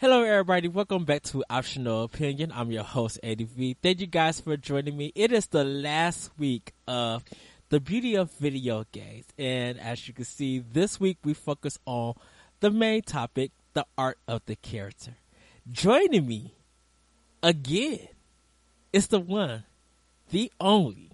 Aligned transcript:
Hello, 0.00 0.22
everybody. 0.22 0.66
Welcome 0.66 1.04
back 1.04 1.24
to 1.24 1.44
Optional 1.50 2.04
Opinion. 2.04 2.52
I'm 2.54 2.70
your 2.70 2.84
host, 2.84 3.20
Eddie 3.22 3.44
V. 3.44 3.76
Thank 3.82 4.00
you 4.00 4.06
guys 4.06 4.40
for 4.40 4.56
joining 4.56 4.96
me. 4.96 5.12
It 5.14 5.30
is 5.30 5.48
the 5.48 5.62
last 5.62 6.30
week 6.38 6.72
of 6.88 7.22
the 7.68 7.80
beauty 7.80 8.14
of 8.14 8.30
video 8.30 8.86
games. 8.92 9.26
And 9.38 9.78
as 9.78 10.08
you 10.08 10.14
can 10.14 10.24
see, 10.24 10.60
this 10.60 10.98
week 10.98 11.18
we 11.22 11.34
focus 11.34 11.78
on 11.84 12.14
the 12.60 12.70
main 12.70 13.02
topic, 13.02 13.50
the 13.74 13.84
art 13.98 14.16
of 14.26 14.40
the 14.46 14.56
character. 14.56 15.16
Joining 15.70 16.26
me 16.26 16.54
again 17.42 18.08
is 18.94 19.08
the 19.08 19.20
one, 19.20 19.64
the 20.30 20.50
only. 20.58 21.10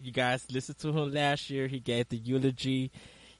You 0.00 0.12
guys 0.12 0.46
listened 0.48 0.78
to 0.78 0.96
him 0.96 1.12
last 1.12 1.50
year. 1.50 1.66
He 1.66 1.80
gave 1.80 2.08
the 2.08 2.16
eulogy. 2.16 2.92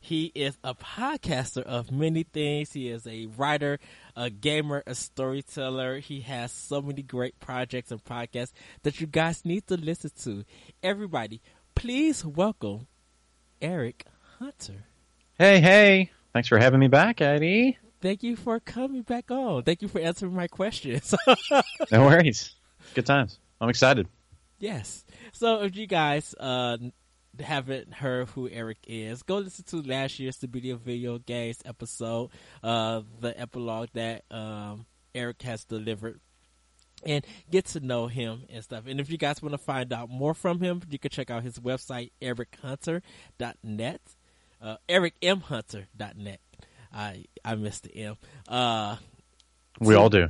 He 0.09 0.33
is 0.35 0.57
a 0.65 0.75
podcaster 0.75 1.63
of 1.65 1.93
many 1.93 2.23
things. 2.23 2.73
He 2.73 2.89
is 2.89 3.07
a 3.07 3.27
writer, 3.37 3.79
a 4.17 4.31
gamer, 4.31 4.83
a 4.87 4.95
storyteller. 4.95 5.99
He 5.99 6.23
has 6.23 6.51
so 6.51 6.81
many 6.81 7.03
great 7.03 7.39
projects 7.41 7.91
and 7.91 8.03
podcasts 8.03 8.53
that 8.85 9.03
you 9.03 9.07
guys 9.07 9.45
need 9.45 9.67
to 9.67 9.77
listen 9.77 10.11
to. 10.23 10.47
Everybody, 10.83 11.43
please 11.75 12.25
welcome 12.25 12.87
Eric 13.61 14.07
Hunter. 14.39 14.87
Hey, 15.37 15.61
hey. 15.61 16.11
Thanks 16.33 16.49
for 16.49 16.57
having 16.57 16.81
me 16.81 16.89
back, 16.89 17.21
Eddie. 17.21 17.77
Thank 18.01 18.23
you 18.23 18.35
for 18.35 18.61
coming 18.61 19.03
back 19.03 19.31
on. 19.31 19.63
Thank 19.65 19.83
you 19.83 19.89
for 19.89 20.01
answering 20.01 20.33
my 20.33 20.49
questions. 20.49 21.15
no 21.93 22.07
worries. 22.07 22.55
Good 22.95 23.05
times. 23.05 23.39
I'm 23.61 23.69
excited. 23.69 24.09
Yes. 24.59 25.05
So 25.33 25.65
if 25.65 25.77
you 25.77 25.87
guys 25.87 26.35
uh, 26.41 26.79
haven't 27.41 27.95
heard 27.95 28.29
who 28.31 28.49
Eric 28.49 28.79
is, 28.87 29.23
go 29.23 29.39
listen 29.39 29.65
to 29.67 29.83
last 29.83 30.19
year's 30.19 30.37
The 30.37 30.49
Beauty 30.49 30.71
of 30.71 30.81
Video 30.81 31.19
Games 31.19 31.59
episode, 31.65 32.31
uh, 32.63 33.03
the 33.21 33.39
epilogue 33.39 33.89
that 33.95 34.25
um, 34.31 34.87
Eric 35.15 35.43
has 35.43 35.65
delivered. 35.65 36.21
And 37.07 37.25
get 37.49 37.67
to 37.67 37.81
know 37.81 38.09
him 38.09 38.43
and 38.51 38.65
stuff. 38.65 38.89
And 38.89 38.99
if 38.99 39.09
you 39.09 39.19
guys 39.19 39.41
want 39.41 39.53
to 39.53 39.59
find 39.59 39.93
out 39.93 40.11
more 40.11 40.35
from 40.35 40.61
him, 40.61 40.83
you 40.91 40.99
can 40.99 41.13
check 41.13 41.31
out 41.31 41.45
his 41.45 41.61
website, 41.61 42.11
erichunter.net, 42.21 44.01
uh, 44.61 44.77
ericmhunter.net. 44.89 46.41
I, 46.93 47.25
I 47.45 47.55
missed 47.55 47.85
the 47.85 47.97
M. 47.97 48.17
Uh, 48.49 48.97
we 49.81 49.95
to, 49.95 50.01
all 50.01 50.11
do. 50.11 50.29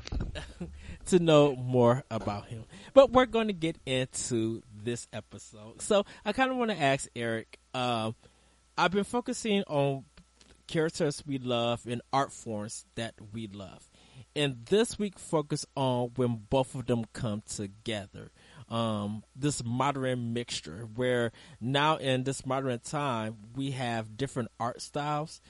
to 1.06 1.19
know 1.19 1.56
more 1.56 2.05
about 2.11 2.47
him. 2.47 2.65
But 2.93 3.12
we're 3.12 3.27
going 3.27 3.47
to 3.47 3.53
get 3.53 3.78
into 3.87 4.62
this 4.89 5.06
episode. 5.12 5.83
So 5.83 6.06
I 6.25 6.33
kind 6.33 6.50
of 6.50 6.56
want 6.56 6.70
to 6.70 6.81
ask 6.81 7.08
Eric. 7.14 7.58
Um, 7.75 8.14
I've 8.78 8.91
been 8.91 9.05
focusing 9.05 9.62
on 9.64 10.05
characters 10.67 11.22
we 11.27 11.39
love 11.39 11.83
and 11.86 12.00
art 12.11 12.33
forms 12.33 12.86
that 12.94 13.14
we 13.34 13.48
love, 13.48 13.91
and 14.34 14.64
this 14.70 14.98
week 14.98 15.19
focus 15.19 15.66
on 15.77 16.12
when 16.16 16.41
both 16.48 16.75
of 16.75 16.86
them 16.86 17.05
come 17.12 17.42
together. 17.47 18.31
Um, 18.70 19.25
this 19.36 19.62
modern 19.64 20.33
mixture 20.33 20.89
where 20.94 21.33
now 21.61 21.97
in 21.97 22.25
this 22.25 22.44
modern 22.44 22.78
time 22.81 23.36
we 23.56 23.72
have 23.72 24.16
different 24.16 24.50
art 24.61 24.83
styles 24.83 25.41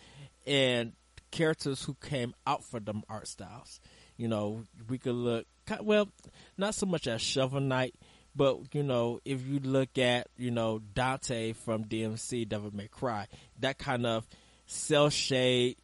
and 0.47 0.92
characters 1.33 1.84
who 1.84 1.94
came 1.94 2.33
out 2.47 2.64
for 2.64 2.81
them 2.81 3.03
art 3.09 3.28
styles. 3.28 3.81
You 4.16 4.28
know, 4.28 4.64
we 4.89 4.98
could 4.98 5.14
look 5.14 5.47
well, 5.81 6.09
not 6.56 6.75
so 6.75 6.86
much 6.86 7.06
as 7.06 7.20
Shovel 7.20 7.61
Knight, 7.61 7.94
but 8.39 8.72
you 8.72 8.84
know, 8.84 9.19
if 9.25 9.47
you 9.47 9.58
look 9.58 9.98
at 9.98 10.28
you 10.39 10.53
know 10.53 10.78
Dante 10.78 11.53
from 11.53 11.84
DMC 11.84 12.48
Devil 12.48 12.70
May 12.72 12.86
Cry, 12.86 13.27
that 13.58 13.78
kind 13.78 14.06
of 14.06 14.27
cel 14.67 15.11
shade 15.11 15.77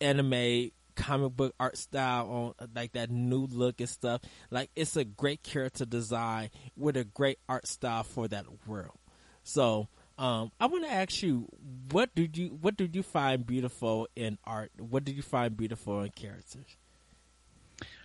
anime 0.00 0.72
comic 0.96 1.36
book 1.36 1.54
art 1.58 1.76
style 1.76 2.54
on 2.58 2.68
like 2.74 2.92
that 2.92 3.10
new 3.10 3.46
look 3.46 3.80
and 3.80 3.88
stuff. 3.88 4.22
Like 4.50 4.70
it's 4.74 4.96
a 4.96 5.04
great 5.04 5.44
character 5.44 5.84
design 5.84 6.50
with 6.76 6.96
a 6.96 7.04
great 7.04 7.38
art 7.48 7.68
style 7.68 8.02
for 8.02 8.26
that 8.26 8.46
world. 8.66 8.98
So 9.44 9.88
um, 10.18 10.50
I 10.58 10.66
want 10.66 10.84
to 10.84 10.92
ask 10.92 11.22
you, 11.22 11.48
what 11.92 12.12
did 12.16 12.36
you 12.36 12.58
what 12.60 12.76
did 12.76 12.96
you 12.96 13.04
find 13.04 13.46
beautiful 13.46 14.08
in 14.16 14.36
art? 14.44 14.72
What 14.78 15.04
did 15.04 15.14
you 15.14 15.22
find 15.22 15.56
beautiful 15.56 16.02
in 16.02 16.10
characters? 16.10 16.76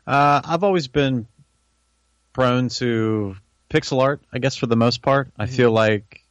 Uh, 0.05 0.41
I've 0.45 0.63
always 0.63 0.87
been 0.87 1.27
prone 2.33 2.69
to 2.69 3.35
pixel 3.69 4.01
art, 4.01 4.21
I 4.31 4.39
guess, 4.39 4.55
for 4.55 4.67
the 4.67 4.75
most 4.75 5.01
part. 5.01 5.29
Mm-hmm. 5.29 5.41
I 5.41 5.45
feel 5.47 5.71
like 5.71 6.23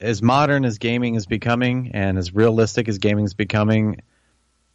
as 0.00 0.22
modern 0.22 0.64
as 0.64 0.78
gaming 0.78 1.14
is 1.14 1.26
becoming 1.26 1.90
and 1.94 2.18
as 2.18 2.34
realistic 2.34 2.88
as 2.88 2.98
gaming 2.98 3.24
is 3.24 3.34
becoming, 3.34 4.02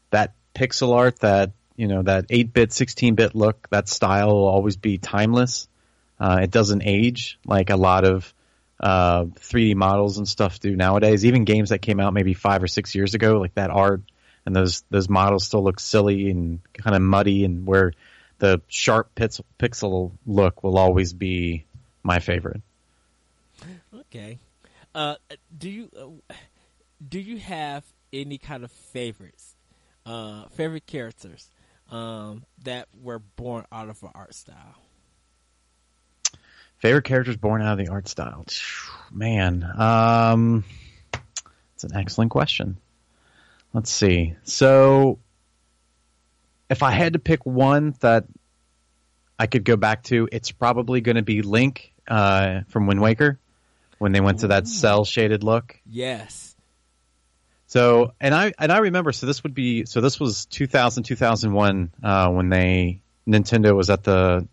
that 0.10 0.34
pixel 0.54 0.94
art, 0.96 1.20
that 1.20 1.52
you 1.76 1.88
know, 1.88 2.04
that 2.04 2.28
8-bit, 2.28 2.70
16-bit 2.70 3.34
look, 3.34 3.68
that 3.72 3.90
style 3.90 4.28
will 4.28 4.48
always 4.48 4.78
be 4.78 5.00
timeless. 5.00 5.68
Uh, 6.20 6.40
it 6.44 6.52
doesn't 6.52 6.84
age 6.86 7.40
like 7.46 7.72
a 7.72 7.76
lot 7.76 8.06
of 8.06 8.32
uh, 8.80 9.24
3D 9.26 9.76
models 9.76 10.18
and 10.18 10.28
stuff 10.28 10.60
do 10.60 10.76
nowadays. 10.76 11.26
Even 11.26 11.46
games 11.46 11.70
that 11.70 11.80
came 11.80 12.00
out 12.00 12.14
maybe 12.14 12.34
five 12.34 12.62
or 12.62 12.68
six 12.68 12.94
years 12.94 13.16
ago, 13.16 13.40
like 13.40 13.56
that 13.56 13.72
art 13.72 14.02
and 14.46 14.56
those 14.56 14.84
those 14.90 15.10
models 15.10 15.46
still 15.46 15.64
look 15.64 15.80
silly 15.80 16.30
and 16.30 16.60
kind 16.74 16.96
of 16.96 17.02
muddy, 17.02 17.46
and 17.46 17.66
where 17.66 17.94
the 18.40 18.62
sharp 18.68 19.16
pixel, 19.16 19.42
pixel 19.58 20.12
look 20.26 20.64
will 20.64 20.78
always 20.78 21.14
be 21.14 21.66
my 22.04 22.20
favorite. 22.20 22.62
Okay. 23.94 24.40
Uh, 24.94 25.16
do 25.58 25.70
you 25.70 25.90
uh, 25.98 26.34
do 27.08 27.20
you 27.20 27.38
have 27.38 27.84
any 28.12 28.38
kind 28.38 28.64
of 28.64 28.72
favorites, 28.72 29.56
uh, 30.06 30.46
favorite 30.50 30.86
characters 30.86 31.50
um, 31.90 32.44
that 32.64 32.88
were 33.02 33.20
born 33.20 33.66
out 33.72 33.90
of 33.90 34.02
an 34.04 34.10
art 34.14 34.36
style? 34.36 34.76
Favorite 36.78 37.06
characters 37.06 37.38
born 37.38 37.62
out 37.62 37.80
of 37.80 37.86
the 37.86 37.92
art 37.92 38.08
style, 38.08 38.46
man. 39.12 39.64
Um, 39.64 40.64
it's 41.74 41.84
an 41.84 41.96
excellent 41.96 42.32
question. 42.32 42.78
Let's 43.74 43.92
see. 43.92 44.36
So, 44.44 45.18
if 46.70 46.84
I 46.84 46.92
had 46.92 47.14
to 47.14 47.20
pick 47.20 47.46
one 47.46 47.96
that 48.02 48.26
I 49.40 49.48
could 49.48 49.64
go 49.64 49.76
back 49.76 50.04
to, 50.04 50.30
it's 50.32 50.52
probably 50.52 51.02
going 51.02 51.16
to 51.16 51.24
be 51.24 51.42
Link 51.42 51.93
uh, 52.08 52.62
from 52.70 52.88
Wind 52.88 53.02
Waker 53.02 53.40
when 53.98 54.12
they 54.12 54.22
went 54.22 54.40
Ooh. 54.40 54.42
to 54.42 54.48
that 54.50 54.68
cel 54.68 55.06
shaded 55.06 55.44
look. 55.44 55.80
Yes. 55.90 56.56
So, 57.68 58.14
and 58.20 58.36
I 58.36 58.54
and 58.60 58.72
I 58.72 58.80
remember. 58.80 59.12
So 59.12 59.26
this 59.26 59.44
would 59.44 59.56
be. 59.56 59.86
So 59.86 60.00
this 60.02 60.20
was 60.20 60.46
2000 60.46 61.04
2001 61.04 61.92
uh, 62.04 62.30
when 62.30 62.50
they 62.50 63.02
Nintendo 63.28 63.76
was 63.76 63.90
at 63.90 64.04
the 64.04 64.48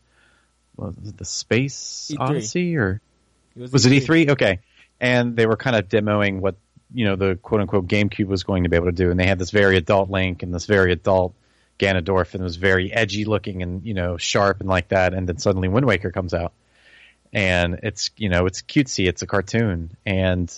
was 0.76 0.96
it 1.04 1.16
the 1.16 1.24
Space 1.24 2.10
E3. 2.14 2.20
Odyssey 2.20 2.76
or 2.76 3.00
it 3.56 3.60
was, 3.60 3.72
was 3.72 3.86
E3. 3.86 3.92
it 3.92 4.02
E3? 4.04 4.28
Okay, 4.30 4.58
and 5.00 5.36
they 5.36 5.46
were 5.46 5.56
kind 5.56 5.76
of 5.76 5.88
demoing 5.88 6.40
what 6.40 6.56
you 6.92 7.04
know 7.04 7.16
the 7.16 7.36
quote 7.36 7.60
unquote 7.60 7.86
GameCube 7.86 8.26
was 8.26 8.44
going 8.44 8.64
to 8.64 8.68
be 8.68 8.76
able 8.76 8.86
to 8.86 8.92
do, 8.92 9.10
and 9.10 9.18
they 9.18 9.26
had 9.26 9.38
this 9.38 9.50
very 9.50 9.76
adult 9.76 10.10
Link 10.10 10.42
and 10.42 10.54
this 10.54 10.66
very 10.66 10.92
adult 10.92 11.34
Ganondorf, 11.78 12.34
and 12.34 12.40
it 12.40 12.44
was 12.44 12.56
very 12.56 12.92
edgy 12.92 13.24
looking 13.24 13.62
and 13.62 13.84
you 13.84 13.94
know 13.94 14.16
sharp 14.16 14.60
and 14.60 14.68
like 14.68 14.88
that. 14.88 15.14
And 15.14 15.28
then 15.28 15.38
suddenly 15.38 15.68
Wind 15.68 15.86
Waker 15.86 16.10
comes 16.10 16.34
out, 16.34 16.52
and 17.32 17.80
it's 17.82 18.10
you 18.16 18.28
know 18.28 18.46
it's 18.46 18.62
cutesy, 18.62 19.08
it's 19.08 19.22
a 19.22 19.26
cartoon. 19.26 19.96
And 20.04 20.52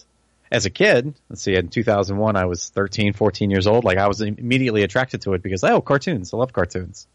as 0.51 0.67
a 0.67 0.71
kid, 0.71 1.15
let's 1.29 1.43
see, 1.43 1.55
in 1.55 1.69
2001, 1.69 2.37
I 2.37 2.45
was 2.45 2.69
13, 2.69 3.13
14 3.15 3.51
years 3.51 3.67
old. 3.67 3.85
Like 3.85 3.99
I 3.99 4.09
was 4.09 4.21
immediately 4.21 4.83
attracted 4.83 5.23
to 5.23 5.35
it 5.35 5.43
because 5.43 5.65
oh, 5.65 5.81
cartoons, 5.81 6.33
I 6.33 6.37
love 6.37 6.53
cartoons, 6.53 7.07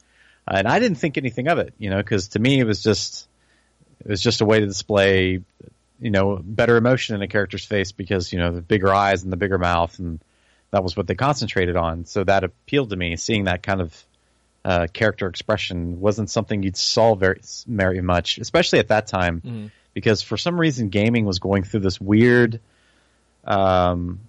and 0.47 0.67
I 0.67 0.79
didn't 0.79 0.97
think 0.97 1.17
anything 1.17 1.47
of 1.47 1.59
it, 1.59 1.73
you 1.77 1.89
know, 1.89 1.97
because 1.97 2.29
to 2.29 2.39
me 2.39 2.59
it 2.59 2.65
was 2.65 2.81
just 2.81 3.27
it 4.01 4.09
was 4.09 4.21
just 4.21 4.41
a 4.41 4.45
way 4.45 4.59
to 4.59 4.65
display 4.65 5.41
you 5.99 6.11
know 6.11 6.39
better 6.43 6.77
emotion 6.77 7.15
in 7.15 7.21
a 7.21 7.27
character's 7.27 7.65
face 7.65 7.91
because 7.91 8.31
you 8.31 8.39
know 8.39 8.51
the 8.51 8.61
bigger 8.61 8.93
eyes 8.93 9.23
and 9.23 9.31
the 9.31 9.37
bigger 9.37 9.57
mouth 9.57 9.97
and 9.97 10.19
that 10.71 10.83
was 10.83 10.97
what 10.97 11.07
they 11.07 11.15
concentrated 11.15 11.75
on. 11.75 12.05
So 12.05 12.23
that 12.23 12.43
appealed 12.43 12.89
to 12.89 12.95
me. 12.95 13.15
Seeing 13.15 13.45
that 13.45 13.63
kind 13.63 13.81
of 13.81 14.05
uh, 14.67 14.85
character 14.91 15.27
expression 15.27 16.01
wasn't 16.01 16.29
something 16.29 16.61
you'd 16.61 16.75
saw 16.75 17.15
very 17.15 17.39
very 17.65 18.01
much, 18.01 18.37
especially 18.37 18.79
at 18.79 18.89
that 18.89 19.07
time, 19.07 19.39
mm-hmm. 19.39 19.67
because 19.93 20.21
for 20.21 20.35
some 20.35 20.59
reason 20.59 20.89
gaming 20.89 21.23
was 21.23 21.39
going 21.39 21.63
through 21.63 21.79
this 21.79 22.01
weird 22.01 22.59
um, 23.45 24.19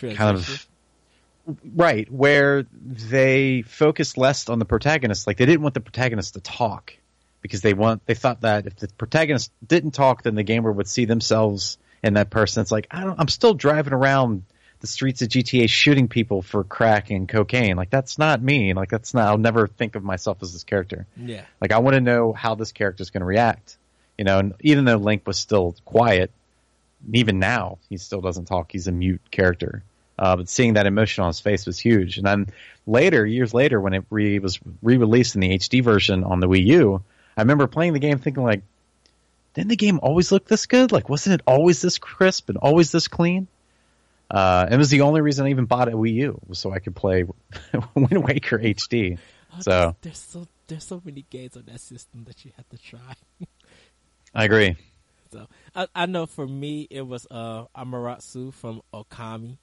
kind 0.00 0.38
of 0.38 0.66
right 1.76 2.10
where 2.10 2.64
they 2.72 3.60
focused 3.60 4.16
less 4.16 4.48
on 4.48 4.58
the 4.58 4.64
protagonist. 4.64 5.26
Like 5.26 5.36
they 5.36 5.44
didn't 5.44 5.60
want 5.60 5.74
the 5.74 5.80
protagonist 5.80 6.34
to 6.34 6.40
talk 6.40 6.96
because 7.42 7.60
they 7.60 7.74
want 7.74 8.06
they 8.06 8.14
thought 8.14 8.40
that 8.40 8.66
if 8.66 8.76
the 8.76 8.88
protagonist 8.96 9.52
didn't 9.66 9.90
talk, 9.90 10.22
then 10.22 10.36
the 10.36 10.42
gamer 10.42 10.72
would 10.72 10.88
see 10.88 11.04
themselves 11.04 11.76
in 12.02 12.14
that 12.14 12.30
person. 12.30 12.62
It's 12.62 12.72
like 12.72 12.86
I 12.90 13.04
don't. 13.04 13.20
I'm 13.20 13.28
still 13.28 13.52
driving 13.52 13.92
around 13.92 14.44
the 14.82 14.88
streets 14.88 15.22
of 15.22 15.28
GTA 15.28 15.68
shooting 15.70 16.08
people 16.08 16.42
for 16.42 16.64
crack 16.64 17.10
and 17.10 17.28
cocaine. 17.28 17.76
Like 17.76 17.88
that's 17.88 18.18
not 18.18 18.42
me. 18.42 18.74
Like 18.74 18.90
that's 18.90 19.14
not. 19.14 19.28
I'll 19.28 19.38
never 19.38 19.68
think 19.68 19.94
of 19.94 20.02
myself 20.02 20.38
as 20.42 20.52
this 20.52 20.64
character. 20.64 21.06
Yeah. 21.16 21.44
Like 21.60 21.70
I 21.70 21.78
want 21.78 21.94
to 21.94 22.00
know 22.00 22.32
how 22.32 22.56
this 22.56 22.72
character 22.72 23.00
is 23.00 23.10
going 23.10 23.20
to 23.20 23.26
react. 23.26 23.78
You 24.18 24.24
know, 24.24 24.40
and 24.40 24.54
even 24.60 24.84
though 24.84 24.96
Link 24.96 25.24
was 25.24 25.38
still 25.38 25.76
quiet, 25.84 26.32
even 27.12 27.38
now 27.38 27.78
he 27.88 27.96
still 27.96 28.20
doesn't 28.20 28.46
talk. 28.46 28.72
He's 28.72 28.88
a 28.88 28.92
mute 28.92 29.22
character. 29.30 29.84
Uh, 30.18 30.36
but 30.36 30.48
seeing 30.48 30.74
that 30.74 30.86
emotion 30.86 31.22
on 31.22 31.28
his 31.28 31.40
face 31.40 31.64
was 31.64 31.78
huge. 31.78 32.18
And 32.18 32.26
then 32.26 32.46
later, 32.84 33.24
years 33.24 33.54
later, 33.54 33.80
when 33.80 33.94
it 33.94 34.04
re- 34.10 34.40
was 34.40 34.58
re-released 34.82 35.36
in 35.36 35.40
the 35.40 35.58
HD 35.58 35.82
version 35.82 36.24
on 36.24 36.40
the 36.40 36.48
Wii 36.48 36.66
U, 36.66 37.02
I 37.36 37.42
remember 37.42 37.68
playing 37.68 37.92
the 37.92 38.00
game 38.00 38.18
thinking 38.18 38.42
like, 38.42 38.62
didn't 39.54 39.68
the 39.68 39.76
game 39.76 40.00
always 40.02 40.32
look 40.32 40.46
this 40.46 40.66
good? 40.66 40.90
Like, 40.90 41.08
wasn't 41.08 41.34
it 41.34 41.44
always 41.46 41.80
this 41.80 41.98
crisp 41.98 42.48
and 42.48 42.58
always 42.58 42.90
this 42.90 43.06
clean? 43.06 43.46
Uh, 44.32 44.66
it 44.70 44.78
was 44.78 44.88
the 44.88 45.02
only 45.02 45.20
reason 45.20 45.44
I 45.44 45.50
even 45.50 45.66
bought 45.66 45.88
a 45.88 45.92
Wii 45.92 46.14
U 46.14 46.40
was 46.46 46.58
so 46.58 46.72
I 46.72 46.78
could 46.78 46.96
play 46.96 47.24
Wind 47.94 48.24
Waker 48.24 48.58
HD. 48.58 49.18
Oh, 49.54 49.60
so 49.60 49.70
there's, 49.70 49.94
there's 50.00 50.18
so 50.18 50.48
there's 50.68 50.84
so 50.84 51.02
many 51.04 51.26
games 51.28 51.54
on 51.54 51.64
that 51.66 51.80
system 51.80 52.24
that 52.24 52.42
you 52.42 52.52
have 52.56 52.66
to 52.70 52.78
try. 52.78 53.14
I 54.34 54.44
agree. 54.44 54.76
So 55.30 55.46
I, 55.74 55.86
I, 55.94 56.06
know 56.06 56.24
for 56.24 56.46
me 56.46 56.86
it 56.90 57.02
was 57.02 57.26
uh 57.30 57.66
Amaterasu 57.76 58.54
from 58.54 58.80
Okami. 58.94 59.58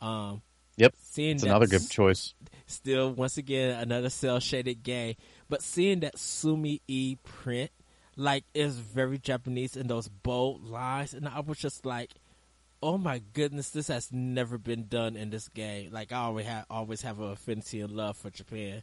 Um, 0.00 0.42
yep, 0.76 0.94
seeing 1.02 1.34
it's 1.34 1.42
another 1.42 1.66
good 1.66 1.90
choice. 1.90 2.34
Still, 2.66 3.12
once 3.12 3.38
again, 3.38 3.80
another 3.80 4.08
cel 4.08 4.38
shaded 4.38 4.84
game, 4.84 5.16
but 5.48 5.62
seeing 5.62 6.00
that 6.00 6.16
Sumi 6.16 6.80
E 6.86 7.16
print 7.24 7.72
like 8.16 8.44
is 8.54 8.76
very 8.76 9.18
Japanese 9.18 9.76
in 9.76 9.88
those 9.88 10.06
bold 10.06 10.64
lines, 10.64 11.12
and 11.12 11.28
I 11.28 11.40
was 11.40 11.58
just 11.58 11.84
like, 11.84 12.12
oh 12.82 12.98
my 12.98 13.22
goodness, 13.32 13.70
this 13.70 13.88
has 13.88 14.10
never 14.12 14.58
been 14.58 14.88
done 14.88 15.16
in 15.16 15.30
this 15.30 15.48
game. 15.48 15.92
Like 15.92 16.12
I 16.12 16.16
always 16.16 16.46
have 16.46 16.66
always 16.68 17.02
have 17.02 17.20
an 17.20 17.30
affinity 17.30 17.80
and 17.80 17.92
love 17.92 18.16
for 18.16 18.30
Japan. 18.30 18.82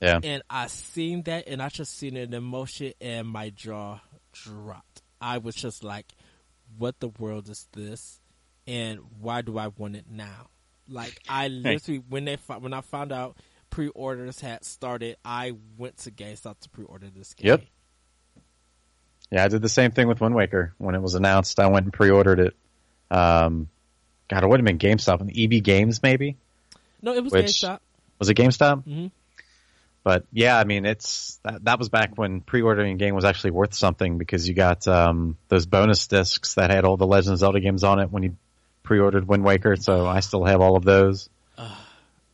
Yeah. 0.00 0.18
And 0.22 0.42
I 0.50 0.66
seen 0.66 1.22
that 1.22 1.46
and 1.46 1.62
I 1.62 1.68
just 1.68 1.96
seen 1.96 2.16
an 2.16 2.34
emotion, 2.34 2.92
and 3.00 3.28
my 3.28 3.50
jaw 3.50 4.00
dropped. 4.32 5.02
I 5.20 5.38
was 5.38 5.54
just 5.54 5.84
like, 5.84 6.06
what 6.78 6.98
the 7.00 7.08
world 7.08 7.48
is 7.48 7.68
this? 7.72 8.20
And 8.66 9.00
why 9.20 9.42
do 9.42 9.58
I 9.58 9.68
want 9.68 9.96
it 9.96 10.06
now? 10.10 10.48
Like 10.88 11.20
I 11.28 11.48
literally 11.48 12.02
when 12.08 12.24
they 12.24 12.36
when 12.58 12.74
I 12.74 12.80
found 12.80 13.12
out 13.12 13.36
pre-orders 13.70 14.40
had 14.40 14.64
started, 14.64 15.16
I 15.24 15.52
went 15.78 15.98
to 15.98 16.10
GameStop 16.10 16.58
to 16.60 16.68
pre-order 16.70 17.08
this 17.08 17.34
game. 17.34 17.48
Yep. 17.48 17.62
Yeah, 19.30 19.44
I 19.44 19.48
did 19.48 19.62
the 19.62 19.68
same 19.68 19.92
thing 19.92 20.08
with 20.08 20.20
Wind 20.20 20.34
Waker 20.34 20.74
when 20.78 20.96
it 20.96 21.00
was 21.00 21.14
announced. 21.14 21.60
I 21.60 21.68
went 21.68 21.84
and 21.84 21.92
pre-ordered 21.92 22.40
it 22.40 22.56
um, 23.10 23.68
God, 24.28 24.44
it 24.44 24.48
would 24.48 24.60
have 24.60 24.66
been 24.66 24.78
GameStop 24.78 25.20
and 25.20 25.32
EB 25.36 25.62
Games 25.62 26.02
maybe. 26.02 26.36
No, 27.02 27.14
it 27.14 27.24
was 27.24 27.32
GameStop. 27.32 27.80
Was 28.18 28.28
it 28.28 28.36
GameStop? 28.36 28.86
Mm-hmm. 28.86 29.06
But 30.02 30.24
yeah, 30.32 30.58
I 30.58 30.64
mean, 30.64 30.86
it's 30.86 31.38
that, 31.42 31.64
that 31.64 31.78
was 31.78 31.88
back 31.88 32.16
when 32.16 32.40
pre-ordering 32.40 32.94
a 32.94 32.96
game 32.96 33.14
was 33.14 33.24
actually 33.24 33.50
worth 33.50 33.74
something 33.74 34.16
because 34.16 34.48
you 34.48 34.54
got 34.54 34.88
um, 34.88 35.36
those 35.48 35.66
bonus 35.66 36.06
discs 36.06 36.54
that 36.54 36.70
had 36.70 36.84
all 36.84 36.96
the 36.96 37.06
Legend 37.06 37.34
of 37.34 37.38
Zelda 37.38 37.60
games 37.60 37.84
on 37.84 38.00
it 38.00 38.10
when 38.10 38.22
you 38.22 38.36
pre-ordered 38.82 39.28
Wind 39.28 39.44
Waker. 39.44 39.76
So 39.76 40.06
I 40.06 40.20
still 40.20 40.44
have 40.44 40.62
all 40.62 40.76
of 40.76 40.84
those. 40.84 41.28
Uh, 41.58 41.74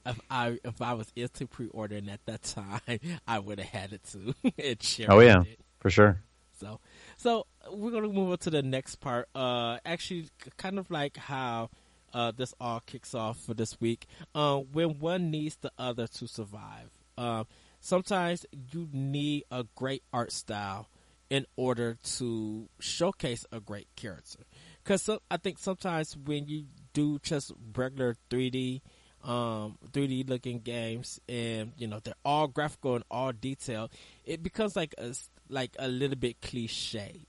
if 0.06 0.20
I 0.30 0.58
if 0.64 0.80
I 0.80 0.94
was 0.94 1.10
into 1.16 1.46
pre-ordering 1.46 2.08
at 2.08 2.24
that 2.26 2.42
time, 2.86 3.00
I 3.26 3.38
would 3.38 3.58
have 3.58 3.68
had 3.68 3.92
it 3.92 4.02
too. 4.04 4.34
it 4.56 5.00
oh 5.08 5.20
yeah, 5.20 5.42
it. 5.42 5.58
for 5.80 5.90
sure. 5.90 6.20
So 6.60 6.78
so 7.16 7.46
we're 7.70 7.90
gonna 7.90 8.08
move 8.08 8.30
on 8.30 8.38
to 8.38 8.50
the 8.50 8.62
next 8.62 8.96
part. 8.96 9.28
Uh, 9.34 9.78
actually, 9.84 10.28
kind 10.56 10.78
of 10.78 10.90
like 10.90 11.16
how 11.16 11.70
uh, 12.12 12.32
this 12.34 12.54
all 12.60 12.80
kicks 12.80 13.14
off 13.14 13.38
for 13.38 13.54
this 13.54 13.80
week. 13.80 14.06
Uh, 14.34 14.58
when 14.58 14.98
one 14.98 15.30
needs 15.30 15.56
the 15.56 15.72
other 15.78 16.06
to 16.06 16.26
survive. 16.26 16.90
Uh, 17.18 17.44
sometimes 17.80 18.44
you 18.72 18.88
need 18.92 19.44
a 19.50 19.64
great 19.74 20.02
art 20.12 20.32
style 20.32 20.88
in 21.30 21.46
order 21.56 21.96
to 22.04 22.68
showcase 22.78 23.44
a 23.50 23.60
great 23.60 23.88
character. 23.96 24.40
Because 24.82 25.02
so, 25.02 25.20
I 25.30 25.36
think 25.36 25.58
sometimes 25.58 26.16
when 26.16 26.46
you 26.46 26.66
do 26.92 27.18
just 27.18 27.52
regular 27.76 28.16
3D, 28.30 28.80
um, 29.24 29.76
3D 29.90 30.28
looking 30.28 30.60
games, 30.60 31.20
and 31.28 31.72
you 31.76 31.88
know 31.88 32.00
they're 32.02 32.14
all 32.24 32.46
graphical 32.46 32.94
and 32.94 33.04
all 33.10 33.32
detailed, 33.32 33.90
it 34.24 34.42
becomes 34.42 34.76
like 34.76 34.94
a 34.98 35.14
like 35.48 35.76
a 35.78 35.88
little 35.88 36.16
bit 36.16 36.40
cliche. 36.40 37.26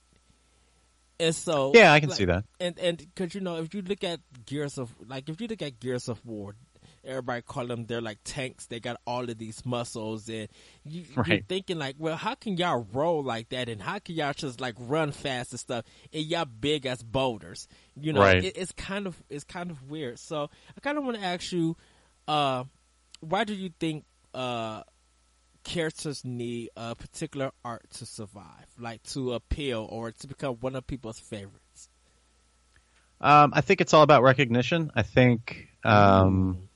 And 1.20 1.34
so, 1.34 1.72
yeah, 1.74 1.92
I 1.92 2.00
can 2.00 2.10
like, 2.10 2.18
see 2.18 2.24
that. 2.26 2.44
And 2.60 2.78
and 2.78 2.98
because 2.98 3.34
you 3.34 3.40
know, 3.40 3.56
if 3.56 3.74
you 3.74 3.82
look 3.82 4.04
at 4.04 4.20
Gears 4.46 4.78
of 4.78 4.94
like, 5.04 5.28
if 5.28 5.40
you 5.40 5.48
look 5.48 5.62
at 5.62 5.80
Gears 5.80 6.08
of 6.08 6.24
War, 6.24 6.54
everybody 7.04 7.42
call 7.42 7.66
them 7.66 7.86
they're 7.86 8.00
like 8.00 8.18
tanks. 8.22 8.66
They 8.66 8.78
got 8.78 9.00
all 9.06 9.28
of 9.28 9.38
these 9.38 9.64
muscles, 9.66 10.28
and 10.28 10.48
you, 10.84 11.04
are 11.16 11.24
thinking 11.48 11.78
like, 11.78 11.96
well, 11.98 12.16
how 12.16 12.34
can 12.34 12.56
y'all 12.56 12.86
roll 12.92 13.22
like 13.22 13.48
that, 13.48 13.68
and 13.68 13.82
how 13.82 13.98
can 13.98 14.14
y'all 14.14 14.32
just 14.32 14.60
like 14.60 14.74
run 14.78 15.10
fast 15.10 15.52
and 15.52 15.60
stuff, 15.60 15.84
and 16.12 16.24
y'all 16.24 16.44
big 16.44 16.86
as 16.86 17.02
boulders? 17.02 17.66
You 17.96 18.12
know, 18.12 18.20
right. 18.20 18.44
it, 18.44 18.56
it's 18.56 18.72
kind 18.72 19.06
of 19.06 19.20
it's 19.28 19.44
kind 19.44 19.70
of 19.70 19.90
weird. 19.90 20.18
So 20.18 20.50
I 20.76 20.80
kind 20.80 20.98
of 20.98 21.04
want 21.04 21.16
to 21.16 21.24
ask 21.24 21.50
you, 21.50 21.76
uh, 22.28 22.64
why 23.20 23.44
do 23.44 23.54
you 23.54 23.70
think 23.80 24.04
uh, 24.34 24.82
characters 25.68 26.24
need 26.24 26.70
a 26.76 26.94
particular 26.94 27.52
art 27.62 27.84
to 27.90 28.06
survive, 28.06 28.66
like 28.78 29.02
to 29.02 29.34
appeal 29.34 29.86
or 29.90 30.10
to 30.10 30.26
become 30.26 30.54
one 30.60 30.74
of 30.74 30.86
people's 30.86 31.20
favorites? 31.20 31.90
Um, 33.20 33.52
I 33.54 33.60
think 33.60 33.80
it's 33.80 33.92
all 33.92 34.02
about 34.02 34.22
recognition. 34.22 34.90
I 34.94 35.02
think 35.02 35.68
um, 35.84 36.68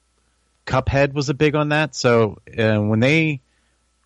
Cuphead 0.66 1.14
was 1.14 1.30
a 1.30 1.34
big 1.34 1.54
on 1.54 1.70
that. 1.70 1.94
So 1.94 2.38
uh, 2.56 2.78
when 2.78 3.00
they 3.00 3.40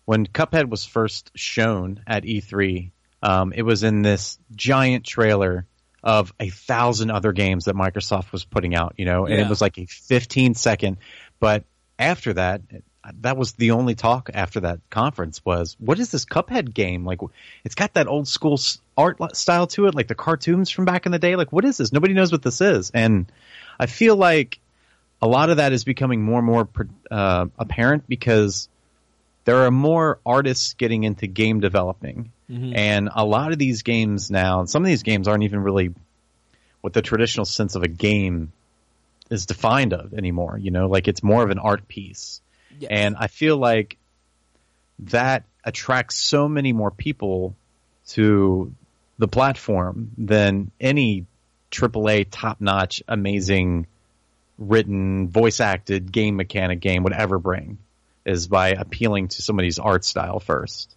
when 0.05 0.25
Cuphead 0.25 0.69
was 0.69 0.85
first 0.85 1.31
shown 1.35 2.01
at 2.07 2.23
E3, 2.23 2.91
um, 3.21 3.51
it 3.53 3.63
was 3.63 3.83
in 3.83 4.03
this 4.03 4.39
giant 4.55 5.03
trailer 5.03 5.65
of 6.01 6.33
a 6.39 6.49
thousand 6.49 7.11
other 7.11 7.33
games 7.33 7.65
that 7.65 7.75
Microsoft 7.75 8.31
was 8.31 8.45
putting 8.45 8.73
out. 8.73 8.93
You 8.97 9.05
know, 9.05 9.25
and 9.25 9.35
yeah. 9.35 9.45
it 9.45 9.49
was 9.49 9.59
like 9.59 9.77
a 9.77 9.85
15 9.85 10.53
second. 10.53 10.97
But 11.39 11.65
after 11.99 12.33
that, 12.33 12.61
that 13.21 13.37
was 13.37 13.53
the 13.53 13.71
only 13.71 13.95
talk 13.95 14.29
after 14.33 14.61
that 14.61 14.79
conference 14.89 15.43
was 15.45 15.75
what 15.79 15.99
is 15.99 16.11
this 16.11 16.25
Cuphead 16.25 16.73
game? 16.73 17.05
Like 17.05 17.19
it's 17.63 17.75
got 17.75 17.93
that 17.93 18.07
old 18.07 18.27
school 18.27 18.59
art 18.97 19.35
style 19.35 19.67
to 19.67 19.87
it, 19.87 19.95
like 19.95 20.07
the 20.07 20.15
cartoons 20.15 20.69
from 20.69 20.85
back 20.85 21.05
in 21.05 21.11
the 21.11 21.19
day. 21.19 21.35
Like 21.35 21.51
what 21.51 21.65
is 21.65 21.77
this? 21.77 21.91
Nobody 21.93 22.13
knows 22.13 22.31
what 22.31 22.41
this 22.41 22.61
is, 22.61 22.91
and 22.91 23.31
I 23.79 23.85
feel 23.85 24.15
like 24.15 24.59
a 25.21 25.27
lot 25.27 25.49
of 25.49 25.57
that 25.57 25.73
is 25.73 25.83
becoming 25.83 26.21
more 26.21 26.39
and 26.39 26.47
more 26.47 26.69
uh, 27.09 27.47
apparent 27.57 28.07
because 28.07 28.69
there 29.45 29.63
are 29.65 29.71
more 29.71 30.19
artists 30.25 30.73
getting 30.73 31.03
into 31.03 31.27
game 31.27 31.59
developing, 31.59 32.31
mm-hmm. 32.49 32.75
and 32.75 33.09
a 33.13 33.25
lot 33.25 33.51
of 33.51 33.57
these 33.57 33.83
games 33.83 34.29
now, 34.29 34.65
some 34.65 34.83
of 34.83 34.87
these 34.87 35.03
games 35.03 35.27
aren't 35.27 35.43
even 35.43 35.61
really 35.61 35.93
what 36.81 36.93
the 36.93 37.01
traditional 37.01 37.45
sense 37.45 37.75
of 37.75 37.83
a 37.83 37.87
game 37.87 38.51
is 39.29 39.45
defined 39.45 39.93
of 39.93 40.13
anymore. 40.13 40.57
You 40.57 40.71
know, 40.71 40.87
like 40.87 41.07
it's 41.07 41.23
more 41.23 41.43
of 41.43 41.49
an 41.49 41.59
art 41.59 41.87
piece 41.87 42.41
Yes. 42.79 42.89
And 42.91 43.15
I 43.17 43.27
feel 43.27 43.57
like 43.57 43.97
that 44.99 45.43
attracts 45.63 46.15
so 46.15 46.47
many 46.47 46.73
more 46.73 46.91
people 46.91 47.55
to 48.09 48.73
the 49.17 49.27
platform 49.27 50.11
than 50.17 50.71
any 50.79 51.25
AAA 51.71 52.27
top 52.31 52.61
notch, 52.61 53.03
amazing, 53.07 53.87
written, 54.57 55.27
voice 55.27 55.59
acted 55.59 56.11
game 56.11 56.35
mechanic 56.35 56.79
game 56.79 57.03
would 57.03 57.13
ever 57.13 57.39
bring 57.39 57.77
is 58.25 58.47
by 58.47 58.69
appealing 58.69 59.29
to 59.29 59.41
somebody's 59.41 59.79
art 59.79 60.03
style 60.03 60.39
first. 60.39 60.93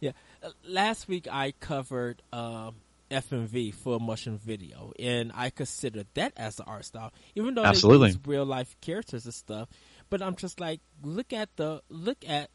Yeah. 0.00 0.12
Uh, 0.42 0.50
last 0.68 1.08
week 1.08 1.26
I 1.30 1.52
covered 1.58 2.22
um, 2.32 2.74
FMV, 3.10 3.72
full 3.74 4.00
motion 4.00 4.38
video, 4.38 4.92
and 4.98 5.32
I 5.34 5.50
considered 5.50 6.06
that 6.14 6.32
as 6.36 6.58
an 6.58 6.66
art 6.68 6.84
style, 6.84 7.12
even 7.34 7.54
though 7.54 7.64
Absolutely. 7.64 8.08
they 8.08 8.12
use 8.14 8.26
real 8.26 8.44
life 8.44 8.76
characters 8.80 9.24
and 9.24 9.34
stuff. 9.34 9.68
But 10.08 10.22
I'm 10.22 10.36
just 10.36 10.60
like, 10.60 10.80
look 11.02 11.32
at 11.32 11.56
the 11.56 11.82
look 11.88 12.18
at 12.28 12.50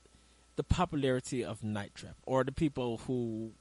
the 0.55 0.63
popularity 0.63 1.43
of 1.43 1.63
Night 1.63 1.93
Trap, 1.95 2.15
or 2.25 2.43
the 2.43 2.51
people 2.51 2.97
who 3.07 3.51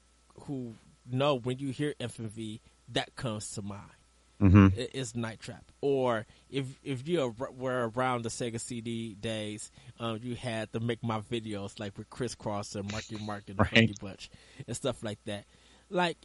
who 0.47 0.75
know 1.11 1.35
when 1.35 1.59
you 1.59 1.71
hear 1.71 1.95
FMV, 2.01 2.61
that 2.89 3.17
comes 3.17 3.51
to 3.53 3.63
mind. 3.63 3.91
Mm-hmm. 4.41 4.69
It's 4.95 5.15
Night 5.15 5.41
Trap, 5.41 5.65
or 5.83 6.27
if 6.49 6.67
if 6.83 7.07
you 7.07 7.35
were 7.57 7.91
around 7.95 8.23
the 8.23 8.31
Sega 8.31 8.59
CD 8.59 9.15
days, 9.15 9.71
um, 9.99 10.19
you 10.23 10.35
had 10.35 10.73
to 10.73 10.81
make 10.81 11.03
my 11.03 11.21
videos 11.21 11.79
like 11.79 11.99
with 11.99 12.09
Kris 12.09 12.35
Kross 12.35 12.75
and 12.75 12.91
Marky 12.91 13.19
Mark 13.19 13.45
and 13.49 13.59
right. 13.59 13.69
Funky 13.69 13.95
Bunch 14.01 14.31
and 14.67 14.75
stuff 14.75 15.03
like 15.03 15.19
that. 15.27 15.45
Like 15.91 16.17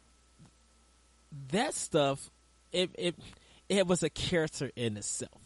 that 1.51 1.73
stuff, 1.73 2.31
it 2.71 2.89
it 2.97 3.15
it 3.67 3.85
was 3.85 4.01
a 4.01 4.09
character 4.09 4.71
in 4.77 4.95
itself 4.95 5.44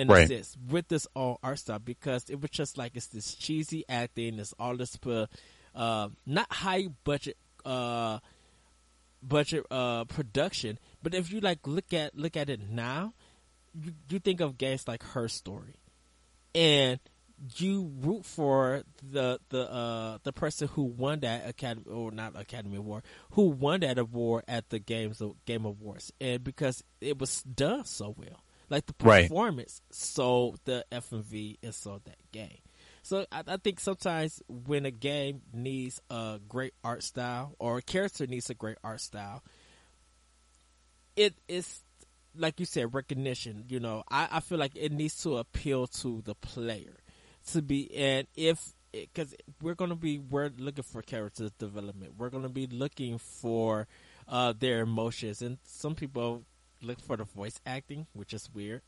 in 0.00 0.08
right. 0.08 0.46
with 0.68 0.88
this 0.88 1.06
all 1.14 1.38
art 1.42 1.58
style 1.58 1.78
because 1.78 2.24
it 2.30 2.40
was 2.40 2.50
just 2.50 2.78
like 2.78 2.92
it's 2.96 3.06
this 3.08 3.34
cheesy 3.34 3.84
acting, 3.88 4.38
it's 4.38 4.54
all 4.58 4.76
this 4.76 4.96
uh, 5.74 6.08
not 6.26 6.52
high 6.52 6.88
budget 7.04 7.36
uh, 7.64 8.18
budget 9.22 9.66
uh, 9.70 10.04
production, 10.04 10.78
but 11.02 11.14
if 11.14 11.30
you 11.32 11.40
like 11.40 11.66
look 11.66 11.92
at 11.92 12.16
look 12.16 12.36
at 12.36 12.48
it 12.48 12.60
now, 12.68 13.12
you, 13.78 13.92
you 14.08 14.18
think 14.18 14.40
of 14.40 14.56
games 14.56 14.88
like 14.88 15.02
Her 15.02 15.28
Story, 15.28 15.74
and 16.54 16.98
you 17.56 17.92
root 18.00 18.24
for 18.24 18.82
the 19.02 19.38
the 19.50 19.70
uh, 19.70 20.18
the 20.22 20.32
person 20.32 20.68
who 20.68 20.84
won 20.84 21.20
that 21.20 21.46
academy 21.46 21.86
or 21.90 22.10
not 22.10 22.40
Academy 22.40 22.78
Award, 22.78 23.04
who 23.32 23.50
won 23.50 23.80
that 23.80 23.98
award 23.98 24.44
at 24.48 24.70
the 24.70 24.78
games 24.78 25.22
Game 25.44 25.66
Awards, 25.66 26.10
and 26.20 26.42
because 26.42 26.82
it 27.02 27.18
was 27.18 27.42
done 27.42 27.84
so 27.84 28.14
well 28.16 28.40
Like 28.70 28.86
the 28.86 28.94
performance 28.94 29.82
right. 29.84 29.94
sold 29.94 30.60
the 30.64 30.84
FMV 30.92 31.58
and 31.62 31.74
sold 31.74 32.04
that 32.04 32.18
game. 32.32 32.58
So 33.02 33.26
I, 33.32 33.42
I, 33.46 33.56
think 33.56 33.80
sometimes 33.80 34.42
when 34.48 34.86
a 34.86 34.90
game 34.90 35.42
needs 35.52 36.00
a 36.08 36.38
great 36.48 36.74
art 36.84 37.02
style 37.02 37.56
or 37.58 37.78
a 37.78 37.82
character 37.82 38.26
needs 38.26 38.48
a 38.48 38.54
great 38.54 38.78
art 38.84 39.00
style, 39.00 39.42
it 41.16 41.34
is 41.48 41.82
like 42.36 42.60
you 42.60 42.66
said 42.66 42.94
recognition. 42.94 43.64
You 43.68 43.80
know, 43.80 44.04
I, 44.08 44.28
I 44.30 44.40
feel 44.40 44.58
like 44.58 44.76
it 44.76 44.92
needs 44.92 45.20
to 45.24 45.38
appeal 45.38 45.88
to 45.88 46.22
the 46.24 46.34
player 46.36 46.96
to 47.48 47.62
be 47.62 47.92
and 47.96 48.26
if 48.36 48.72
because 48.92 49.34
we're 49.62 49.74
going 49.74 49.90
to 49.90 49.96
be 49.96 50.18
we're 50.18 50.50
looking 50.58 50.84
for 50.84 51.02
character 51.02 51.48
development. 51.58 52.14
We're 52.18 52.30
going 52.30 52.42
to 52.42 52.48
be 52.48 52.66
looking 52.66 53.18
for 53.18 53.86
uh, 54.28 54.52
their 54.56 54.82
emotions, 54.82 55.42
and 55.42 55.58
some 55.64 55.94
people 55.94 56.44
look 56.82 57.00
for 57.00 57.16
the 57.16 57.24
voice 57.24 57.60
acting, 57.66 58.06
which 58.12 58.34
is 58.34 58.48
weird. 58.54 58.82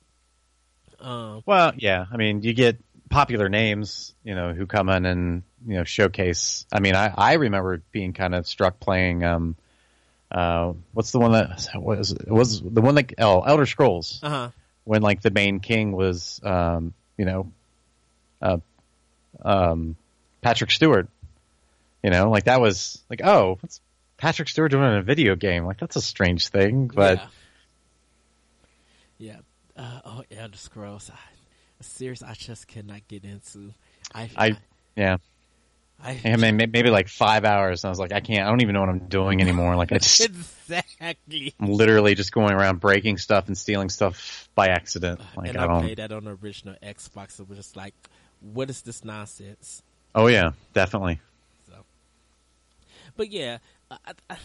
Um, 1.00 1.42
well, 1.46 1.72
yeah, 1.76 2.06
I 2.12 2.16
mean, 2.16 2.42
you 2.42 2.52
get 2.52 2.78
popular 3.10 3.48
names, 3.48 4.14
you 4.24 4.34
know, 4.34 4.52
who 4.52 4.66
come 4.66 4.88
in 4.88 5.04
and 5.06 5.42
you 5.66 5.76
know 5.76 5.84
showcase. 5.84 6.66
I 6.72 6.80
mean, 6.80 6.94
I 6.94 7.12
I 7.16 7.34
remember 7.34 7.82
being 7.92 8.12
kind 8.12 8.34
of 8.34 8.46
struck 8.46 8.80
playing. 8.80 9.24
Um, 9.24 9.56
uh, 10.30 10.72
what's 10.92 11.12
the 11.12 11.18
one 11.18 11.32
that 11.32 11.70
was 11.74 12.12
it 12.12 12.28
was 12.28 12.60
the 12.60 12.80
one 12.80 12.94
that 12.96 13.14
oh 13.18 13.40
Elder 13.42 13.66
Scrolls. 13.66 14.20
Uh-huh. 14.22 14.50
When 14.84 15.00
like 15.00 15.22
the 15.22 15.30
main 15.30 15.60
king 15.60 15.92
was, 15.92 16.40
um, 16.42 16.92
you 17.16 17.24
know, 17.24 17.52
uh, 18.40 18.56
um, 19.44 19.96
Patrick 20.40 20.72
Stewart. 20.72 21.08
You 22.02 22.10
know, 22.10 22.30
like 22.30 22.44
that 22.44 22.60
was 22.60 23.00
like, 23.08 23.20
oh, 23.22 23.58
what's 23.60 23.80
Patrick 24.16 24.48
Stewart 24.48 24.72
doing 24.72 24.82
in 24.82 24.94
a 24.94 25.02
video 25.02 25.36
game? 25.36 25.64
Like 25.64 25.78
that's 25.78 25.94
a 25.94 26.02
strange 26.02 26.48
thing, 26.48 26.88
but 26.88 27.18
yeah, 27.18 27.26
yeah. 29.22 29.36
Uh, 29.76 30.00
oh, 30.04 30.22
Elder 30.36 30.58
Scrolls, 30.58 31.10
I, 31.12 31.18
a 31.80 31.84
series 31.84 32.22
I 32.22 32.34
just 32.34 32.66
cannot 32.66 33.06
get 33.08 33.24
into. 33.24 33.72
I, 34.14 34.22
I, 34.36 34.46
I 34.46 34.56
yeah. 34.96 35.16
I, 36.04 36.20
I 36.24 36.36
mean, 36.36 36.56
maybe 36.56 36.90
like 36.90 37.06
five 37.06 37.44
hours. 37.44 37.84
And 37.84 37.88
I 37.88 37.90
was 37.90 38.00
like, 38.00 38.12
I 38.12 38.18
can't. 38.18 38.44
I 38.44 38.50
don't 38.50 38.60
even 38.60 38.74
know 38.74 38.80
what 38.80 38.88
I'm 38.88 39.06
doing 39.06 39.40
anymore. 39.40 39.76
Like 39.76 39.92
I 39.92 39.98
just 39.98 40.20
exactly. 40.24 41.54
I'm 41.60 41.68
literally 41.68 42.16
just 42.16 42.32
going 42.32 42.52
around 42.52 42.80
breaking 42.80 43.18
stuff 43.18 43.46
and 43.46 43.56
stealing 43.56 43.88
stuff 43.88 44.48
by 44.56 44.68
accident. 44.68 45.20
Like 45.36 45.50
and 45.50 45.58
I, 45.58 45.76
I 45.76 45.80
played 45.80 45.98
that 45.98 46.10
on 46.10 46.24
the 46.24 46.36
original 46.42 46.74
Xbox. 46.82 47.38
It 47.38 47.48
was 47.48 47.56
just 47.56 47.76
like, 47.76 47.94
what 48.40 48.68
is 48.68 48.82
this 48.82 49.04
nonsense? 49.04 49.82
Oh 50.14 50.26
yeah, 50.26 50.52
definitely. 50.74 51.20
So, 51.68 51.74
but 53.16 53.30
yeah, 53.30 53.58
I, 53.88 53.96
I, 54.28 54.36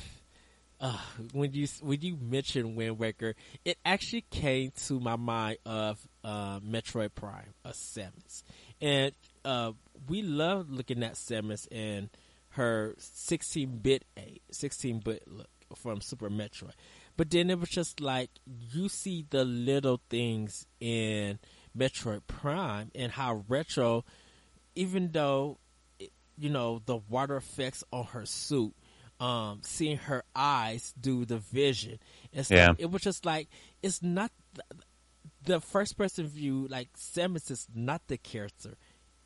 uh, 0.79 0.97
when 1.33 1.53
you 1.53 1.67
when 1.81 2.01
you 2.01 2.17
mentioned 2.21 2.75
Wind 2.75 2.99
Waker, 2.99 3.35
it 3.65 3.77
actually 3.83 4.25
came 4.29 4.71
to 4.85 4.99
my 4.99 5.15
mind 5.15 5.57
of 5.65 5.99
uh, 6.23 6.59
Metroid 6.59 7.15
Prime, 7.15 7.53
a 7.65 7.69
Samus, 7.71 8.43
and 8.81 9.11
uh, 9.43 9.71
we 10.07 10.21
love 10.21 10.69
looking 10.69 11.03
at 11.03 11.13
Samus 11.13 11.67
and 11.71 12.09
her 12.49 12.95
16-bit 12.99 14.03
a 14.17 14.39
16-bit 14.51 15.23
look 15.27 15.49
from 15.75 16.01
Super 16.01 16.29
Metroid. 16.29 16.73
But 17.15 17.31
then 17.31 17.49
it 17.49 17.59
was 17.59 17.69
just 17.69 17.99
like 17.99 18.29
you 18.71 18.89
see 18.89 19.25
the 19.29 19.43
little 19.43 20.01
things 20.09 20.67
in 20.79 21.39
Metroid 21.75 22.21
Prime 22.27 22.91
and 22.93 23.11
how 23.11 23.43
retro, 23.47 24.05
even 24.75 25.11
though 25.11 25.57
you 26.37 26.49
know 26.49 26.81
the 26.85 26.97
water 26.97 27.35
effects 27.35 27.83
on 27.91 28.05
her 28.05 28.27
suit, 28.27 28.75
um, 29.19 29.61
seeing 29.63 29.97
her 29.97 30.23
eyes 30.35 30.93
do 30.99 31.25
the 31.25 31.37
vision, 31.37 31.99
and 32.33 32.49
yeah. 32.49 32.73
it 32.77 32.91
was 32.91 33.01
just 33.01 33.25
like 33.25 33.49
it's 33.81 34.01
not 34.03 34.31
the, 34.53 34.63
the 35.43 35.61
first 35.61 35.97
person 35.97 36.27
view. 36.27 36.67
Like 36.69 36.89
Samus 36.97 37.49
is 37.51 37.67
not 37.73 38.01
the 38.07 38.17
character; 38.17 38.77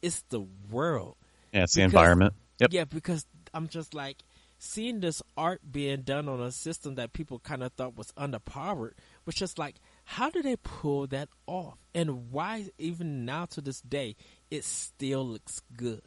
it's 0.01 0.24
the 0.29 0.45
world. 0.69 1.15
Yeah, 1.51 1.63
it's 1.63 1.75
because, 1.75 1.91
the 1.91 1.98
environment. 1.98 2.33
Yep. 2.60 2.74
Yeah, 2.74 2.86
because 2.86 3.25
I'm 3.53 3.67
just 3.67 3.93
like 3.93 4.17
seeing 4.60 5.00
this 5.00 5.24
art 5.36 5.60
being 5.71 6.03
done 6.03 6.29
on 6.29 6.39
a 6.39 6.51
system 6.51 6.95
that 6.95 7.13
people 7.13 7.39
kind 7.39 7.63
of 7.63 7.74
thought 7.74 7.98
was 7.98 8.12
underpowered 8.12 8.91
was 9.25 9.33
just 9.33 9.57
like 9.57 9.77
how 10.03 10.29
do 10.29 10.41
they 10.41 10.55
pull 10.57 11.07
that 11.07 11.29
off? 11.48 11.77
And 11.93 12.31
why, 12.31 12.69
even 12.77 13.25
now 13.25 13.45
to 13.45 13.62
this 13.62 13.81
day, 13.81 14.15
it 14.50 14.63
still 14.63 15.25
looks 15.25 15.62
good? 15.75 16.01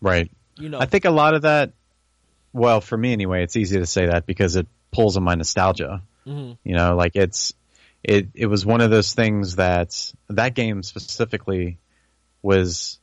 Right. 0.00 0.30
You 0.58 0.68
know, 0.68 0.80
I 0.80 0.86
think 0.86 1.04
a 1.04 1.10
lot 1.10 1.34
of 1.34 1.42
that. 1.42 1.72
Well, 2.56 2.80
for 2.80 2.96
me 2.96 3.12
anyway, 3.12 3.42
it's 3.42 3.56
easy 3.56 3.78
to 3.78 3.86
say 3.86 4.06
that 4.06 4.26
because 4.26 4.56
it 4.56 4.66
pulls 4.90 5.16
on 5.16 5.22
my 5.22 5.34
nostalgia. 5.34 6.02
Mm-hmm. 6.26 6.52
You 6.64 6.74
know, 6.74 6.96
like 6.96 7.16
it's 7.16 7.54
it. 8.02 8.28
It 8.34 8.46
was 8.46 8.64
one 8.64 8.80
of 8.80 8.90
those 8.90 9.14
things 9.14 9.56
that 9.56 10.12
that 10.28 10.54
game 10.54 10.82
specifically 10.82 11.78
was 12.42 12.98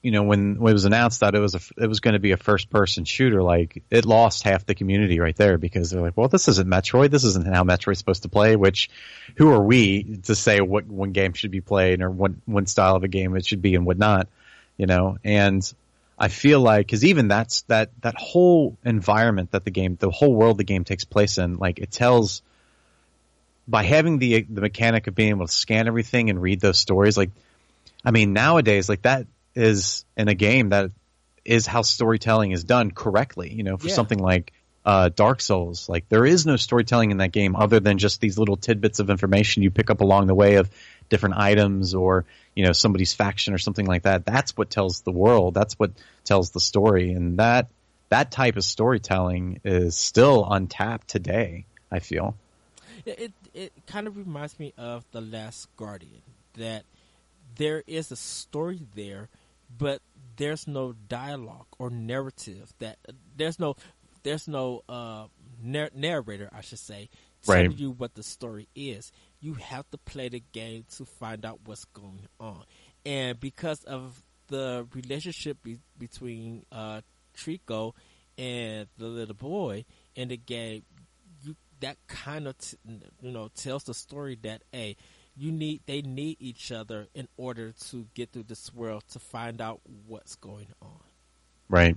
you 0.00 0.12
know, 0.12 0.22
when, 0.22 0.58
when 0.60 0.70
it 0.70 0.74
was 0.74 0.84
announced 0.84 1.20
that 1.20 1.34
it 1.34 1.40
was 1.40 1.54
a, 1.54 1.60
it 1.76 1.86
was 1.88 2.00
going 2.00 2.12
to 2.12 2.20
be 2.20 2.30
a 2.30 2.36
first 2.36 2.70
person 2.70 3.04
shooter, 3.04 3.42
like 3.42 3.82
it 3.90 4.04
lost 4.04 4.44
half 4.44 4.64
the 4.64 4.74
community 4.74 5.18
right 5.18 5.34
there 5.36 5.58
because 5.58 5.90
they're 5.90 6.00
like, 6.00 6.16
well, 6.16 6.28
this 6.28 6.46
isn't 6.48 6.68
Metroid. 6.68 7.10
This 7.10 7.24
isn't 7.24 7.46
how 7.46 7.64
Metroid's 7.64 7.98
supposed 7.98 8.22
to 8.22 8.28
play. 8.28 8.54
Which, 8.54 8.90
who 9.36 9.50
are 9.50 9.62
we 9.62 10.18
to 10.24 10.34
say 10.36 10.60
what 10.60 10.86
one 10.86 11.12
game 11.12 11.32
should 11.32 11.50
be 11.50 11.60
played 11.60 12.00
or 12.00 12.10
what 12.10 12.32
one 12.46 12.66
style 12.66 12.94
of 12.94 13.02
a 13.02 13.08
game 13.08 13.36
it 13.36 13.44
should 13.44 13.60
be 13.60 13.74
and 13.74 13.84
what 13.84 13.98
not? 13.98 14.28
You 14.76 14.86
know, 14.86 15.18
and 15.24 15.62
I 16.18 16.28
feel 16.28 16.60
like 16.60 16.86
because 16.86 17.04
even 17.04 17.28
that's 17.28 17.62
that 17.62 17.90
that 18.02 18.16
whole 18.16 18.76
environment 18.84 19.52
that 19.52 19.64
the 19.64 19.70
game, 19.70 19.96
the 19.98 20.10
whole 20.10 20.34
world 20.34 20.58
the 20.58 20.64
game 20.64 20.84
takes 20.84 21.04
place 21.04 21.38
in, 21.38 21.58
like 21.58 21.78
it 21.78 21.92
tells 21.92 22.42
by 23.68 23.84
having 23.84 24.18
the 24.18 24.42
the 24.42 24.60
mechanic 24.60 25.06
of 25.06 25.14
being 25.14 25.30
able 25.30 25.46
to 25.46 25.52
scan 25.52 25.86
everything 25.86 26.30
and 26.30 26.42
read 26.42 26.60
those 26.60 26.78
stories, 26.78 27.16
like 27.16 27.30
I 28.04 28.10
mean, 28.10 28.32
nowadays, 28.32 28.88
like 28.88 29.02
that 29.02 29.26
is 29.54 30.04
in 30.16 30.28
a 30.28 30.34
game 30.34 30.70
that 30.70 30.90
is 31.44 31.66
how 31.66 31.82
storytelling 31.82 32.50
is 32.50 32.64
done 32.64 32.90
correctly. 32.90 33.52
You 33.52 33.62
know, 33.62 33.76
for 33.76 33.88
yeah. 33.88 33.94
something 33.94 34.18
like 34.18 34.52
uh, 34.84 35.10
Dark 35.10 35.40
Souls, 35.40 35.88
like 35.88 36.08
there 36.08 36.26
is 36.26 36.46
no 36.46 36.56
storytelling 36.56 37.10
in 37.10 37.18
that 37.18 37.30
game 37.30 37.54
other 37.54 37.78
than 37.78 37.98
just 37.98 38.20
these 38.20 38.38
little 38.38 38.56
tidbits 38.56 38.98
of 38.98 39.10
information 39.10 39.62
you 39.62 39.70
pick 39.70 39.90
up 39.90 40.00
along 40.00 40.26
the 40.26 40.34
way 40.34 40.56
of 40.56 40.70
different 41.08 41.36
items 41.36 41.94
or 41.94 42.24
you 42.54 42.64
know 42.64 42.72
somebody's 42.72 43.12
faction 43.14 43.54
or 43.54 43.58
something 43.58 43.86
like 43.86 44.02
that. 44.02 44.24
That's 44.24 44.56
what 44.56 44.70
tells 44.70 45.00
the 45.00 45.12
world. 45.12 45.54
That's 45.54 45.74
what 45.74 45.92
tells 46.24 46.50
the 46.50 46.60
story, 46.60 47.12
and 47.12 47.38
that 47.38 47.68
that 48.08 48.30
type 48.30 48.56
of 48.56 48.64
storytelling 48.64 49.60
is 49.64 49.96
still 49.96 50.46
untapped 50.50 51.08
today. 51.08 51.64
I 51.90 52.00
feel. 52.00 52.36
It 53.06 53.32
it 53.54 53.72
kind 53.86 54.06
of 54.06 54.16
reminds 54.16 54.58
me 54.58 54.74
of 54.76 55.04
the 55.12 55.20
Last 55.20 55.68
Guardian 55.76 56.22
that 56.54 56.84
there 57.56 57.82
is 57.86 58.12
a 58.12 58.16
story 58.16 58.80
there, 58.94 59.28
but 59.76 60.02
there's 60.36 60.66
no 60.66 60.94
dialogue 61.08 61.66
or 61.78 61.90
narrative 61.90 62.72
that 62.78 62.98
there's 63.36 63.58
no 63.58 63.76
there's 64.22 64.48
no 64.48 64.82
uh, 64.88 65.26
narr- 65.62 65.90
narrator, 65.94 66.48
I 66.52 66.60
should 66.60 66.78
say, 66.78 67.08
telling 67.42 67.68
right. 67.68 67.78
you 67.78 67.90
what 67.90 68.14
the 68.14 68.22
story 68.22 68.68
is. 68.74 69.12
You 69.40 69.54
have 69.54 69.88
to 69.90 69.98
play 69.98 70.28
the 70.28 70.42
game 70.52 70.84
to 70.96 71.04
find 71.04 71.44
out 71.44 71.60
what's 71.64 71.84
going 71.86 72.26
on, 72.40 72.64
and 73.06 73.38
because 73.38 73.84
of 73.84 74.22
the 74.48 74.86
relationship 74.94 75.62
be- 75.62 75.78
between 75.98 76.64
uh, 76.72 77.02
Trico 77.36 77.94
and 78.36 78.88
the 78.96 79.06
little 79.06 79.34
boy 79.34 79.84
in 80.16 80.28
the 80.28 80.36
game, 80.36 80.82
you 81.42 81.54
that 81.80 81.96
kind 82.08 82.48
of 82.48 82.58
t- 82.58 82.76
you 83.22 83.30
know 83.30 83.48
tells 83.54 83.84
the 83.84 83.94
story 83.94 84.36
that 84.42 84.62
a 84.72 84.76
hey, 84.76 84.96
you 85.36 85.52
need 85.52 85.82
they 85.86 86.02
need 86.02 86.36
each 86.40 86.72
other 86.72 87.06
in 87.14 87.28
order 87.36 87.72
to 87.90 88.06
get 88.14 88.32
through 88.32 88.44
this 88.44 88.74
world 88.74 89.04
to 89.12 89.18
find 89.18 89.60
out 89.60 89.80
what's 90.06 90.34
going 90.36 90.68
on. 90.82 91.00
Right. 91.68 91.96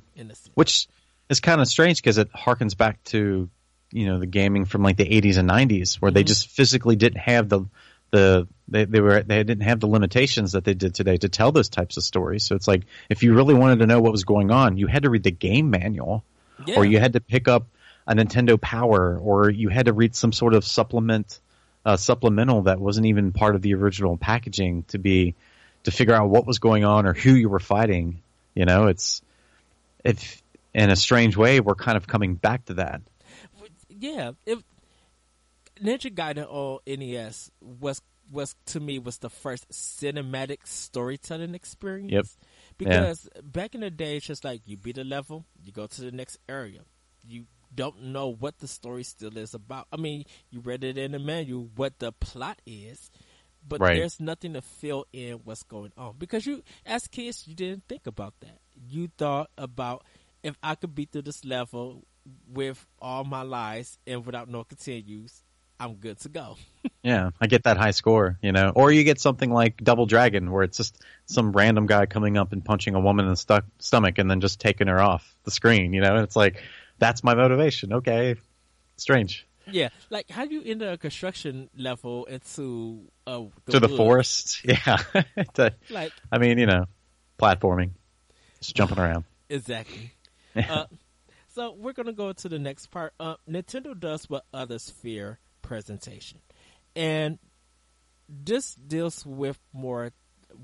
Which 0.53 0.87
is 1.29 1.39
kind 1.39 1.61
of 1.61 1.67
strange 1.67 1.97
because 1.97 2.17
it 2.17 2.31
harkens 2.33 2.77
back 2.77 3.03
to 3.05 3.49
you 3.91 4.05
know 4.05 4.19
the 4.19 4.25
gaming 4.25 4.65
from 4.65 4.83
like 4.83 4.97
the 4.97 5.05
80s 5.05 5.37
and 5.37 5.49
90s 5.49 5.95
where 5.95 6.09
mm-hmm. 6.09 6.15
they 6.15 6.23
just 6.23 6.49
physically 6.49 6.95
didn't 6.95 7.19
have 7.19 7.49
the 7.49 7.65
the 8.11 8.47
they, 8.67 8.85
they 8.85 8.99
were 8.99 9.23
they 9.23 9.43
didn't 9.43 9.63
have 9.63 9.79
the 9.79 9.87
limitations 9.87 10.51
that 10.51 10.63
they 10.63 10.73
did 10.73 10.93
today 10.93 11.17
to 11.17 11.29
tell 11.29 11.51
those 11.51 11.69
types 11.69 11.97
of 11.97 12.03
stories. 12.03 12.45
So 12.45 12.55
it's 12.55 12.67
like 12.67 12.83
if 13.09 13.23
you 13.23 13.33
really 13.33 13.53
wanted 13.53 13.79
to 13.79 13.87
know 13.87 14.01
what 14.01 14.11
was 14.11 14.23
going 14.23 14.51
on, 14.51 14.77
you 14.77 14.87
had 14.87 15.03
to 15.03 15.09
read 15.09 15.23
the 15.23 15.31
game 15.31 15.69
manual 15.69 16.23
yeah. 16.65 16.75
or 16.77 16.85
you 16.85 16.99
had 16.99 17.13
to 17.13 17.19
pick 17.19 17.47
up 17.47 17.67
a 18.07 18.13
Nintendo 18.13 18.59
Power 18.59 19.17
or 19.17 19.49
you 19.49 19.69
had 19.69 19.85
to 19.85 19.93
read 19.93 20.15
some 20.15 20.31
sort 20.31 20.53
of 20.53 20.65
supplement 20.65 21.39
uh, 21.85 21.97
supplemental 21.97 22.63
that 22.63 22.79
wasn't 22.79 23.07
even 23.07 23.31
part 23.31 23.55
of 23.55 23.61
the 23.61 23.73
original 23.73 24.17
packaging 24.17 24.83
to 24.89 24.99
be 24.99 25.35
to 25.83 25.91
figure 25.91 26.13
out 26.13 26.29
what 26.29 26.45
was 26.45 26.59
going 26.59 26.85
on 26.85 27.07
or 27.07 27.13
who 27.13 27.31
you 27.31 27.49
were 27.49 27.59
fighting. 27.59 28.21
You 28.53 28.65
know, 28.65 28.87
it's 28.87 29.21
if 30.03 30.41
in 30.73 30.89
a 30.89 30.95
strange 30.95 31.35
way 31.35 31.59
we're 31.59 31.75
kind 31.75 31.97
of 31.97 32.07
coming 32.07 32.35
back 32.35 32.65
to 32.65 32.75
that. 32.75 33.01
Yeah, 34.01 34.31
if 34.47 34.59
Ninja 35.79 36.13
Gaiden 36.13 36.47
on 36.49 36.79
NES 36.87 37.51
was 37.61 38.01
was 38.31 38.55
to 38.65 38.79
me 38.79 38.97
was 38.97 39.17
the 39.19 39.29
first 39.29 39.69
cinematic 39.69 40.65
storytelling 40.65 41.53
experience. 41.53 42.11
Yep. 42.11 42.25
Because 42.77 43.29
yeah. 43.35 43.41
back 43.43 43.75
in 43.75 43.81
the 43.81 43.91
day, 43.91 44.17
it's 44.17 44.25
just 44.25 44.43
like 44.43 44.61
you 44.65 44.77
beat 44.77 44.97
a 44.97 45.03
level, 45.03 45.45
you 45.61 45.71
go 45.71 45.85
to 45.85 46.01
the 46.01 46.11
next 46.11 46.39
area, 46.49 46.79
you 47.27 47.45
don't 47.73 48.01
know 48.05 48.29
what 48.29 48.57
the 48.59 48.67
story 48.67 49.03
still 49.03 49.37
is 49.37 49.53
about. 49.53 49.87
I 49.91 49.97
mean, 49.97 50.25
you 50.49 50.61
read 50.61 50.83
it 50.83 50.97
in 50.97 51.11
the 51.11 51.19
manual 51.19 51.69
what 51.75 51.99
the 51.99 52.11
plot 52.11 52.59
is, 52.65 53.11
but 53.67 53.79
Right. 53.81 53.97
there's 53.97 54.19
nothing 54.19 54.53
to 54.53 54.61
fill 54.61 55.05
in 55.13 55.41
what's 55.43 55.63
going 55.63 55.91
on 55.95 56.15
because 56.17 56.45
you, 56.47 56.63
as 56.85 57.07
kids, 57.07 57.47
you 57.47 57.53
didn't 57.53 57.83
think 57.87 58.07
about 58.07 58.33
that. 58.39 58.59
You 58.75 59.11
thought 59.17 59.51
about 59.57 60.05
if 60.41 60.55
I 60.63 60.75
could 60.75 60.95
beat 60.95 61.11
through 61.11 61.23
this 61.23 61.45
level 61.45 62.03
with 62.51 62.85
all 62.99 63.23
my 63.23 63.41
lives 63.41 63.97
and 64.07 64.25
without 64.25 64.49
no 64.49 64.63
continues, 64.63 65.43
I'm 65.79 65.95
good 65.95 66.19
to 66.21 66.29
go. 66.29 66.57
Yeah, 67.03 67.31
I 67.41 67.47
get 67.47 67.63
that 67.63 67.77
high 67.77 67.89
score, 67.91 68.37
you 68.43 68.51
know. 68.51 68.71
Or 68.75 68.91
you 68.91 69.03
get 69.03 69.19
something 69.19 69.49
like 69.51 69.77
Double 69.83 70.05
Dragon, 70.05 70.51
where 70.51 70.61
it's 70.61 70.77
just 70.77 71.01
some 71.25 71.51
random 71.51 71.87
guy 71.87 72.05
coming 72.05 72.37
up 72.37 72.53
and 72.53 72.63
punching 72.63 72.93
a 72.93 72.99
woman 72.99 73.25
in 73.25 73.31
the 73.31 73.35
stu- 73.37 73.63
stomach 73.79 74.19
and 74.19 74.29
then 74.29 74.39
just 74.39 74.59
taking 74.59 74.85
her 74.85 74.99
off 75.01 75.35
the 75.43 75.49
screen, 75.49 75.93
you 75.93 76.01
know. 76.01 76.17
It's 76.17 76.35
like 76.35 76.61
that's 76.99 77.23
my 77.23 77.33
motivation. 77.33 77.91
Okay, 77.93 78.35
strange. 78.97 79.47
Yeah, 79.65 79.89
like 80.11 80.29
how 80.29 80.45
do 80.45 80.53
you 80.53 80.61
enter 80.63 80.91
a 80.91 80.97
construction 80.99 81.71
level 81.75 82.25
into 82.25 83.09
uh, 83.25 83.45
the 83.65 83.71
to 83.71 83.79
the 83.79 83.87
woods? 83.87 83.97
forest, 83.97 84.61
yeah. 84.65 84.97
To- 85.55 85.73
Like 85.89 86.11
I 86.31 86.37
mean, 86.37 86.59
you 86.59 86.67
know, 86.67 86.85
platforming, 87.39 87.91
just 88.59 88.75
jumping 88.75 88.99
around. 88.99 89.23
exactly. 89.49 90.11
uh, 90.55 90.85
so 91.53 91.75
we're 91.77 91.93
gonna 91.93 92.13
go 92.13 92.33
to 92.33 92.49
the 92.49 92.59
next 92.59 92.87
part. 92.87 93.13
Uh, 93.19 93.35
Nintendo 93.49 93.97
does 93.97 94.29
what 94.29 94.45
others 94.53 94.89
fear 94.89 95.39
presentation, 95.61 96.39
and 96.95 97.39
this 98.27 98.75
deals 98.75 99.25
with 99.25 99.59
more 99.73 100.11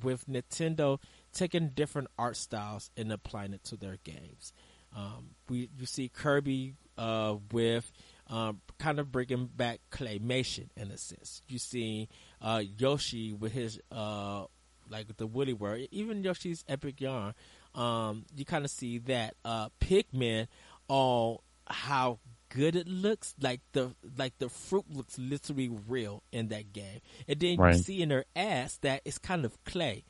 with 0.03 0.27
Nintendo 0.27 0.99
taking 1.33 1.69
different 1.69 2.09
art 2.17 2.35
styles 2.35 2.89
and 2.97 3.11
applying 3.11 3.53
it 3.53 3.63
to 3.65 3.77
their 3.77 3.97
games. 4.03 4.53
Um, 4.95 5.31
we 5.49 5.69
you 5.77 5.85
see 5.85 6.09
Kirby 6.09 6.75
uh, 6.97 7.35
with 7.51 7.91
um, 8.27 8.61
kind 8.79 8.99
of 8.99 9.11
bringing 9.11 9.45
back 9.47 9.79
claymation 9.91 10.69
in 10.75 10.91
a 10.91 10.97
sense. 10.97 11.41
You 11.47 11.59
see 11.59 12.09
uh, 12.41 12.63
Yoshi 12.77 13.33
with 13.33 13.51
his 13.51 13.79
uh, 13.91 14.45
like 14.89 15.15
the 15.17 15.27
Woolly 15.27 15.53
World, 15.53 15.87
even 15.91 16.23
Yoshi's 16.23 16.63
Epic 16.67 17.01
Yarn. 17.01 17.33
Um, 17.75 18.25
you 18.35 18.43
kind 18.43 18.65
of 18.65 18.71
see 18.71 18.97
that 18.99 19.35
uh, 19.45 19.69
Pikmin 19.79 20.47
on 20.87 21.37
how 21.67 22.19
good 22.49 22.75
it 22.75 22.87
looks. 22.87 23.35
Like 23.41 23.61
the 23.73 23.95
like 24.17 24.37
the 24.39 24.49
fruit 24.49 24.85
looks 24.89 25.17
literally 25.17 25.69
real 25.69 26.23
in 26.31 26.47
that 26.49 26.73
game, 26.73 27.01
and 27.27 27.39
then 27.39 27.57
Right. 27.57 27.75
you 27.75 27.81
see 27.83 28.01
in 28.01 28.09
her 28.09 28.25
ass 28.35 28.77
that 28.81 29.01
it's 29.05 29.17
kind 29.17 29.45
of 29.45 29.63
clay. 29.63 30.03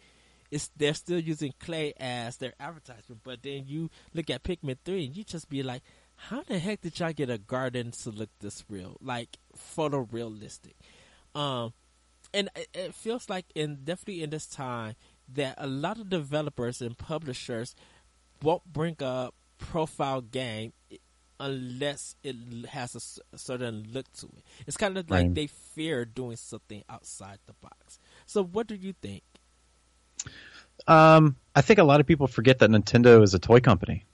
It's 0.49 0.71
they're 0.77 0.93
still 0.93 1.19
using 1.19 1.53
clay 1.59 1.93
as 1.99 2.37
their 2.37 2.53
advertisement, 2.59 3.21
but 3.23 3.43
then 3.43 3.63
you 3.67 3.89
look 4.13 4.29
at 4.29 4.43
Pikmin 4.43 4.77
three 4.85 5.05
and 5.05 5.17
you 5.17 5.23
just 5.25 5.49
be 5.49 5.61
like, 5.61 5.81
how 6.15 6.41
the 6.43 6.57
heck 6.57 6.81
did 6.81 6.99
y'all 6.99 7.11
get 7.11 7.29
a 7.29 7.37
garden 7.37 7.91
to 8.03 8.11
look 8.11 8.29
this 8.39 8.63
real, 8.69 8.97
like 9.01 9.37
photorealistic? 9.57 10.73
Um, 11.35 11.73
and 12.33 12.49
it, 12.55 12.67
it 12.73 12.95
feels 12.95 13.29
like 13.29 13.45
in 13.55 13.79
definitely 13.83 14.23
in 14.23 14.29
this 14.29 14.47
time 14.47 14.95
that 15.33 15.55
a 15.57 15.67
lot 15.67 15.99
of 15.99 16.09
developers 16.09 16.81
and 16.81 16.97
publishers 16.97 17.75
won't 18.41 18.65
bring 18.71 18.95
a 18.99 19.29
profile 19.57 20.21
game 20.21 20.73
unless 21.39 22.15
it 22.23 22.35
has 22.69 22.95
a 23.31 23.37
certain 23.37 23.87
look 23.91 24.11
to 24.13 24.25
it. 24.25 24.43
It's 24.65 24.77
kind 24.77 24.97
of 24.97 25.09
like 25.09 25.23
Right. 25.23 25.35
they 25.35 25.47
fear 25.47 26.03
doing 26.05 26.35
something 26.35 26.83
outside 26.89 27.37
the 27.45 27.53
box. 27.61 27.99
So, 28.25 28.43
what 28.43 28.65
do 28.67 28.75
you 28.75 28.93
think? 28.93 29.21
Um, 30.87 31.35
I 31.55 31.61
think 31.61 31.79
a 31.79 31.83
lot 31.83 31.99
of 31.99 32.07
people 32.07 32.27
forget 32.27 32.59
that 32.59 32.69
Nintendo 32.69 33.21
is 33.23 33.33
a 33.33 33.39
toy 33.39 33.59
company. 33.59 34.05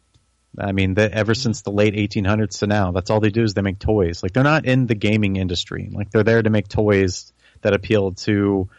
I 0.58 0.72
mean, 0.72 0.96
that 0.96 1.14
ever 1.14 1.34
since 1.34 1.62
the 1.62 1.72
late 1.72 1.96
1800s 1.96 2.60
to 2.60 2.68
now, 2.68 2.92
that's 2.92 3.10
all 3.10 3.20
they 3.20 3.32
do 3.32 3.44
is 3.44 3.54
they 3.54 3.62
make 3.62 3.80
toys. 3.80 4.22
Like 4.22 4.34
they're 4.34 4.44
not 4.44 4.66
in 4.66 4.86
the 4.86 4.96
gaming 4.96 5.36
industry. 5.36 5.90
Like 5.92 6.12
they're 6.12 6.24
there 6.24 6.42
to 6.42 6.50
make 6.50 6.68
toys 6.68 7.34
that 7.62 7.74
appeal 7.74 8.12
to 8.14 8.70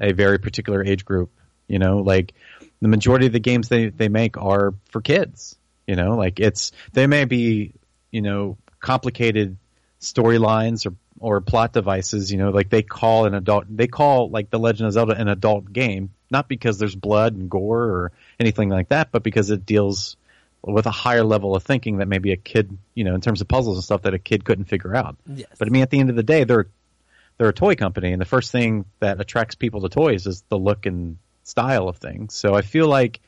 a 0.00 0.12
very 0.12 0.38
particular 0.38 0.82
age 0.84 1.04
group. 1.04 1.30
You 1.68 1.78
know, 1.78 1.98
like 1.98 2.32
the 2.80 2.88
majority 2.88 3.26
of 3.26 3.32
the 3.32 3.40
games 3.40 3.68
they 3.68 3.88
they 3.88 4.08
make 4.08 4.36
are 4.38 4.74
for 4.90 5.00
kids. 5.00 5.56
You 5.86 5.96
know, 5.96 6.16
like 6.16 6.40
it's 6.40 6.72
they 6.92 7.06
may 7.06 7.24
be 7.24 7.74
you 8.10 8.22
know 8.22 8.58
complicated 8.80 9.56
storylines 10.00 10.86
or 10.86 10.94
or 11.18 11.40
plot 11.40 11.72
devices. 11.72 12.30
You 12.30 12.38
know, 12.38 12.50
like 12.50 12.70
they 12.70 12.82
call 12.82 13.26
an 13.26 13.34
adult 13.34 13.64
they 13.68 13.88
call 13.88 14.30
like 14.30 14.50
the 14.50 14.58
Legend 14.58 14.86
of 14.88 14.92
Zelda 14.92 15.14
an 15.14 15.28
adult 15.28 15.72
game, 15.72 16.10
not 16.30 16.48
because 16.48 16.78
there's 16.78 16.94
blood 16.94 17.34
and 17.34 17.50
gore 17.50 17.82
or 17.82 18.12
anything 18.38 18.68
like 18.68 18.90
that, 18.90 19.10
but 19.12 19.22
because 19.22 19.50
it 19.50 19.66
deals 19.66 20.16
with 20.64 20.86
a 20.86 20.92
higher 20.92 21.24
level 21.24 21.56
of 21.56 21.64
thinking 21.64 21.98
that 21.98 22.06
maybe 22.06 22.32
a 22.32 22.36
kid, 22.36 22.78
you 22.94 23.04
know, 23.04 23.14
in 23.14 23.20
terms 23.20 23.40
of 23.40 23.48
puzzles 23.48 23.76
and 23.76 23.84
stuff 23.84 24.02
that 24.02 24.14
a 24.14 24.18
kid 24.18 24.44
couldn't 24.44 24.66
figure 24.66 24.94
out. 24.94 25.16
Yes. 25.26 25.48
But 25.58 25.66
I 25.66 25.70
mean, 25.70 25.82
at 25.82 25.90
the 25.90 25.98
end 25.98 26.10
of 26.10 26.16
the 26.16 26.22
day, 26.22 26.44
they're 26.44 26.68
they're 27.38 27.48
a 27.48 27.52
toy 27.52 27.74
company, 27.74 28.12
and 28.12 28.20
the 28.20 28.26
first 28.26 28.52
thing 28.52 28.84
that 29.00 29.20
attracts 29.20 29.54
people 29.54 29.80
to 29.80 29.88
toys 29.88 30.26
is 30.26 30.44
the 30.48 30.58
look 30.58 30.86
and 30.86 31.18
style 31.42 31.88
of 31.88 31.96
things. 31.96 32.34
So 32.34 32.54
I 32.54 32.62
feel 32.62 32.86
like 32.86 33.20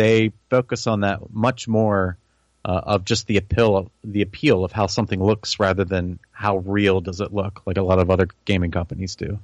they 0.00 0.32
focus 0.48 0.86
on 0.86 1.00
that 1.00 1.30
much 1.30 1.68
more 1.68 2.16
uh, 2.64 2.80
of 2.84 3.04
just 3.04 3.26
the 3.26 3.36
appeal 3.36 3.76
of, 3.76 3.90
the 4.02 4.22
appeal 4.22 4.64
of 4.64 4.72
how 4.72 4.86
something 4.86 5.22
looks 5.22 5.60
rather 5.60 5.84
than 5.84 6.18
how 6.32 6.56
real 6.58 7.02
does 7.02 7.20
it 7.20 7.34
look, 7.34 7.60
like 7.66 7.76
a 7.76 7.82
lot 7.82 7.98
of 7.98 8.10
other 8.10 8.28
gaming 8.46 8.70
companies 8.70 9.14
do. 9.14 9.38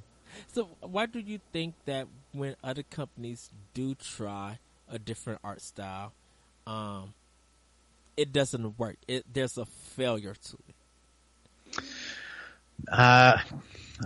So, 0.54 0.68
why 0.80 1.06
do 1.06 1.18
you 1.18 1.40
think 1.52 1.74
that 1.84 2.06
when 2.32 2.56
other 2.64 2.82
companies 2.82 3.50
do 3.74 3.94
try 3.94 4.58
a 4.90 4.98
different 4.98 5.40
art 5.44 5.60
style, 5.60 6.12
um, 6.66 7.12
it 8.16 8.32
doesn't 8.32 8.78
work? 8.78 8.96
It 9.06 9.24
there's 9.30 9.58
a 9.58 9.66
failure 9.66 10.34
to 10.34 10.56
it. 10.68 11.84
Uh, 12.90 13.38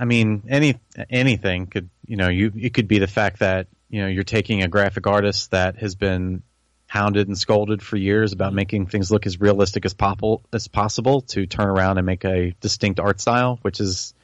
I 0.00 0.04
mean, 0.04 0.42
any 0.48 0.80
anything 1.08 1.66
could 1.66 1.90
you 2.06 2.16
know 2.16 2.28
you 2.28 2.52
it 2.56 2.74
could 2.74 2.88
be 2.88 2.98
the 2.98 3.06
fact 3.06 3.38
that 3.38 3.68
you 3.90 4.00
know 4.00 4.06
you're 4.06 4.24
taking 4.24 4.62
a 4.62 4.68
graphic 4.68 5.06
artist 5.06 5.50
that 5.50 5.76
has 5.76 5.94
been 5.94 6.42
hounded 6.86 7.28
and 7.28 7.38
scolded 7.38 7.82
for 7.82 7.96
years 7.96 8.32
about 8.32 8.52
making 8.52 8.86
things 8.86 9.12
look 9.12 9.24
as 9.24 9.40
realistic 9.40 9.84
as 9.84 9.94
possible 9.94 10.42
as 10.52 10.66
possible 10.68 11.20
to 11.20 11.46
turn 11.46 11.68
around 11.68 11.98
and 11.98 12.06
make 12.06 12.24
a 12.24 12.54
distinct 12.60 12.98
art 12.98 13.20
style, 13.20 13.58
which 13.62 13.80
is 13.80 14.14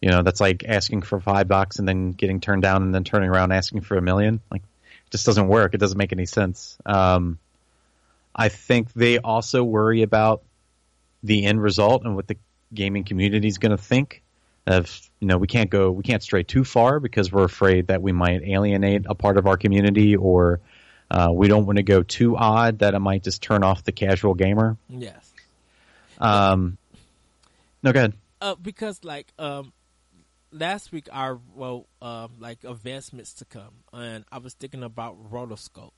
you 0.00 0.10
know 0.10 0.22
that's 0.22 0.40
like 0.40 0.64
asking 0.66 1.02
for 1.02 1.20
five 1.20 1.46
bucks 1.48 1.78
and 1.78 1.86
then 1.86 2.12
getting 2.12 2.40
turned 2.40 2.62
down 2.62 2.82
and 2.82 2.94
then 2.94 3.04
turning 3.04 3.30
around 3.30 3.52
asking 3.52 3.82
for 3.82 3.96
a 3.96 4.02
million. 4.02 4.40
Like, 4.50 4.62
it 4.62 5.10
just 5.10 5.26
doesn't 5.26 5.48
work. 5.48 5.74
It 5.74 5.78
doesn't 5.78 5.98
make 5.98 6.12
any 6.12 6.26
sense. 6.26 6.76
Um, 6.84 7.38
I 8.34 8.48
think 8.48 8.92
they 8.92 9.18
also 9.18 9.62
worry 9.62 10.02
about 10.02 10.42
the 11.22 11.44
end 11.44 11.62
result 11.62 12.04
and 12.04 12.16
what 12.16 12.26
the 12.26 12.36
gaming 12.74 13.04
community 13.04 13.48
is 13.48 13.58
going 13.58 13.76
to 13.76 13.82
think. 13.82 14.22
Of 14.66 15.10
you 15.18 15.26
know, 15.26 15.38
we 15.38 15.48
can't 15.48 15.70
go, 15.70 15.90
we 15.90 16.04
can't 16.04 16.22
stray 16.22 16.44
too 16.44 16.62
far 16.62 17.00
because 17.00 17.32
we're 17.32 17.44
afraid 17.44 17.88
that 17.88 18.00
we 18.00 18.12
might 18.12 18.42
alienate 18.42 19.02
a 19.06 19.14
part 19.14 19.36
of 19.36 19.46
our 19.48 19.56
community, 19.56 20.14
or 20.14 20.60
uh, 21.10 21.30
we 21.32 21.48
don't 21.48 21.66
want 21.66 21.78
to 21.78 21.82
go 21.82 22.02
too 22.02 22.36
odd 22.36 22.78
that 22.78 22.94
it 22.94 23.00
might 23.00 23.24
just 23.24 23.42
turn 23.42 23.64
off 23.64 23.82
the 23.82 23.92
casual 23.92 24.34
gamer. 24.34 24.76
Yes. 24.88 25.32
Um, 26.18 26.78
no, 27.82 27.92
go 27.92 27.98
ahead. 27.98 28.12
Uh, 28.40 28.54
because 28.54 29.02
like 29.02 29.32
um, 29.38 29.72
last 30.52 30.92
week 30.92 31.08
I 31.12 31.34
wrote 31.56 31.86
um, 32.00 32.32
like 32.38 32.64
advancements 32.64 33.34
to 33.34 33.44
come, 33.44 33.82
and 33.92 34.24
I 34.30 34.38
was 34.38 34.54
thinking 34.54 34.82
about 34.82 35.30
rotoscope. 35.30 35.90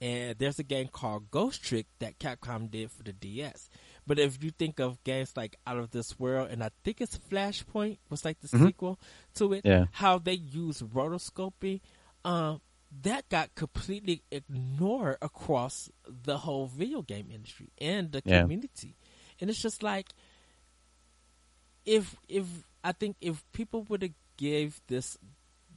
And 0.00 0.38
there's 0.38 0.58
a 0.60 0.64
game 0.64 0.88
called 0.88 1.30
Ghost 1.30 1.62
Trick 1.62 1.86
that 1.98 2.18
Capcom 2.20 2.70
did 2.70 2.90
for 2.92 3.02
the 3.02 3.12
DS. 3.12 3.68
But 4.08 4.18
if 4.18 4.42
you 4.42 4.50
think 4.50 4.80
of 4.80 5.04
games 5.04 5.36
like 5.36 5.56
Out 5.66 5.76
of 5.76 5.90
This 5.90 6.18
World, 6.18 6.48
and 6.50 6.64
I 6.64 6.70
think 6.82 7.02
it's 7.02 7.18
Flashpoint 7.18 7.98
was 8.08 8.24
like 8.24 8.40
the 8.40 8.48
sequel 8.48 8.98
to 9.34 9.52
it, 9.52 9.66
Yeah. 9.66 9.84
how 9.92 10.18
they 10.18 10.32
use 10.32 10.80
rotoscoping, 10.80 11.82
um, 12.24 12.62
that 13.02 13.28
got 13.28 13.54
completely 13.54 14.22
ignored 14.30 15.18
across 15.20 15.90
the 16.08 16.38
whole 16.38 16.66
video 16.68 17.02
game 17.02 17.30
industry 17.30 17.68
and 17.76 18.10
the 18.12 18.22
Yeah. 18.24 18.40
community. 18.40 18.96
And 19.38 19.50
it's 19.50 19.60
just 19.60 19.82
like 19.82 20.08
if 21.84 22.16
if 22.28 22.46
I 22.82 22.92
think 22.92 23.16
if 23.20 23.44
people 23.52 23.82
would 23.90 24.00
have 24.02 24.14
gave 24.38 24.80
this- 24.86 25.18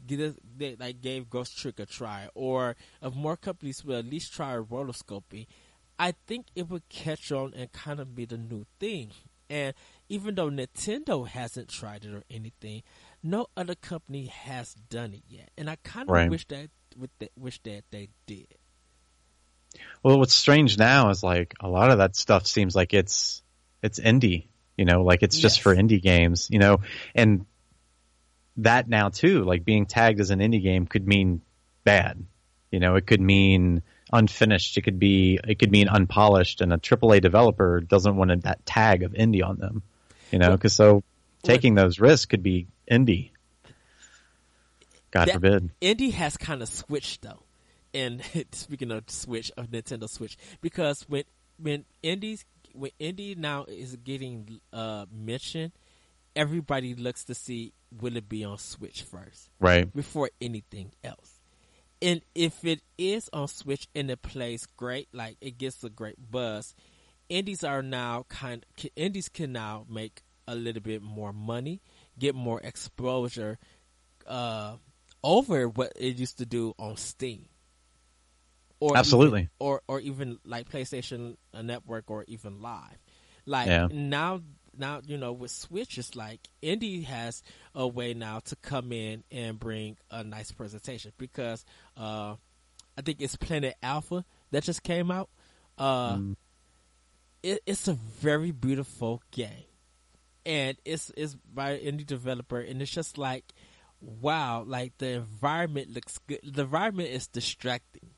they 0.07 0.75
like 0.79 1.01
gave 1.01 1.29
Ghost 1.29 1.57
Trick 1.57 1.79
a 1.79 1.85
try, 1.85 2.29
or 2.33 2.75
if 3.01 3.13
more 3.13 3.35
companies 3.37 3.83
would 3.83 3.97
at 3.97 4.05
least 4.05 4.31
try 4.33 4.55
rotoscoping, 4.55 5.47
I 6.01 6.15
think 6.25 6.47
it 6.55 6.67
would 6.67 6.89
catch 6.89 7.31
on 7.31 7.53
and 7.55 7.71
kind 7.71 7.99
of 7.99 8.15
be 8.15 8.25
the 8.25 8.37
new 8.37 8.65
thing. 8.79 9.11
And 9.51 9.75
even 10.09 10.33
though 10.33 10.49
Nintendo 10.49 11.27
hasn't 11.27 11.69
tried 11.69 12.05
it 12.05 12.11
or 12.11 12.23
anything, 12.27 12.81
no 13.21 13.45
other 13.55 13.75
company 13.75 14.25
has 14.25 14.73
done 14.73 15.13
it 15.13 15.21
yet. 15.27 15.51
And 15.59 15.69
I 15.69 15.75
kind 15.83 16.09
of 16.09 16.13
Right. 16.15 16.29
wish 16.29 16.47
that 16.47 16.71
wish 17.37 17.61
that 17.63 17.83
they 17.91 18.09
did. 18.25 18.47
Well, 20.01 20.17
what's 20.17 20.33
strange 20.33 20.79
now 20.79 21.11
is 21.11 21.21
like 21.21 21.53
a 21.59 21.67
lot 21.69 21.91
of 21.91 21.99
that 21.99 22.15
stuff 22.15 22.47
seems 22.47 22.75
like 22.75 22.95
it's 22.95 23.43
it's 23.83 23.99
indie, 23.99 24.47
you 24.77 24.85
know, 24.85 25.03
like 25.03 25.21
it's 25.21 25.37
just 25.37 25.61
for 25.61 25.75
indie 25.75 26.01
games, 26.01 26.47
you 26.49 26.57
know, 26.57 26.79
and 27.13 27.45
that 28.57 28.89
now 28.89 29.09
too, 29.09 29.43
like 29.43 29.63
being 29.63 29.85
tagged 29.85 30.19
as 30.19 30.31
an 30.31 30.39
indie 30.39 30.63
game 30.63 30.87
could 30.87 31.07
mean 31.07 31.41
bad, 31.83 32.25
you 32.71 32.79
know, 32.79 32.95
it 32.95 33.05
could 33.05 33.21
mean 33.21 33.83
unfinished, 34.11 34.77
it 34.77 34.81
could 34.81 34.99
be 34.99 35.39
it 35.47 35.59
could 35.59 35.71
mean 35.71 35.87
unpolished, 35.87 36.61
and 36.61 36.73
a 36.73 36.77
AAA 36.77 37.21
developer 37.21 37.79
doesn't 37.79 38.15
want 38.15 38.43
that 38.43 38.65
tag 38.65 39.03
of 39.03 39.13
indie 39.13 39.43
on 39.43 39.57
them, 39.57 39.83
you 40.31 40.39
know, 40.39 40.51
because 40.51 40.73
so 40.73 41.03
taking 41.43 41.75
those 41.75 41.99
risks 41.99 42.25
could 42.25 42.43
be 42.43 42.67
indie. 42.89 43.31
God 45.11 45.27
that, 45.27 45.33
forbid. 45.33 45.71
Indie 45.81 46.13
has 46.13 46.37
kind 46.37 46.61
of 46.61 46.69
switched 46.69 47.21
though. 47.21 47.43
And 47.93 48.23
speaking 48.53 48.91
of 48.91 49.09
Switch 49.09 49.51
of 49.57 49.67
Nintendo 49.67 50.09
Switch, 50.09 50.37
because 50.61 51.03
when 51.07 51.23
when 51.57 51.85
indies 52.01 52.45
when 52.73 52.91
indie 52.99 53.37
now 53.37 53.65
is 53.67 53.95
getting 53.97 54.61
uh, 54.71 55.05
mentioned, 55.11 55.73
everybody 56.35 56.95
looks 56.95 57.25
to 57.25 57.35
see 57.35 57.73
will 57.99 58.15
it 58.15 58.29
be 58.29 58.43
on 58.43 58.57
Switch 58.57 59.03
first, 59.03 59.49
right, 59.59 59.93
before 59.93 60.29
anything 60.39 60.91
else. 61.03 61.40
And 62.01 62.21
if 62.33 62.65
it 62.65 62.81
is 62.97 63.29
on 63.31 63.47
Switch 63.47 63.87
and 63.93 64.09
it 64.09 64.21
plays 64.21 64.65
great, 64.77 65.07
like 65.13 65.37
it 65.39 65.57
gets 65.57 65.83
a 65.83 65.89
great 65.89 66.15
buzz, 66.31 66.73
indies 67.29 67.63
are 67.63 67.83
now 67.83 68.25
kind. 68.27 68.65
Indies 68.95 69.29
can 69.29 69.51
now 69.51 69.85
make 69.87 70.21
a 70.47 70.55
little 70.55 70.81
bit 70.81 71.01
more 71.01 71.31
money, 71.31 71.81
get 72.17 72.33
more 72.33 72.59
exposure 72.61 73.59
uh, 74.27 74.77
over 75.23 75.67
what 75.67 75.93
it 75.95 76.17
used 76.17 76.39
to 76.39 76.45
do 76.45 76.73
on 76.79 76.97
Steam. 76.97 77.45
Or 78.79 78.97
Absolutely. 78.97 79.41
Even, 79.41 79.49
or 79.59 79.81
or 79.87 79.99
even 79.99 80.39
like 80.43 80.69
PlayStation 80.69 81.37
Network 81.53 82.09
or 82.09 82.25
even 82.27 82.61
Live. 82.61 82.97
Like 83.45 83.67
yeah. 83.67 83.87
now 83.91 84.41
now 84.77 85.01
you 85.05 85.17
know 85.17 85.33
with 85.33 85.51
Switch 85.51 85.97
it's 85.97 86.15
like 86.15 86.39
Indie 86.63 87.05
has 87.05 87.43
a 87.75 87.87
way 87.87 88.13
now 88.13 88.39
to 88.45 88.55
come 88.55 88.91
in 88.91 89.23
and 89.31 89.59
bring 89.59 89.97
a 90.09 90.23
nice 90.23 90.51
presentation 90.51 91.11
because 91.17 91.65
uh, 91.97 92.35
I 92.97 93.01
think 93.01 93.21
it's 93.21 93.35
Planet 93.35 93.75
Alpha 93.81 94.25
that 94.51 94.63
just 94.63 94.83
came 94.83 95.11
out. 95.11 95.29
Uh, 95.77 96.15
mm. 96.15 96.35
it, 97.41 97.61
it's 97.65 97.87
a 97.87 97.93
very 97.93 98.51
beautiful 98.51 99.21
game, 99.31 99.65
and 100.45 100.77
it's 100.85 101.11
it's 101.17 101.35
by 101.35 101.71
an 101.71 101.97
indie 101.97 102.05
developer, 102.05 102.59
and 102.59 102.81
it's 102.81 102.91
just 102.91 103.17
like 103.17 103.53
wow, 104.01 104.63
like 104.65 104.97
the 104.97 105.09
environment 105.09 105.93
looks 105.93 106.19
good. 106.27 106.39
The 106.43 106.63
environment 106.63 107.09
is 107.09 107.27
distracting 107.27 108.10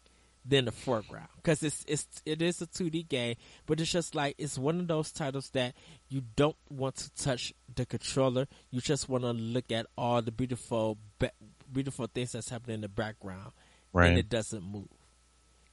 than 0.46 0.66
the 0.66 0.72
foreground 0.72 1.30
because 1.38 1.64
it's 1.64 1.86
it's 1.88 2.06
it 2.26 2.42
is 2.42 2.62
a 2.62 2.68
2D 2.68 3.08
game, 3.08 3.36
but 3.66 3.80
it's 3.80 3.92
just 3.92 4.14
like 4.14 4.36
it's 4.38 4.58
one 4.58 4.80
of 4.80 4.88
those 4.88 5.12
titles 5.12 5.50
that 5.52 5.74
you 6.10 6.22
don't 6.36 6.58
want 6.70 6.96
to 6.98 7.14
touch 7.16 7.54
the 7.74 7.86
controller. 7.86 8.48
You 8.70 8.82
just 8.82 9.08
want 9.08 9.24
to 9.24 9.32
look 9.32 9.72
at 9.72 9.86
all 9.98 10.22
the 10.22 10.32
beautiful 10.32 10.98
beautiful 11.72 12.08
things 12.08 12.34
that's 12.34 12.50
happening 12.50 12.76
in 12.76 12.82
the 12.82 12.90
background, 12.90 13.52
right. 13.94 14.10
and 14.10 14.18
it 14.18 14.30
doesn't 14.30 14.64
move. 14.64 14.88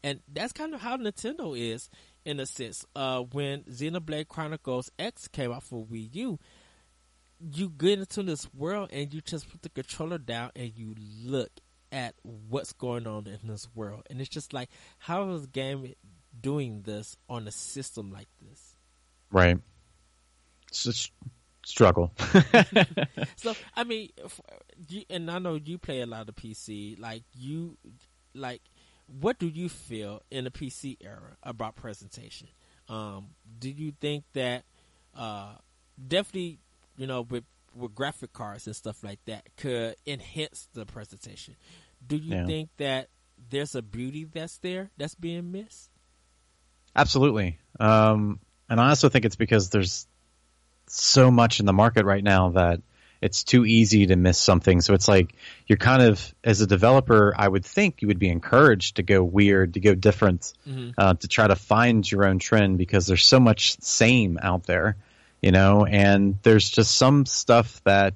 And 0.03 0.21
that's 0.33 0.53
kind 0.53 0.73
of 0.73 0.81
how 0.81 0.97
Nintendo 0.97 1.59
is 1.59 1.91
in 2.25 2.41
a 2.41 2.47
sense. 2.47 2.87
Uh, 2.95 3.21
when 3.21 3.63
Xenoblade 3.65 4.29
Chronicles 4.29 4.91
X 4.99 5.29
came 5.29 5.53
out 5.53 5.63
for 5.63 5.85
Wii 5.85 6.15
U, 6.15 6.39
you 7.39 7.71
get 7.71 7.99
into 7.99 8.23
this 8.23 8.53
world 8.55 8.91
and 8.93 9.13
you 9.13 9.21
just 9.21 9.51
put 9.51 9.63
the 9.63 9.69
controller 9.69 10.19
down 10.19 10.51
and 10.57 10.73
you 10.75 10.95
look 11.25 11.51
at 11.93 12.15
what's 12.23 12.73
going 12.73 13.07
on 13.07 13.27
in 13.27 13.49
this 13.49 13.69
world. 13.75 14.03
And 14.11 14.21
it's 14.21 14.31
just 14.31 14.53
like, 14.53 14.69
how 14.99 15.31
is 15.31 15.47
game 15.47 15.95
doing 16.41 16.83
this 16.83 17.17
on 17.29 17.47
a 17.47 17.51
system 17.51 18.11
like 18.13 18.29
this? 18.41 18.77
Right. 19.31 19.59
It's 20.69 20.85
just 20.85 21.13
struggle. 21.65 22.13
so, 23.37 23.55
I 23.75 23.85
mean, 23.85 24.11
you, 24.89 25.03
and 25.11 25.31
I 25.31 25.39
know 25.39 25.55
you 25.63 25.79
play 25.79 26.01
a 26.01 26.07
lot 26.07 26.29
of 26.29 26.37
PC. 26.37 26.99
Like, 26.99 27.23
you, 27.35 27.77
like, 28.35 28.63
what 29.07 29.39
do 29.39 29.49
you 29.49 29.69
feel 29.69 30.23
in 30.31 30.45
the 30.45 30.51
PC 30.51 30.97
era 31.01 31.37
about 31.43 31.77
presentation? 31.77 32.49
Um, 32.89 33.29
do 33.59 33.71
you 33.71 33.93
think 34.01 34.25
that, 34.35 34.65
uh, 35.17 35.55
definitely, 36.07 36.59
you 36.97 37.07
know, 37.07 37.23
with 37.23 37.45
with 37.75 37.95
graphic 37.95 38.33
cards 38.33 38.67
and 38.67 38.77
stuff 38.77 39.03
like 39.03 39.21
that 39.27 39.45
could 39.57 39.97
enhance 40.07 40.69
the 40.75 40.87
presentation. 40.87 41.57
Do 42.07 42.17
you 42.17 42.37
yeah. 42.37 42.47
think 42.47 42.71
that 42.79 43.09
there's 43.51 43.75
a 43.75 43.83
beauty 43.83 44.25
that's 44.25 44.59
there 44.59 44.91
that's 44.97 45.15
being 45.15 45.53
missed? 45.53 45.91
Absolutely. 46.95 47.59
Um, 47.79 48.41
and 48.69 48.81
I 48.81 48.89
also 48.91 49.09
think 49.09 49.25
it's 49.25 49.37
because 49.37 49.71
there's 49.71 50.07
so 50.87 51.31
much 51.31 51.61
in 51.61 51.67
the 51.67 51.73
market 51.73 52.05
right 52.05 52.23
now 52.23 52.51
that 52.51 52.81
it's 53.21 53.45
too 53.45 53.67
easy 53.67 54.07
to 54.07 54.17
miss 54.17 54.39
something. 54.39 54.81
So 54.81 54.95
it's 54.95 55.07
like 55.07 55.35
you're 55.67 55.77
kind 55.77 56.03
of, 56.03 56.35
as 56.43 56.63
a 56.63 56.67
developer, 56.67 57.35
I 57.37 57.47
would 57.47 57.65
think 57.65 58.01
you 58.03 58.09
would 58.09 58.19
be 58.19 58.31
encouraged 58.31 58.97
to 58.97 59.03
go 59.03 59.23
weird, 59.23 59.75
to 59.75 59.81
go 59.81 59.95
different, 59.95 60.53
mm-hmm. 60.67 60.91
uh, 60.97 61.15
to 61.15 61.29
try 61.29 61.47
to 61.47 61.55
find 61.55 62.11
your 62.11 62.25
own 62.25 62.39
trend 62.39 62.79
because 62.79 63.07
there's 63.07 63.27
so 63.27 63.39
much 63.39 63.81
same 63.83 64.39
out 64.43 64.65
there 64.65 64.97
you 65.41 65.53
know, 65.53 65.85
and 65.87 66.39
there's 66.43 66.69
just 66.69 66.97
some 66.97 67.27
stuff 67.27 67.83
that 67.85 68.15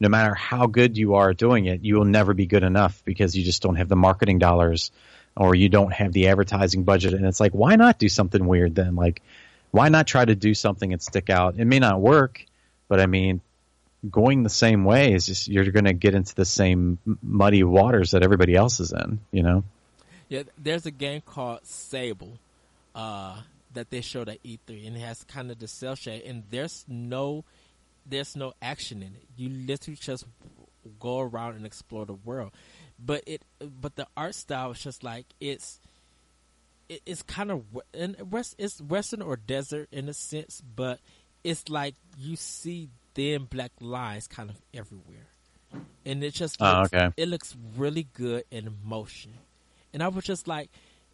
no 0.00 0.08
matter 0.08 0.34
how 0.34 0.66
good 0.66 0.96
you 0.96 1.14
are 1.14 1.32
doing 1.32 1.66
it, 1.66 1.84
you 1.84 1.96
will 1.96 2.04
never 2.04 2.34
be 2.34 2.46
good 2.46 2.64
enough 2.64 3.02
because 3.04 3.36
you 3.36 3.44
just 3.44 3.62
don't 3.62 3.76
have 3.76 3.88
the 3.88 3.96
marketing 3.96 4.38
dollars 4.38 4.90
or 5.36 5.54
you 5.54 5.68
don't 5.68 5.92
have 5.92 6.12
the 6.12 6.28
advertising 6.28 6.82
budget. 6.82 7.14
And 7.14 7.24
it's 7.24 7.40
like, 7.40 7.52
why 7.52 7.76
not 7.76 7.98
do 7.98 8.08
something 8.08 8.44
weird 8.44 8.74
then? 8.74 8.96
Like, 8.96 9.22
why 9.70 9.88
not 9.88 10.06
try 10.06 10.24
to 10.24 10.34
do 10.34 10.54
something 10.54 10.92
and 10.92 11.00
stick 11.00 11.30
out? 11.30 11.54
It 11.56 11.66
may 11.66 11.78
not 11.78 12.00
work, 12.00 12.44
but 12.88 13.00
I 13.00 13.06
mean, 13.06 13.40
going 14.10 14.42
the 14.42 14.50
same 14.50 14.84
way 14.84 15.12
is 15.12 15.26
just 15.26 15.48
you're 15.48 15.70
going 15.70 15.84
to 15.84 15.92
get 15.92 16.14
into 16.14 16.34
the 16.34 16.44
same 16.44 16.98
muddy 17.22 17.62
waters 17.62 18.10
that 18.10 18.22
everybody 18.22 18.54
else 18.54 18.80
is 18.80 18.92
in, 18.92 19.20
you 19.30 19.42
know? 19.42 19.62
Yeah, 20.28 20.42
there's 20.58 20.86
a 20.86 20.90
game 20.90 21.22
called 21.24 21.60
Sable. 21.64 22.38
Uh, 22.94 23.36
that 23.74 23.90
they 23.90 24.00
showed 24.00 24.28
at 24.28 24.42
E3, 24.42 24.86
and 24.86 24.96
it 24.96 25.00
has 25.00 25.24
kind 25.24 25.50
of 25.50 25.58
the 25.58 25.68
cel 25.68 25.94
shade, 25.94 26.22
and 26.22 26.44
there's 26.50 26.84
no 26.88 27.44
there's 28.04 28.36
no 28.36 28.52
action 28.60 29.02
in 29.02 29.14
it. 29.14 29.24
You 29.36 29.48
literally 29.48 29.96
just 30.00 30.24
go 30.98 31.20
around 31.20 31.56
and 31.56 31.66
explore 31.66 32.04
the 32.04 32.14
world, 32.14 32.52
but 32.98 33.22
it 33.26 33.42
but 33.60 33.96
the 33.96 34.06
art 34.16 34.34
style 34.34 34.72
is 34.72 34.80
just 34.80 35.02
like 35.02 35.26
it's 35.40 35.80
it, 36.88 37.02
it's 37.06 37.22
kind 37.22 37.50
of 37.50 37.64
and 37.94 38.16
west 38.30 38.54
it's 38.58 38.80
western 38.80 39.22
or 39.22 39.36
desert 39.36 39.88
in 39.92 40.08
a 40.08 40.14
sense, 40.14 40.62
but 40.74 41.00
it's 41.44 41.68
like 41.68 41.94
you 42.18 42.36
see 42.36 42.88
thin 43.14 43.44
black 43.44 43.72
lines 43.80 44.26
kind 44.26 44.50
of 44.50 44.56
everywhere, 44.74 45.28
and 46.04 46.22
it 46.22 46.34
just 46.34 46.60
oh, 46.60 46.80
looks, 46.80 46.90
oh, 46.92 46.96
okay. 46.96 47.14
it 47.16 47.28
looks 47.28 47.56
really 47.76 48.06
good 48.12 48.44
in 48.50 48.76
motion, 48.84 49.34
and 49.92 50.02
I 50.02 50.08
was 50.08 50.24
just 50.24 50.48
like 50.48 50.70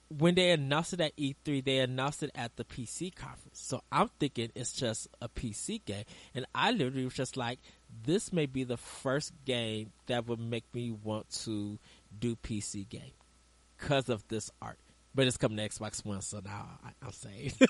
when 0.08 0.34
they 0.34 0.50
announced 0.50 0.94
it 0.94 1.00
at 1.00 1.16
E3, 1.16 1.64
they 1.64 1.78
announced 1.78 2.22
it 2.22 2.30
at 2.34 2.56
the 2.56 2.64
PC 2.64 3.14
conference. 3.14 3.60
So 3.60 3.82
I'm 3.92 4.08
thinking 4.18 4.50
it's 4.54 4.72
just 4.72 5.08
a 5.20 5.28
PC 5.28 5.84
game. 5.84 6.04
And 6.34 6.46
I 6.54 6.70
literally 6.70 7.04
was 7.04 7.14
just 7.14 7.36
like, 7.36 7.58
this 8.04 8.32
may 8.32 8.46
be 8.46 8.64
the 8.64 8.76
first 8.76 9.32
game 9.44 9.92
that 10.06 10.26
would 10.26 10.40
make 10.40 10.64
me 10.74 10.90
want 10.90 11.28
to 11.44 11.78
do 12.18 12.36
PC 12.36 12.88
game 12.88 13.12
because 13.76 14.08
of 14.08 14.26
this 14.28 14.50
art. 14.62 14.78
But 15.14 15.26
it's 15.26 15.36
coming 15.36 15.58
to 15.58 15.68
Xbox 15.68 16.04
One, 16.04 16.20
so 16.20 16.40
now 16.44 16.78
I, 16.84 17.06
am 17.06 17.12
saved. 17.12 17.66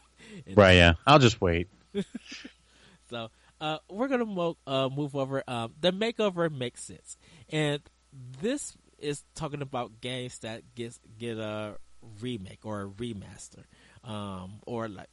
right, 0.54 0.74
yeah. 0.74 0.94
I'll 1.06 1.18
just 1.18 1.40
wait. 1.40 1.68
so 3.10 3.30
uh, 3.60 3.78
we're 3.88 4.08
going 4.08 4.20
to 4.20 4.26
mo- 4.26 4.58
uh, 4.66 4.88
move 4.88 5.16
over. 5.16 5.42
Um, 5.48 5.72
the 5.80 5.92
makeover 5.92 6.52
makes 6.52 6.82
sense. 6.84 7.16
And 7.48 7.80
this 8.40 8.76
is 9.00 9.24
talking 9.34 9.62
about 9.62 10.00
games 10.00 10.38
that 10.40 10.62
get 10.74 10.98
get 11.18 11.38
a 11.38 11.76
remake 12.20 12.60
or 12.64 12.82
a 12.82 12.86
remaster, 12.86 13.64
um, 14.04 14.60
or 14.66 14.88
like 14.88 15.08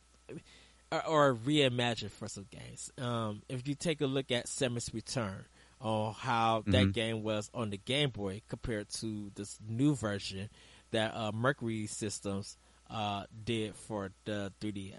or, 0.92 1.06
or 1.06 1.36
reimagine 1.36 2.12
for 2.12 2.28
some 2.28 2.46
games. 2.50 2.92
Um, 2.98 3.42
if 3.50 3.68
you 3.68 3.76
take 3.76 4.02
a 4.02 4.08
look 4.08 4.32
at 4.32 4.48
Samus 4.48 4.94
Return, 4.94 5.46
on 5.82 6.14
how 6.14 6.60
mm-hmm. 6.60 6.72
that 6.72 6.94
game 6.94 7.24
was 7.24 7.50
on 7.54 7.70
the 7.70 7.78
Game 7.78 8.10
Boy 8.10 8.42
compared 8.48 8.90
to 9.00 9.32
this 9.36 9.60
new 9.68 9.96
version 9.96 10.50
that 10.92 11.14
uh, 11.16 11.32
Mercury 11.32 11.88
Systems 11.88 12.58
uh, 12.90 13.24
did 13.44 13.76
for 13.76 14.12
the 14.26 14.52
3DS. 14.62 14.94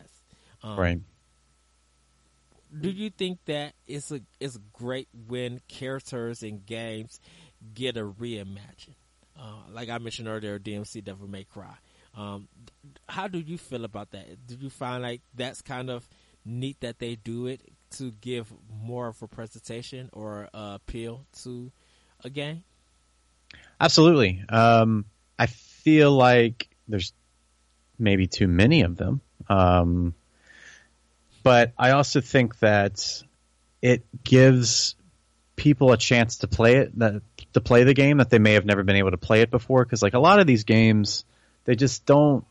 Um, 0.62 0.78
right. 0.78 1.00
Do 2.80 2.90
you 2.90 3.08
think 3.08 3.38
that 3.46 3.72
it's 3.86 4.12
a 4.12 4.20
it's 4.40 4.58
great 4.74 5.08
when 5.26 5.62
characters 5.68 6.42
in 6.42 6.60
games 6.66 7.18
get 7.74 7.96
a 7.96 8.04
reimagine. 8.04 8.94
Uh, 9.38 9.70
like 9.70 9.88
I 9.88 9.98
mentioned 9.98 10.28
earlier, 10.28 10.58
DMC 10.58 11.04
Devil 11.04 11.28
May 11.28 11.44
Cry. 11.44 11.74
Um, 12.16 12.48
how 13.08 13.28
do 13.28 13.38
you 13.38 13.58
feel 13.58 13.84
about 13.84 14.10
that? 14.10 14.46
Do 14.46 14.56
you 14.58 14.70
find 14.70 15.02
like 15.02 15.20
that's 15.34 15.62
kind 15.62 15.90
of 15.90 16.08
neat 16.44 16.80
that 16.80 16.98
they 16.98 17.14
do 17.14 17.46
it 17.46 17.60
to 17.90 18.10
give 18.20 18.52
more 18.82 19.08
of 19.08 19.22
a 19.22 19.28
presentation 19.28 20.10
or 20.12 20.48
uh, 20.52 20.78
appeal 20.80 21.24
to 21.42 21.70
a 22.24 22.30
game? 22.30 22.64
Absolutely. 23.80 24.42
Um, 24.48 25.04
I 25.38 25.46
feel 25.46 26.10
like 26.12 26.68
there's 26.88 27.12
maybe 27.98 28.26
too 28.26 28.48
many 28.48 28.82
of 28.82 28.96
them. 28.96 29.20
Um, 29.48 30.14
but 31.42 31.72
I 31.78 31.92
also 31.92 32.20
think 32.20 32.58
that 32.58 33.22
it 33.80 34.02
gives 34.24 34.96
people 35.56 35.92
a 35.92 35.96
chance 35.96 36.38
to 36.38 36.48
play 36.48 36.76
it 36.76 36.98
that 36.98 37.22
to 37.58 37.64
play 37.64 37.84
the 37.84 37.94
game 37.94 38.18
that 38.18 38.30
they 38.30 38.38
may 38.38 38.54
have 38.54 38.64
never 38.64 38.82
been 38.82 38.96
able 38.96 39.10
to 39.10 39.18
play 39.18 39.42
it 39.42 39.50
before 39.50 39.84
because 39.84 40.02
like 40.02 40.14
a 40.14 40.18
lot 40.18 40.40
of 40.40 40.46
these 40.46 40.64
games 40.64 41.24
they 41.64 41.74
just 41.74 42.06
don't 42.06 42.44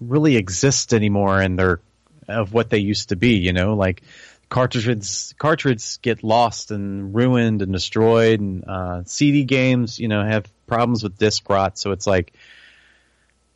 really 0.00 0.36
exist 0.36 0.94
anymore 0.94 1.40
and 1.40 1.58
they're 1.58 1.80
of 2.28 2.52
what 2.52 2.70
they 2.70 2.78
used 2.78 3.08
to 3.08 3.16
be 3.16 3.38
you 3.38 3.52
know 3.52 3.74
like 3.74 4.02
cartridges 4.50 5.32
cartridges 5.38 5.98
get 6.02 6.22
lost 6.22 6.70
and 6.70 7.14
ruined 7.14 7.62
and 7.62 7.72
destroyed, 7.72 8.40
and 8.40 8.64
uh, 8.68 9.02
CD 9.06 9.44
games, 9.44 9.98
you 9.98 10.08
know, 10.08 10.22
have 10.22 10.44
problems 10.66 11.02
with 11.02 11.16
disk 11.16 11.48
rot. 11.48 11.78
So 11.78 11.92
it's 11.92 12.06
like 12.06 12.34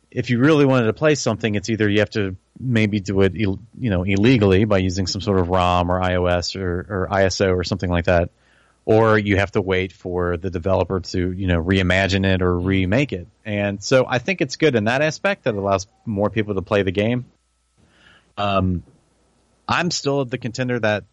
if 0.09 0.29
you 0.29 0.39
really 0.39 0.65
wanted 0.65 0.87
to 0.87 0.93
play 0.93 1.13
something, 1.13 1.53
it's 1.53 1.69
either 1.69 1.87
you 1.87 1.99
have 1.99 2.09
to 2.11 2.37
maybe 2.57 3.01
do 3.01 3.21
it, 3.21 3.35
you 3.35 3.59
know, 3.77 4.03
illegally 4.03 4.63
by 4.63 4.77
using 4.77 5.05
some 5.05 5.21
sort 5.21 5.39
of 5.39 5.49
ROM 5.49 5.91
or 5.91 5.99
iOS 5.99 6.55
or, 6.55 6.87
or 6.89 7.07
ISO 7.11 7.53
or 7.53 7.65
something 7.65 7.89
like 7.89 8.05
that, 8.05 8.29
or 8.85 9.17
you 9.17 9.37
have 9.37 9.51
to 9.51 9.61
wait 9.61 9.91
for 9.91 10.37
the 10.37 10.51
developer 10.51 10.99
to, 10.99 11.31
you 11.31 11.47
know, 11.47 11.61
reimagine 11.61 12.25
it 12.25 12.41
or 12.41 12.57
remake 12.57 13.13
it. 13.13 13.27
And 13.43 13.83
so 13.83 14.05
I 14.07 14.19
think 14.19 14.41
it's 14.41 14.55
good 14.57 14.75
in 14.75 14.85
that 14.85 15.01
aspect 15.01 15.45
that 15.45 15.55
allows 15.55 15.87
more 16.05 16.29
people 16.29 16.53
to 16.53 16.61
play 16.61 16.83
the 16.83 16.91
game. 16.91 17.25
Um, 18.37 18.83
I'm 19.67 19.89
still 19.89 20.23
the 20.25 20.37
contender 20.37 20.79
that 20.79 21.05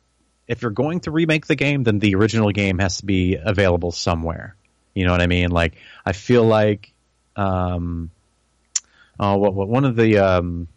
if 0.47 0.61
you're 0.61 0.71
going 0.71 1.01
to 1.01 1.11
remake 1.11 1.47
the 1.47 1.57
game, 1.57 1.83
then 1.83 1.99
the 1.99 2.15
original 2.15 2.51
game 2.51 2.79
has 2.79 2.99
to 2.99 3.07
be 3.07 3.37
available 3.43 3.91
somewhere. 3.91 4.55
You 4.95 5.07
know 5.07 5.13
what 5.13 5.23
I 5.23 5.27
mean? 5.27 5.51
Like 5.51 5.77
I 6.05 6.13
feel 6.13 6.45
like, 6.45 6.93
um, 7.37 8.11
uh, 9.19 9.37
what, 9.37 9.55
what 9.55 9.69
one 9.69 9.87
of 9.87 9.97
the 9.97 10.19
um, 10.19 10.69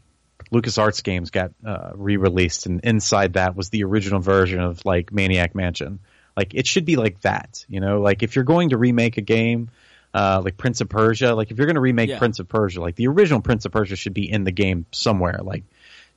LucasArts 0.53 1.03
games 1.03 1.31
got 1.31 1.51
uh, 1.65 1.91
re-released, 1.95 2.67
and 2.67 2.79
inside 2.81 3.33
that 3.33 3.55
was 3.55 3.69
the 3.69 3.83
original 3.83 4.19
version 4.19 4.61
of 4.61 4.85
like 4.85 5.11
Maniac 5.11 5.55
Mansion. 5.55 5.99
Like 6.35 6.53
it 6.53 6.67
should 6.67 6.85
be 6.85 6.95
like 6.95 7.21
that, 7.21 7.65
you 7.69 7.79
know. 7.79 8.01
Like 8.01 8.23
if 8.23 8.35
you're 8.35 8.45
going 8.45 8.69
to 8.69 8.77
remake 8.77 9.17
a 9.17 9.21
game, 9.21 9.69
uh, 10.13 10.41
like 10.43 10.57
Prince 10.57 10.81
of 10.81 10.89
Persia, 10.89 11.33
like 11.33 11.51
if 11.51 11.57
you're 11.57 11.67
going 11.67 11.75
to 11.75 11.81
remake 11.81 12.09
yeah. 12.09 12.17
Prince 12.17 12.39
of 12.39 12.47
Persia, 12.47 12.81
like 12.81 12.95
the 12.95 13.07
original 13.07 13.41
Prince 13.41 13.65
of 13.65 13.71
Persia 13.71 13.95
should 13.95 14.13
be 14.13 14.29
in 14.29 14.43
the 14.43 14.51
game 14.51 14.85
somewhere. 14.91 15.39
Like 15.41 15.63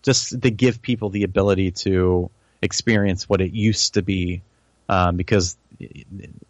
just 0.02 0.40
to 0.40 0.50
give 0.50 0.82
people 0.82 1.10
the 1.10 1.22
ability 1.22 1.72
to 1.72 2.30
experience 2.62 3.28
what 3.28 3.40
it 3.40 3.52
used 3.52 3.94
to 3.94 4.02
be, 4.02 4.42
um, 4.88 5.16
because 5.16 5.56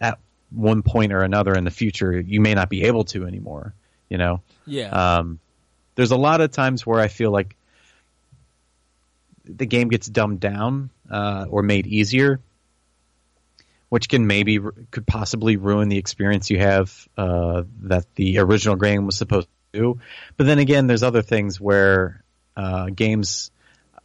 at 0.00 0.18
one 0.50 0.82
point 0.82 1.12
or 1.12 1.20
another 1.20 1.52
in 1.54 1.64
the 1.64 1.70
future, 1.70 2.18
you 2.18 2.40
may 2.40 2.54
not 2.54 2.70
be 2.70 2.84
able 2.84 3.04
to 3.04 3.26
anymore. 3.26 3.74
You 4.08 4.18
know. 4.18 4.42
Yeah. 4.66 4.88
Um, 4.88 5.40
there's 5.94 6.12
a 6.12 6.16
lot 6.16 6.40
of 6.40 6.52
times 6.52 6.86
where 6.86 7.00
I 7.00 7.08
feel 7.08 7.32
like 7.32 7.56
the 9.44 9.66
game 9.66 9.88
gets 9.88 10.06
dumbed 10.06 10.40
down 10.40 10.90
uh, 11.10 11.46
or 11.48 11.62
made 11.62 11.86
easier, 11.86 12.40
which 13.88 14.08
can 14.08 14.26
maybe 14.26 14.60
could 14.90 15.06
possibly 15.06 15.56
ruin 15.56 15.88
the 15.88 15.98
experience 15.98 16.50
you 16.50 16.58
have 16.58 17.08
uh, 17.16 17.62
that 17.82 18.06
the 18.14 18.38
original 18.38 18.76
game 18.76 19.06
was 19.06 19.16
supposed 19.16 19.48
to 19.72 19.80
do. 19.80 20.00
But 20.36 20.46
then 20.46 20.58
again, 20.58 20.86
there's 20.86 21.02
other 21.02 21.22
things 21.22 21.60
where 21.60 22.22
uh, 22.56 22.86
games. 22.86 23.50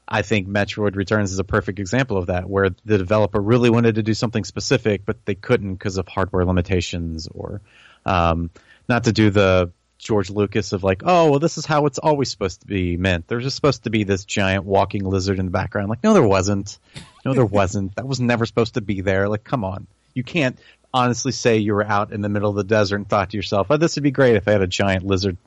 I 0.05 0.21
think 0.21 0.49
Metroid 0.49 0.95
Returns 0.97 1.31
is 1.31 1.39
a 1.39 1.45
perfect 1.45 1.79
example 1.79 2.17
of 2.17 2.27
that, 2.27 2.47
where 2.49 2.71
the 2.83 2.97
developer 2.97 3.39
really 3.39 3.69
wanted 3.69 3.95
to 3.95 4.03
do 4.03 4.13
something 4.13 4.43
specific, 4.43 5.05
but 5.05 5.25
they 5.25 5.33
couldn't 5.33 5.75
because 5.75 5.97
of 5.97 6.07
hardware 6.09 6.45
limitations, 6.45 7.27
or 7.27 7.61
um, 8.05 8.49
not 8.89 9.05
to 9.05 9.13
do 9.13 9.29
the 9.29 9.71
George 9.97 10.29
Lucas 10.29 10.73
of 10.73 10.83
like, 10.83 11.01
oh, 11.05 11.31
well, 11.31 11.39
this 11.39 11.57
is 11.57 11.65
how 11.65 11.85
it's 11.85 11.97
always 11.97 12.29
supposed 12.29 12.61
to 12.61 12.67
be 12.67 12.97
meant. 12.97 13.27
There's 13.27 13.43
just 13.43 13.55
supposed 13.55 13.85
to 13.85 13.89
be 13.89 14.03
this 14.03 14.25
giant 14.25 14.65
walking 14.65 15.05
lizard 15.05 15.39
in 15.39 15.45
the 15.45 15.51
background. 15.51 15.89
Like, 15.89 16.03
no, 16.03 16.13
there 16.13 16.21
wasn't. 16.21 16.77
No, 17.25 17.33
there 17.33 17.45
wasn't. 17.45 17.95
That 17.95 18.07
was 18.07 18.19
never 18.19 18.45
supposed 18.45 18.73
to 18.73 18.81
be 18.81 19.01
there. 19.01 19.29
Like, 19.29 19.43
come 19.43 19.63
on. 19.63 19.87
You 20.13 20.23
can't 20.23 20.59
honestly 20.93 21.31
say 21.31 21.57
you 21.57 21.73
were 21.73 21.85
out 21.85 22.11
in 22.11 22.21
the 22.21 22.29
middle 22.29 22.49
of 22.49 22.55
the 22.55 22.63
desert 22.63 22.97
and 22.97 23.07
thought 23.07 23.31
to 23.31 23.37
yourself, 23.37 23.67
oh, 23.69 23.77
this 23.77 23.95
would 23.95 24.03
be 24.03 24.11
great 24.11 24.35
if 24.35 24.47
I 24.47 24.51
had 24.51 24.61
a 24.61 24.67
giant 24.67 25.05
lizard 25.05 25.37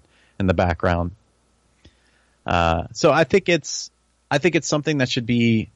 in 0.40 0.46
the 0.46 0.54
background. 0.54 1.12
Uh, 2.44 2.84
so 2.92 3.12
I 3.12 3.24
think 3.24 3.48
it's, 3.48 3.90
I 4.30 4.38
think 4.38 4.54
it's 4.54 4.68
something 4.68 4.98
that 4.98 5.08
should 5.08 5.26
be 5.26 5.70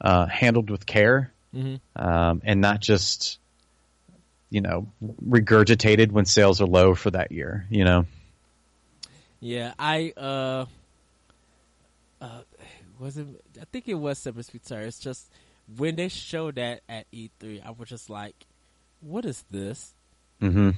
uh, 0.00 0.26
handled 0.26 0.70
with 0.70 0.86
care 0.86 1.32
mm-hmm. 1.54 1.76
um, 2.00 2.42
and 2.44 2.60
not 2.60 2.80
just, 2.80 3.38
you 4.50 4.60
know, 4.60 4.86
regurgitated 5.28 6.12
when 6.12 6.24
sales 6.24 6.60
are 6.60 6.66
low 6.66 6.94
for 6.94 7.10
that 7.10 7.32
year. 7.32 7.66
You 7.70 7.84
know. 7.84 8.06
Yeah, 9.40 9.74
I 9.78 10.12
uh, 10.16 10.66
uh, 12.20 12.40
wasn't. 12.98 13.40
I 13.60 13.64
think 13.64 13.88
it 13.88 13.94
was 13.94 14.18
Samus 14.20 14.52
Return. 14.52 14.84
It's 14.84 14.98
just 14.98 15.30
when 15.76 15.96
they 15.96 16.08
showed 16.08 16.56
that 16.56 16.82
at 16.88 17.10
E3, 17.12 17.64
I 17.64 17.70
was 17.70 17.88
just 17.88 18.10
like, 18.10 18.34
"What 19.00 19.24
is 19.24 19.44
this? 19.50 19.94
Mm-hmm. 20.40 20.70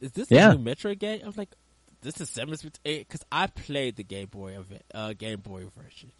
Is 0.00 0.12
this 0.12 0.30
yeah. 0.30 0.52
new 0.52 0.58
Metroid 0.58 0.98
game?" 0.98 1.22
I'm 1.24 1.34
like, 1.36 1.54
"This 2.02 2.20
is 2.20 2.30
Samus 2.30 2.64
Return," 2.64 2.72
because 2.84 3.24
I 3.30 3.46
played 3.46 3.96
the 3.96 4.04
Game 4.04 4.28
Boy 4.28 4.56
of 4.56 4.70
it, 4.72 4.84
uh, 4.94 5.12
Game 5.14 5.40
Boy 5.40 5.64
version, 5.76 6.12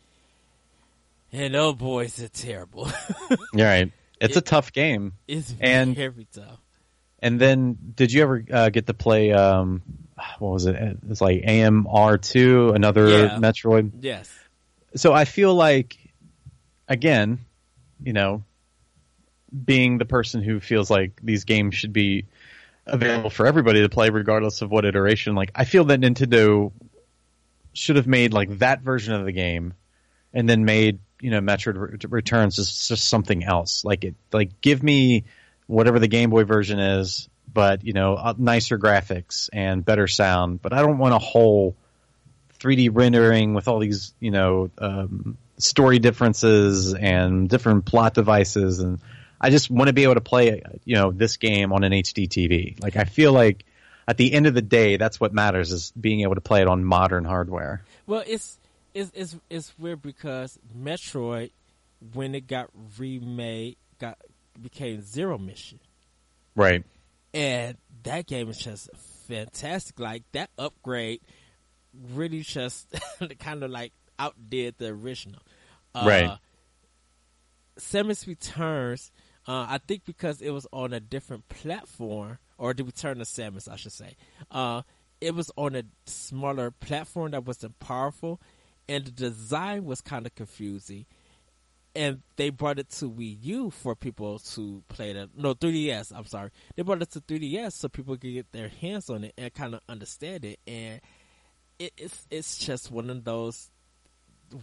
and 1.32 1.54
oh 1.56 1.72
boy, 1.72 2.04
is 2.04 2.18
it 2.18 2.32
terrible. 2.32 2.90
You're 3.52 3.66
right. 3.66 3.92
It's 4.20 4.36
it, 4.36 4.38
a 4.38 4.42
tough 4.42 4.72
game. 4.72 5.12
It's 5.28 5.54
and, 5.60 5.94
very 5.94 6.26
tough. 6.32 6.60
And 7.20 7.40
then, 7.40 7.76
did 7.96 8.12
you 8.12 8.22
ever 8.22 8.44
uh, 8.50 8.68
get 8.70 8.86
to 8.86 8.94
play 8.94 9.32
um, 9.32 9.82
what 10.38 10.52
was 10.52 10.66
it? 10.66 10.98
It's 11.08 11.20
like 11.20 11.44
AMR 11.46 12.18
two, 12.18 12.70
another 12.70 13.08
yeah. 13.08 13.38
Metroid. 13.38 13.92
Yes. 14.00 14.30
So 14.96 15.12
I 15.12 15.24
feel 15.24 15.54
like, 15.54 15.96
again, 16.88 17.40
you 18.02 18.12
know, 18.12 18.44
being 19.64 19.98
the 19.98 20.04
person 20.04 20.42
who 20.42 20.60
feels 20.60 20.90
like 20.90 21.20
these 21.22 21.44
games 21.44 21.74
should 21.74 21.92
be 21.92 22.26
available 22.86 23.30
for 23.30 23.46
everybody 23.46 23.82
to 23.82 23.88
play, 23.88 24.10
regardless 24.10 24.62
of 24.62 24.70
what 24.70 24.84
iteration. 24.84 25.34
Like, 25.34 25.50
I 25.54 25.64
feel 25.64 25.84
that 25.86 26.00
Nintendo 26.00 26.72
should 27.72 27.96
have 27.96 28.06
made 28.06 28.32
like 28.32 28.58
that 28.58 28.80
version 28.80 29.14
of 29.14 29.24
the 29.24 29.32
game, 29.32 29.74
and 30.32 30.48
then 30.48 30.64
made 30.64 30.98
you 31.20 31.30
know 31.30 31.40
Metroid 31.40 32.04
Returns 32.10 32.56
just 32.56 32.88
just 32.88 33.08
something 33.08 33.44
else. 33.44 33.84
Like 33.84 34.04
it, 34.04 34.14
like 34.32 34.60
give 34.60 34.82
me 34.82 35.24
whatever 35.66 35.98
the 35.98 36.08
Game 36.08 36.30
Boy 36.30 36.44
version 36.44 36.78
is 36.78 37.28
but 37.52 37.84
you 37.84 37.92
know, 37.92 38.14
uh, 38.14 38.34
nicer 38.36 38.78
graphics 38.78 39.48
and 39.52 39.84
better 39.84 40.06
sound. 40.06 40.62
But 40.62 40.72
I 40.72 40.82
don't 40.82 40.98
want 40.98 41.14
a 41.14 41.18
whole 41.18 41.76
3D 42.60 42.90
rendering 42.92 43.54
with 43.54 43.68
all 43.68 43.78
these, 43.78 44.14
you 44.20 44.30
know, 44.30 44.70
um, 44.78 45.36
story 45.58 45.98
differences 45.98 46.94
and 46.94 47.48
different 47.48 47.84
plot 47.84 48.14
devices. 48.14 48.78
And 48.78 49.00
I 49.40 49.50
just 49.50 49.70
want 49.70 49.88
to 49.88 49.92
be 49.92 50.04
able 50.04 50.14
to 50.14 50.20
play, 50.20 50.62
you 50.84 50.96
know, 50.96 51.10
this 51.10 51.36
game 51.36 51.72
on 51.72 51.84
an 51.84 51.92
HD 51.92 52.28
TV. 52.28 52.82
Like 52.82 52.96
I 52.96 53.04
feel 53.04 53.32
like 53.32 53.64
at 54.06 54.16
the 54.16 54.32
end 54.32 54.46
of 54.46 54.54
the 54.54 54.62
day, 54.62 54.96
that's 54.96 55.20
what 55.20 55.32
matters 55.32 55.72
is 55.72 55.92
being 55.92 56.22
able 56.22 56.34
to 56.34 56.40
play 56.40 56.62
it 56.62 56.68
on 56.68 56.84
modern 56.84 57.24
hardware. 57.24 57.82
Well, 58.06 58.24
it's 58.26 58.58
it's 58.94 59.10
it's, 59.14 59.36
it's 59.50 59.78
weird 59.78 60.02
because 60.02 60.58
Metroid, 60.76 61.50
when 62.14 62.34
it 62.34 62.46
got 62.46 62.70
remade, 62.98 63.76
got 63.98 64.18
became 64.60 65.02
Zero 65.02 65.38
Mission. 65.38 65.78
Right 66.56 66.84
and 67.34 67.76
that 68.04 68.26
game 68.26 68.48
is 68.48 68.58
just 68.58 68.90
fantastic. 69.28 69.98
Like 69.98 70.24
that 70.32 70.50
upgrade 70.58 71.20
really 72.12 72.40
just 72.40 72.88
kind 73.38 73.62
of 73.62 73.70
like 73.70 73.92
outdid 74.18 74.78
the 74.78 74.88
original. 74.88 75.40
Uh, 75.94 76.04
right. 76.06 76.38
Samus 77.78 78.26
Returns, 78.26 79.12
uh, 79.46 79.66
I 79.68 79.78
think 79.86 80.04
because 80.04 80.40
it 80.42 80.50
was 80.50 80.66
on 80.72 80.92
a 80.92 81.00
different 81.00 81.48
platform, 81.48 82.38
or 82.56 82.74
the 82.74 82.84
Return 82.84 83.20
of 83.20 83.26
Samus, 83.28 83.70
I 83.70 83.76
should 83.76 83.92
say. 83.92 84.16
Uh, 84.50 84.82
it 85.20 85.34
was 85.34 85.50
on 85.56 85.74
a 85.74 85.84
smaller 86.06 86.70
platform 86.70 87.32
that 87.32 87.44
wasn't 87.44 87.78
powerful, 87.78 88.40
and 88.88 89.04
the 89.04 89.10
design 89.10 89.84
was 89.84 90.00
kind 90.00 90.26
of 90.26 90.34
confusing 90.34 91.06
and 91.98 92.22
they 92.36 92.50
brought 92.50 92.78
it 92.78 92.88
to 92.88 93.10
Wii 93.10 93.38
U 93.42 93.70
for 93.70 93.96
people 93.96 94.38
to 94.38 94.84
play 94.88 95.12
the 95.12 95.28
no 95.36 95.54
3DS. 95.54 96.12
I'm 96.14 96.26
sorry, 96.26 96.50
they 96.76 96.82
brought 96.82 97.02
it 97.02 97.10
to 97.10 97.20
3DS 97.20 97.72
so 97.72 97.88
people 97.88 98.16
could 98.16 98.32
get 98.32 98.52
their 98.52 98.68
hands 98.68 99.10
on 99.10 99.24
it 99.24 99.34
and 99.36 99.52
kind 99.52 99.74
of 99.74 99.80
understand 99.88 100.44
it. 100.44 100.60
And 100.66 101.00
it, 101.80 101.92
it's 101.96 102.26
it's 102.30 102.58
just 102.58 102.92
one 102.92 103.10
of 103.10 103.24
those 103.24 103.70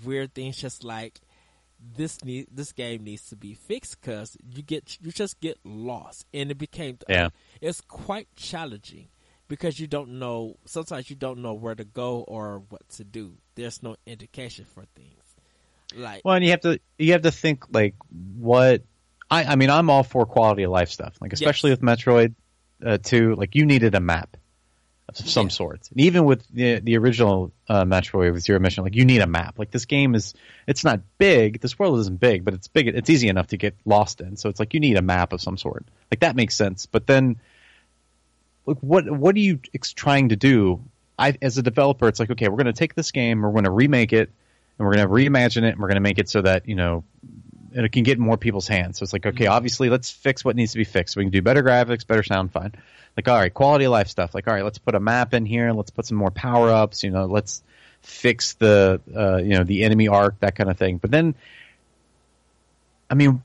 weird 0.04 0.34
things. 0.34 0.58
Just 0.58 0.84
like 0.84 1.20
this 1.98 2.24
need 2.24 2.48
this 2.52 2.72
game 2.72 3.04
needs 3.04 3.30
to 3.30 3.36
be 3.36 3.54
fixed 3.54 4.02
because 4.02 4.38
you 4.44 4.64
get 4.64 4.98
you 5.02 5.12
just 5.12 5.40
get 5.40 5.58
lost, 5.64 6.26
and 6.34 6.52
it 6.52 6.58
became 6.58 6.98
yeah. 7.10 7.30
it's 7.62 7.82
quite 7.82 8.28
challenging 8.36 9.08
because 9.48 9.80
you 9.80 9.88
don't 9.88 10.20
know 10.20 10.58
sometimes 10.66 11.10
you 11.10 11.16
don't 11.16 11.40
know 11.40 11.54
where 11.54 11.76
to 11.76 11.86
go 11.86 12.22
or 12.28 12.64
what 12.70 12.88
to 12.90 13.04
do. 13.04 13.34
There's 13.56 13.84
no 13.84 13.96
indication 14.06 14.66
for 14.66 14.86
things. 14.96 15.22
Like, 15.96 16.22
well, 16.26 16.36
and 16.36 16.44
you 16.44 16.52
have 16.52 16.62
to 16.62 16.80
you 16.98 17.14
have 17.14 17.22
to 17.24 17.32
think 17.32 17.66
like 17.72 17.96
what 18.38 18.84
I 19.30 19.44
I 19.44 19.56
mean 19.56 19.70
I'm 19.70 19.90
all 19.90 20.04
for 20.04 20.26
quality 20.26 20.64
of 20.64 20.72
life 20.72 20.90
stuff. 20.90 21.16
Like 21.22 21.34
especially 21.34 21.72
yes. 21.72 21.80
with 21.80 21.88
Metroid 21.88 22.36
uh, 22.86 22.98
2, 23.02 23.36
like 23.36 23.56
you 23.56 23.66
needed 23.66 23.96
a 23.96 24.00
map 24.00 24.38
of 25.08 25.18
some 25.18 25.48
yeah. 25.48 25.52
sort. 25.52 25.90
And 25.92 26.02
even 26.02 26.26
with 26.26 26.48
the 26.50 26.80
the 26.80 26.98
original 26.98 27.52
uh, 27.70 27.86
Metroid 27.86 28.34
with 28.34 28.44
Zero 28.44 28.60
Mission, 28.60 28.84
like 28.84 28.96
you 28.96 29.06
need 29.06 29.22
a 29.22 29.28
map. 29.28 29.60
Like 29.60 29.72
this 29.72 29.86
game 29.86 30.16
is 30.16 30.34
it's 30.68 30.84
not 30.84 31.02
big. 31.18 31.62
This 31.62 31.78
world 31.78 32.00
isn't 32.00 32.20
big, 32.20 32.44
but 32.44 32.54
it's 32.54 32.68
big. 32.68 32.88
It's 32.88 33.10
easy 33.10 33.28
enough 33.28 33.48
to 33.48 33.58
get 33.58 33.76
lost 33.86 34.22
in. 34.22 34.38
So 34.38 34.50
it's 34.50 34.60
like 34.60 34.74
you 34.74 34.80
need 34.80 34.98
a 34.98 35.02
map 35.02 35.34
of 35.34 35.42
some 35.42 35.58
sort. 35.58 35.86
Like 36.12 36.22
that 36.22 36.36
makes 36.36 36.56
sense. 36.56 36.86
But 36.86 37.08
then, 37.08 37.38
like 38.66 38.78
what 38.80 39.10
what 39.10 39.36
are 39.36 39.40
you 39.40 39.60
trying 39.96 40.30
to 40.30 40.36
do? 40.36 40.84
I 41.18 41.38
as 41.42 41.58
a 41.58 41.64
developer, 41.64 42.08
it's 42.08 42.20
like 42.20 42.32
okay, 42.32 42.48
we're 42.48 42.58
going 42.58 42.66
to 42.66 42.74
take 42.74 42.96
this 42.96 43.12
game, 43.12 43.42
we're 43.42 43.52
going 43.52 43.64
to 43.66 43.72
remake 43.72 44.14
it 44.14 44.32
and 44.78 44.88
we're 44.88 44.96
going 44.96 45.08
to 45.08 45.14
reimagine 45.14 45.64
it 45.64 45.74
and 45.74 45.80
we're 45.80 45.88
going 45.88 45.96
to 45.96 46.02
make 46.02 46.20
it 46.20 46.30
so 46.30 46.42
that 46.42 46.68
you 46.68 46.76
know 46.76 47.04
it 47.84 47.92
can 47.92 48.04
get 48.04 48.18
in 48.18 48.24
more 48.24 48.38
people's 48.38 48.68
hands. 48.68 49.00
So 49.00 49.04
it's 49.04 49.12
like, 49.12 49.26
okay, 49.26 49.46
mm-hmm. 49.46 49.54
obviously 49.54 49.90
let's 49.90 50.12
fix 50.12 50.46
what 50.46 50.56
needs 50.56 50.72
to 50.74 50.78
be 50.78 50.84
fixed. 50.84 51.18
We 51.18 51.24
can 51.24 51.32
do 51.32 51.42
better 51.42 51.64
graphics, 51.64 52.08
better 52.08 52.24
sound, 52.24 52.52
fine. 52.52 52.74
Like, 53.18 53.28
all 53.28 53.36
right, 53.36 53.54
quality 53.54 53.86
of 53.86 53.92
life 53.92 54.08
stuff. 54.08 54.36
Like, 54.36 54.48
all 54.48 54.54
right, 54.54 54.64
let's 54.64 54.78
put 54.78 54.96
a 54.96 55.00
map 55.00 55.34
in 55.34 55.46
here. 55.46 55.72
Let's 55.72 55.90
put 55.90 56.06
some 56.06 56.18
more 56.18 56.32
power 56.32 56.70
ups. 56.70 57.04
You 57.04 57.12
know, 57.12 57.26
let's 57.26 57.64
fix 58.02 58.54
the 58.54 59.02
uh, 59.16 59.38
you 59.38 59.58
know 59.58 59.64
the 59.64 59.84
enemy 59.84 60.08
arc, 60.08 60.40
that 60.40 60.56
kind 60.56 60.70
of 60.70 60.78
thing. 60.78 60.98
But 60.98 61.12
then, 61.12 61.36
I 63.10 63.16
mean, 63.16 63.42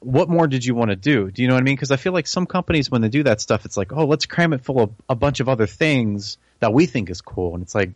what 0.00 0.28
more 0.28 0.46
did 0.46 0.64
you 0.64 0.74
want 0.74 0.90
to 0.90 0.96
do? 0.96 1.30
Do 1.30 1.42
you 1.42 1.48
know 1.48 1.54
what 1.54 1.60
I 1.60 1.64
mean? 1.64 1.74
Because 1.74 1.90
I 1.90 1.96
feel 1.96 2.12
like 2.12 2.26
some 2.26 2.46
companies, 2.46 2.90
when 2.90 3.02
they 3.02 3.08
do 3.08 3.24
that 3.24 3.40
stuff, 3.40 3.64
it's 3.64 3.76
like, 3.76 3.92
oh, 3.92 4.06
let's 4.06 4.26
cram 4.26 4.52
it 4.52 4.64
full 4.64 4.80
of 4.80 4.92
a 5.08 5.14
bunch 5.14 5.40
of 5.40 5.48
other 5.48 5.66
things 5.66 6.38
that 6.60 6.72
we 6.72 6.86
think 6.86 7.10
is 7.10 7.20
cool, 7.20 7.54
and 7.54 7.62
it's 7.62 7.74
like, 7.74 7.90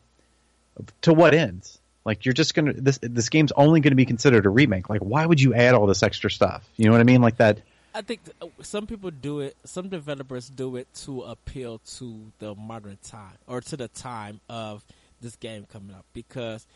to 1.03 1.13
what 1.13 1.35
end? 1.35 1.69
Like 2.05 2.25
you're 2.25 2.33
just 2.33 2.55
gonna 2.55 2.73
this 2.73 2.99
this 3.03 3.29
game's 3.29 3.53
only 3.53 3.81
to 3.81 3.95
be 3.95 4.05
considered 4.05 4.47
a 4.47 4.49
remake. 4.49 4.89
Like 4.89 5.01
why 5.01 5.25
would 5.25 5.41
you 5.41 5.55
add 5.55 5.75
all 5.75 5.87
this 5.87 6.03
extra 6.03 6.31
stuff? 6.31 6.69
You 6.77 6.87
know 6.87 6.93
what 6.93 7.01
I 7.01 7.05
mean? 7.05 7.23
Like 7.23 7.37
that. 7.37 7.61
I 7.95 8.01
think 8.01 8.21
uh, 8.41 8.47
some 8.63 8.87
people 8.87 9.11
do 9.11 9.41
it. 9.41 9.57
Some 9.65 9.89
developers 9.89 10.49
do 10.49 10.77
it 10.77 10.93
to 11.05 11.23
appeal 11.23 11.79
to 11.99 12.33
the 12.39 12.55
modern 12.55 12.99
time 13.03 13.37
or 13.47 13.61
to 13.61 13.77
the 13.77 13.89
time 13.89 14.41
of 14.49 14.85
this 15.21 15.37
game 15.37 15.67
coming 15.71 15.95
up. 15.95 16.07
Because 16.13 16.67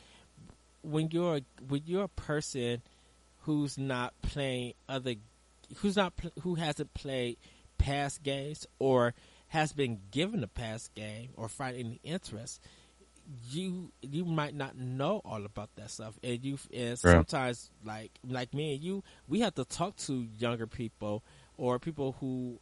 when 0.82 1.10
you're 1.10 1.40
when 1.68 1.82
you're 1.86 2.04
a 2.04 2.08
person 2.08 2.82
who's 3.40 3.78
not 3.78 4.14
playing 4.22 4.74
other, 4.88 5.14
who's 5.76 5.96
not 5.96 6.12
who 6.42 6.54
hasn't 6.56 6.94
played 6.94 7.38
past 7.78 8.22
games 8.22 8.66
or 8.78 9.14
has 9.48 9.72
been 9.72 10.00
given 10.10 10.42
a 10.42 10.48
past 10.48 10.94
game 10.94 11.30
or 11.36 11.48
find 11.48 11.76
any 11.76 12.00
interest, 12.02 12.60
you 13.50 13.92
you 14.02 14.24
might 14.24 14.54
not 14.54 14.76
know 14.76 15.20
all 15.24 15.44
about 15.44 15.70
that 15.76 15.90
stuff, 15.90 16.18
and 16.22 16.44
you 16.44 16.58
and 16.72 16.90
right. 16.90 16.98
sometimes 17.02 17.70
like 17.84 18.12
like 18.26 18.54
me 18.54 18.74
and 18.74 18.82
you, 18.82 19.02
we 19.28 19.40
have 19.40 19.54
to 19.54 19.64
talk 19.64 19.96
to 19.96 20.26
younger 20.38 20.66
people 20.66 21.24
or 21.56 21.78
people 21.78 22.16
who 22.20 22.60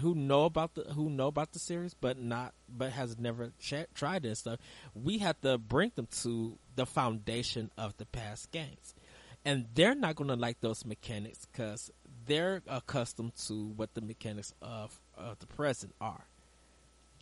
who 0.00 0.14
know 0.14 0.44
about 0.44 0.74
the 0.74 0.82
who 0.82 1.10
know 1.10 1.26
about 1.26 1.52
the 1.52 1.58
series, 1.58 1.94
but 1.94 2.18
not 2.18 2.54
but 2.68 2.92
has 2.92 3.18
never 3.18 3.52
ch- 3.58 3.86
tried 3.94 4.22
this 4.22 4.40
stuff. 4.40 4.58
We 4.94 5.18
have 5.18 5.40
to 5.42 5.58
bring 5.58 5.92
them 5.94 6.08
to 6.22 6.58
the 6.76 6.86
foundation 6.86 7.70
of 7.76 7.96
the 7.96 8.06
past 8.06 8.50
games, 8.50 8.94
and 9.44 9.66
they're 9.74 9.94
not 9.94 10.16
going 10.16 10.28
to 10.28 10.36
like 10.36 10.60
those 10.60 10.84
mechanics 10.84 11.46
because 11.46 11.90
they're 12.26 12.62
accustomed 12.66 13.34
to 13.46 13.68
what 13.76 13.94
the 13.94 14.00
mechanics 14.00 14.54
of 14.62 15.00
of 15.16 15.38
the 15.38 15.46
present 15.46 15.94
are. 16.00 16.26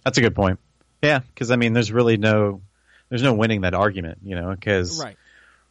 That's 0.04 0.18
a 0.18 0.20
good 0.20 0.34
point. 0.34 0.58
Yeah, 1.02 1.20
because 1.20 1.50
I 1.50 1.56
mean, 1.56 1.72
there's 1.72 1.92
really 1.92 2.16
no 2.16 2.60
there's 3.08 3.22
no 3.22 3.34
winning 3.34 3.62
that 3.62 3.74
argument, 3.74 4.18
you 4.22 4.34
know, 4.34 4.50
because 4.50 5.02
right. 5.02 5.16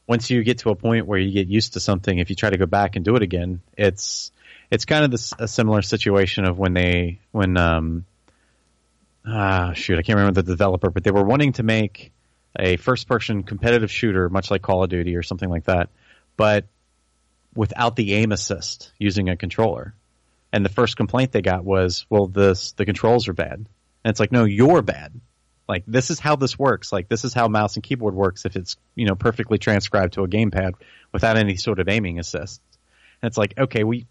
once 0.08 0.30
you 0.30 0.44
get 0.44 0.60
to 0.60 0.70
a 0.70 0.76
point 0.76 1.06
where 1.06 1.20
you 1.20 1.32
get 1.32 1.48
used 1.48 1.74
to 1.74 1.80
something, 1.80 2.18
if 2.18 2.30
you 2.30 2.36
try 2.36 2.50
to 2.50 2.58
go 2.58 2.66
back 2.66 2.96
and 2.96 3.06
do 3.06 3.16
it 3.16 3.22
again, 3.22 3.62
it's 3.78 4.32
it's 4.70 4.86
kind 4.86 5.06
of 5.06 5.12
this, 5.12 5.34
a 5.40 5.48
similar 5.48 5.82
situation 5.82 6.46
of 6.46 6.58
when 6.58 6.74
they 6.74 7.20
when 7.32 7.58
um 7.58 8.06
ah 9.26 9.74
shoot 9.74 9.98
I 10.00 10.02
can't 10.02 10.18
remember 10.18 10.42
the 10.42 10.52
developer, 10.52 10.90
but 10.90 11.04
they 11.04 11.12
were 11.12 11.24
wanting 11.24 11.54
to 11.54 11.64
make 11.64 12.12
a 12.58 12.78
first 12.78 13.08
person 13.08 13.44
competitive 13.44 13.92
shooter, 13.92 14.30
much 14.30 14.50
like 14.50 14.62
Call 14.62 14.84
of 14.84 14.90
Duty 14.90 15.16
or 15.16 15.24
something 15.24 15.50
like 15.50 15.66
that, 15.66 15.90
but 16.38 16.66
without 17.56 17.96
the 17.96 18.14
aim 18.16 18.32
assist 18.32 18.92
using 19.00 19.30
a 19.30 19.38
controller. 19.38 19.94
And 20.54 20.64
the 20.64 20.70
first 20.70 20.96
complaint 20.96 21.34
they 21.34 21.42
got 21.42 21.66
was, 21.66 22.06
well, 22.10 22.28
this 22.28 22.72
the 22.72 22.86
controls 22.86 23.28
are 23.28 23.34
bad. 23.34 23.54
And 23.54 24.12
it's 24.12 24.20
like, 24.20 24.32
no, 24.32 24.46
you're 24.46 24.82
bad. 24.82 25.20
Like 25.68 25.84
this 25.86 26.10
is 26.10 26.20
how 26.20 26.36
this 26.36 26.58
works. 26.58 26.92
Like 26.92 27.10
this 27.10 27.26
is 27.26 27.34
how 27.34 27.48
mouse 27.48 27.76
and 27.76 27.84
keyboard 27.84 28.14
works 28.14 28.46
if 28.46 28.56
it's 28.56 28.78
you 28.96 29.06
know 29.06 29.16
perfectly 29.16 29.58
transcribed 29.58 30.14
to 30.14 30.24
a 30.24 30.28
gamepad 30.28 30.74
without 31.12 31.38
any 31.38 31.58
sort 31.58 31.80
of 31.80 31.90
aiming 31.90 32.20
assist. 32.20 32.62
And 33.22 33.28
it's 33.28 33.38
like 33.38 33.58
okay, 33.58 33.84
we 33.84 34.06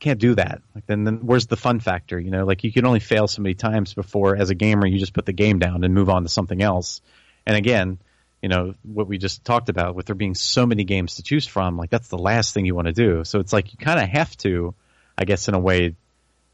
can't 0.00 0.20
do 0.20 0.34
that. 0.34 0.60
Like 0.74 0.86
then, 0.86 1.04
then 1.04 1.20
where's 1.24 1.46
the 1.46 1.56
fun 1.56 1.80
factor? 1.80 2.18
You 2.18 2.30
know, 2.30 2.44
like 2.44 2.64
you 2.64 2.72
can 2.72 2.84
only 2.84 3.00
fail 3.00 3.26
so 3.26 3.40
many 3.40 3.54
times 3.54 3.94
before 3.94 4.36
as 4.36 4.50
a 4.50 4.54
gamer 4.54 4.86
you 4.86 4.98
just 4.98 5.14
put 5.14 5.24
the 5.24 5.32
game 5.32 5.58
down 5.58 5.84
and 5.84 5.94
move 5.94 6.10
on 6.10 6.24
to 6.24 6.28
something 6.28 6.60
else. 6.60 7.00
And 7.46 7.56
again, 7.56 7.98
you 8.42 8.50
know 8.50 8.74
what 8.82 9.08
we 9.08 9.16
just 9.16 9.42
talked 9.44 9.70
about 9.70 9.94
with 9.94 10.04
there 10.04 10.14
being 10.14 10.34
so 10.34 10.66
many 10.66 10.84
games 10.84 11.14
to 11.14 11.22
choose 11.22 11.46
from. 11.46 11.78
Like 11.78 11.88
that's 11.88 12.08
the 12.08 12.18
last 12.18 12.52
thing 12.52 12.66
you 12.66 12.74
want 12.74 12.88
to 12.88 12.92
do. 12.92 13.24
So 13.24 13.40
it's 13.40 13.54
like 13.54 13.72
you 13.72 13.78
kind 13.78 13.98
of 13.98 14.08
have 14.10 14.36
to, 14.38 14.74
I 15.16 15.24
guess, 15.24 15.48
in 15.48 15.54
a 15.54 15.58
way, 15.58 15.94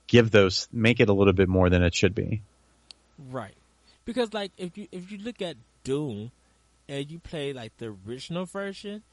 give 0.06 0.30
those 0.30 0.68
make 0.72 1.00
it 1.00 1.08
a 1.08 1.12
little 1.12 1.32
bit 1.32 1.48
more 1.48 1.68
than 1.68 1.82
it 1.82 1.96
should 1.96 2.14
be. 2.14 2.42
Right 3.30 3.54
because 4.10 4.34
like 4.34 4.50
if 4.56 4.76
you 4.76 4.88
if 4.90 5.12
you 5.12 5.18
look 5.18 5.40
at 5.40 5.56
Doom 5.84 6.32
and 6.88 7.08
you 7.08 7.20
play 7.20 7.52
like 7.52 7.76
the 7.76 7.96
original 8.06 8.44
version, 8.44 9.04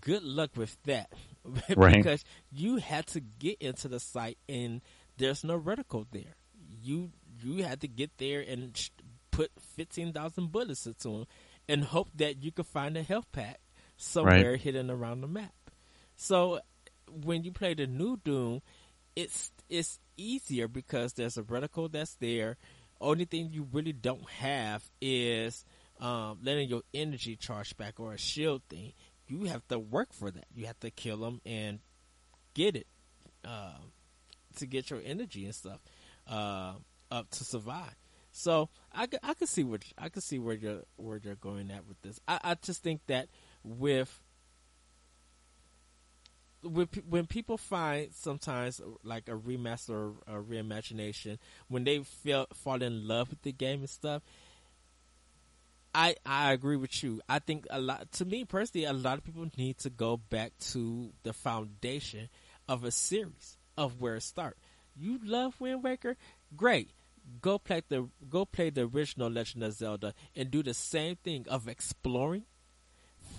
good 0.00 0.22
luck 0.22 0.50
with 0.56 0.76
that. 0.84 1.12
right. 1.76 1.96
because 1.96 2.24
you 2.52 2.76
had 2.76 3.06
to 3.08 3.20
get 3.20 3.56
into 3.60 3.88
the 3.88 3.98
sight 3.98 4.38
and 4.48 4.82
there's 5.16 5.42
no 5.42 5.58
reticle 5.58 6.06
there. 6.12 6.36
You 6.80 7.10
you 7.42 7.64
had 7.64 7.80
to 7.80 7.88
get 7.88 8.10
there 8.18 8.40
and 8.40 8.78
put 9.32 9.50
fifteen 9.76 10.12
thousand 10.12 10.52
bullets 10.52 10.86
into 10.86 11.08
them 11.08 11.26
and 11.68 11.82
hope 11.82 12.08
that 12.14 12.44
you 12.44 12.52
could 12.52 12.66
find 12.66 12.96
a 12.96 13.02
health 13.02 13.26
pack 13.32 13.58
somewhere 13.96 14.52
right. 14.52 14.60
hidden 14.60 14.92
around 14.92 15.22
the 15.22 15.26
map. 15.26 15.54
So 16.14 16.60
when 17.24 17.42
you 17.42 17.50
play 17.50 17.74
the 17.74 17.88
new 17.88 18.16
Doom, 18.24 18.62
it's 19.16 19.50
it's 19.68 19.98
easier 20.16 20.68
because 20.68 21.14
there's 21.14 21.36
a 21.36 21.42
reticle 21.42 21.90
that's 21.90 22.14
there. 22.20 22.58
Only 23.00 23.24
thing 23.24 23.50
you 23.50 23.66
really 23.72 23.92
don't 23.92 24.28
have 24.28 24.82
is 25.00 25.64
um, 26.00 26.38
letting 26.42 26.68
your 26.68 26.82
energy 26.92 27.36
charge 27.36 27.76
back 27.76 27.98
or 27.98 28.12
a 28.12 28.18
shield 28.18 28.62
thing. 28.68 28.92
You 29.26 29.44
have 29.44 29.66
to 29.68 29.78
work 29.78 30.12
for 30.12 30.30
that. 30.30 30.46
You 30.54 30.66
have 30.66 30.80
to 30.80 30.90
kill 30.90 31.18
them 31.18 31.40
and 31.46 31.78
get 32.54 32.76
it 32.76 32.86
uh, 33.44 33.78
to 34.56 34.66
get 34.66 34.90
your 34.90 35.00
energy 35.04 35.44
and 35.44 35.54
stuff 35.54 35.80
uh, 36.26 36.74
up 37.10 37.30
to 37.30 37.44
survive. 37.44 37.94
So 38.32 38.68
I, 38.92 39.08
I 39.22 39.34
can 39.34 39.46
see 39.46 39.64
what 39.64 39.82
I 39.98 40.08
can 40.08 40.22
see 40.22 40.38
where 40.38 40.54
you're 40.54 40.82
where 40.96 41.20
you're 41.22 41.34
going 41.34 41.70
at 41.70 41.86
with 41.86 42.00
this. 42.02 42.20
I, 42.28 42.38
I 42.42 42.54
just 42.54 42.82
think 42.82 43.00
that 43.06 43.28
with 43.64 44.20
when 46.62 47.26
people 47.26 47.56
find 47.56 48.12
sometimes 48.12 48.80
like 49.02 49.28
a 49.28 49.32
remaster 49.32 49.90
or 49.90 50.14
a 50.26 50.42
reimagination 50.42 51.38
when 51.68 51.84
they 51.84 52.00
feel 52.00 52.46
fall 52.52 52.82
in 52.82 53.08
love 53.08 53.30
with 53.30 53.42
the 53.42 53.52
game 53.52 53.80
and 53.80 53.90
stuff 53.90 54.22
I 55.94 56.16
I 56.24 56.52
agree 56.52 56.76
with 56.76 57.02
you. 57.02 57.20
I 57.28 57.40
think 57.40 57.66
a 57.70 57.80
lot 57.80 58.12
to 58.12 58.24
me 58.24 58.44
personally 58.44 58.84
a 58.86 58.92
lot 58.92 59.18
of 59.18 59.24
people 59.24 59.46
need 59.56 59.78
to 59.78 59.90
go 59.90 60.16
back 60.16 60.52
to 60.70 61.10
the 61.22 61.32
foundation 61.32 62.28
of 62.68 62.84
a 62.84 62.90
series 62.90 63.56
of 63.76 64.00
where 64.00 64.16
it 64.16 64.22
start. 64.22 64.56
You 64.96 65.18
love 65.24 65.60
Wind 65.60 65.82
Waker? 65.82 66.16
Great. 66.56 66.90
Go 67.40 67.58
play 67.58 67.82
the 67.88 68.08
go 68.28 68.44
play 68.44 68.70
the 68.70 68.82
original 68.82 69.30
Legend 69.30 69.64
of 69.64 69.72
Zelda 69.72 70.14
and 70.36 70.50
do 70.50 70.62
the 70.62 70.74
same 70.74 71.16
thing 71.16 71.46
of 71.48 71.68
exploring, 71.68 72.44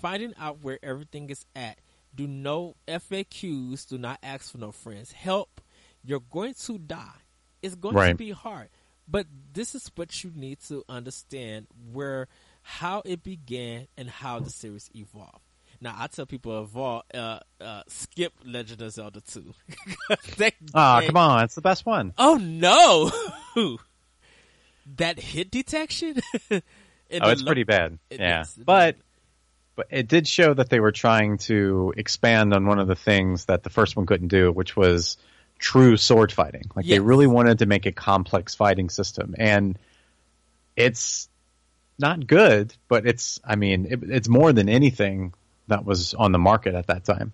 finding 0.00 0.34
out 0.38 0.62
where 0.62 0.78
everything 0.82 1.30
is 1.30 1.46
at 1.56 1.78
do 2.14 2.26
no 2.26 2.76
FAQs. 2.88 3.88
Do 3.88 3.98
not 3.98 4.18
ask 4.22 4.52
for 4.52 4.58
no 4.58 4.72
friends. 4.72 5.12
Help. 5.12 5.60
You're 6.04 6.20
going 6.20 6.54
to 6.54 6.78
die. 6.78 7.20
It's 7.62 7.74
going 7.74 7.94
right. 7.94 8.08
to 8.08 8.14
be 8.14 8.30
hard. 8.30 8.68
But 9.08 9.26
this 9.52 9.74
is 9.74 9.90
what 9.94 10.22
you 10.24 10.32
need 10.34 10.60
to 10.68 10.84
understand 10.88 11.66
where 11.92 12.28
how 12.62 13.02
it 13.04 13.22
began 13.22 13.88
and 13.96 14.08
how 14.08 14.38
the 14.40 14.50
series 14.50 14.88
evolved. 14.94 15.40
Now 15.80 15.96
I 15.98 16.06
tell 16.06 16.26
people 16.26 16.62
evolve 16.62 17.02
uh, 17.12 17.40
uh, 17.60 17.82
skip 17.88 18.32
Legend 18.44 18.82
of 18.82 18.92
Zelda 18.92 19.20
2. 19.20 19.54
Ah, 20.74 21.00
oh, 21.02 21.06
come 21.06 21.16
on, 21.16 21.44
it's 21.44 21.54
the 21.54 21.60
best 21.60 21.84
one. 21.84 22.14
Oh 22.16 22.36
no. 22.36 23.10
that 24.96 25.18
hit 25.18 25.50
detection? 25.50 26.20
oh, 26.50 26.60
it's 27.10 27.42
pretty 27.42 27.64
bad. 27.64 27.98
It 28.10 28.20
yeah. 28.20 28.44
But 28.64 28.96
but 29.74 29.86
it 29.90 30.08
did 30.08 30.28
show 30.28 30.52
that 30.54 30.68
they 30.68 30.80
were 30.80 30.92
trying 30.92 31.38
to 31.38 31.94
expand 31.96 32.52
on 32.52 32.66
one 32.66 32.78
of 32.78 32.88
the 32.88 32.96
things 32.96 33.46
that 33.46 33.62
the 33.62 33.70
first 33.70 33.96
one 33.96 34.06
couldn't 34.06 34.28
do, 34.28 34.52
which 34.52 34.76
was 34.76 35.16
true 35.58 35.96
sword 35.96 36.32
fighting. 36.32 36.64
Like 36.74 36.84
yes. 36.84 36.96
they 36.96 37.00
really 37.00 37.26
wanted 37.26 37.60
to 37.60 37.66
make 37.66 37.86
a 37.86 37.92
complex 37.92 38.54
fighting 38.54 38.90
system, 38.90 39.34
and 39.38 39.78
it's 40.76 41.28
not 41.98 42.26
good, 42.26 42.74
but 42.88 43.06
it's 43.06 43.40
I 43.44 43.56
mean 43.56 43.86
it, 43.88 44.00
it's 44.02 44.28
more 44.28 44.52
than 44.52 44.68
anything 44.68 45.32
that 45.68 45.84
was 45.84 46.14
on 46.14 46.32
the 46.32 46.38
market 46.38 46.74
at 46.74 46.88
that 46.88 47.04
time. 47.04 47.32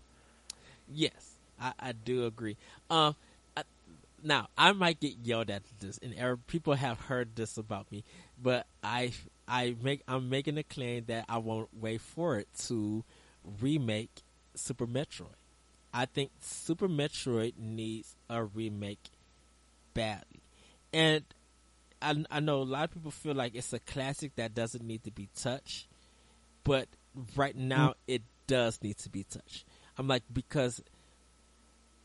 Yes, 0.92 1.34
I, 1.60 1.72
I 1.80 1.92
do 1.92 2.26
agree. 2.26 2.56
Um, 2.88 3.16
I, 3.56 3.64
now 4.22 4.48
I 4.56 4.72
might 4.72 5.00
get 5.00 5.16
yelled 5.22 5.50
at 5.50 5.62
this, 5.80 5.98
and 5.98 6.14
er, 6.20 6.36
people 6.36 6.74
have 6.74 7.00
heard 7.00 7.34
this 7.34 7.58
about 7.58 7.90
me, 7.90 8.04
but 8.40 8.66
I 8.82 9.12
I 9.48 9.74
make 9.82 10.02
I'm 10.06 10.28
making 10.28 10.58
a 10.58 10.62
claim 10.62 11.04
that 11.06 11.24
I 11.28 11.38
won't 11.38 11.70
wait 11.72 12.00
for 12.00 12.38
it 12.38 12.48
to 12.66 13.04
remake 13.60 14.22
Super 14.54 14.86
Metroid. 14.86 15.34
I 15.92 16.04
think 16.04 16.30
Super 16.40 16.88
Metroid 16.88 17.54
needs 17.58 18.14
a 18.28 18.44
remake 18.44 19.08
badly, 19.94 20.42
and 20.92 21.24
I, 22.02 22.24
I 22.30 22.40
know 22.40 22.62
a 22.62 22.64
lot 22.64 22.84
of 22.84 22.94
people 22.94 23.10
feel 23.10 23.34
like 23.34 23.54
it's 23.54 23.72
a 23.72 23.78
classic 23.78 24.36
that 24.36 24.54
doesn't 24.54 24.84
need 24.84 25.04
to 25.04 25.10
be 25.10 25.28
touched, 25.34 25.88
but 26.62 26.88
right 27.34 27.56
now 27.56 27.88
mm. 27.88 27.94
it 28.06 28.22
does 28.46 28.80
need 28.82 28.98
to 28.98 29.08
be 29.08 29.24
touched. 29.24 29.64
I'm 29.96 30.06
like 30.06 30.22
because 30.32 30.82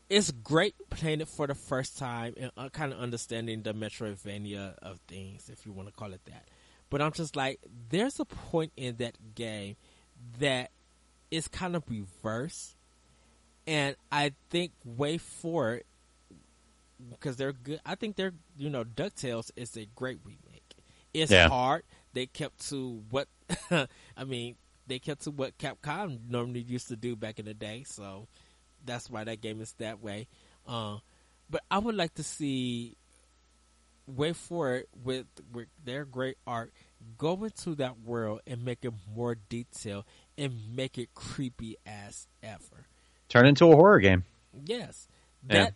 it's 0.08 0.30
great 0.30 0.74
playing 0.90 1.20
it 1.20 1.28
for 1.28 1.46
the 1.46 1.54
first 1.54 1.98
time 1.98 2.34
and 2.38 2.50
uh, 2.56 2.68
kind 2.68 2.92
of 2.92 3.00
understanding 3.00 3.62
the 3.62 3.72
Metroidvania 3.72 4.76
of 4.78 4.98
things, 5.08 5.48
if 5.50 5.64
you 5.66 5.72
want 5.72 5.88
to 5.88 5.94
call 5.94 6.12
it 6.12 6.24
that. 6.26 6.46
But 6.90 7.02
I'm 7.02 7.12
just 7.12 7.36
like, 7.36 7.60
there's 7.88 8.20
a 8.20 8.24
point 8.24 8.72
in 8.76 8.96
that 8.96 9.34
game 9.34 9.76
that 10.38 10.70
is 11.30 11.48
kind 11.48 11.74
of 11.74 11.82
reverse, 11.88 12.76
and 13.66 13.96
I 14.12 14.32
think 14.50 14.72
WayForward 14.86 15.82
because 17.10 17.36
they're 17.36 17.52
good. 17.52 17.80
I 17.84 17.94
think 17.94 18.16
they're 18.16 18.34
you 18.56 18.70
know 18.70 18.84
Ducktales 18.84 19.50
is 19.56 19.76
a 19.76 19.86
great 19.94 20.18
remake. 20.24 20.74
It's 21.12 21.30
yeah. 21.30 21.48
hard. 21.48 21.82
They 22.12 22.26
kept 22.26 22.68
to 22.70 23.02
what 23.10 23.28
I 23.70 24.24
mean. 24.24 24.56
They 24.86 24.98
kept 24.98 25.22
to 25.22 25.30
what 25.30 25.56
Capcom 25.56 26.18
normally 26.28 26.60
used 26.60 26.88
to 26.88 26.96
do 26.96 27.16
back 27.16 27.38
in 27.38 27.46
the 27.46 27.54
day. 27.54 27.84
So 27.86 28.28
that's 28.84 29.08
why 29.08 29.24
that 29.24 29.40
game 29.40 29.62
is 29.62 29.72
that 29.78 30.02
way. 30.02 30.28
Uh, 30.68 30.98
but 31.48 31.62
I 31.70 31.78
would 31.78 31.94
like 31.94 32.14
to 32.14 32.22
see 32.22 32.96
WayForward 34.10 34.84
with 35.02 35.26
with 35.52 35.68
their 35.82 36.04
great 36.04 36.36
art 36.46 36.72
go 37.18 37.44
into 37.44 37.74
that 37.76 38.00
world 38.00 38.40
and 38.46 38.64
make 38.64 38.84
it 38.84 38.92
more 39.14 39.36
detailed 39.48 40.04
and 40.36 40.74
make 40.74 40.98
it 40.98 41.14
creepy 41.14 41.76
as 41.86 42.26
ever. 42.42 42.86
Turn 43.28 43.46
into 43.46 43.70
a 43.70 43.76
horror 43.76 44.00
game. 44.00 44.24
Yes, 44.64 45.08
that 45.44 45.74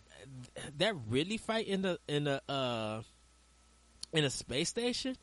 yeah. 0.55 0.63
that 0.77 0.95
really 1.07 1.37
fight 1.37 1.67
in 1.67 1.81
the 1.81 1.99
in 2.07 2.25
the 2.25 2.41
uh 2.49 3.01
in 4.13 4.23
a 4.23 4.29
space 4.29 4.69
station. 4.69 5.15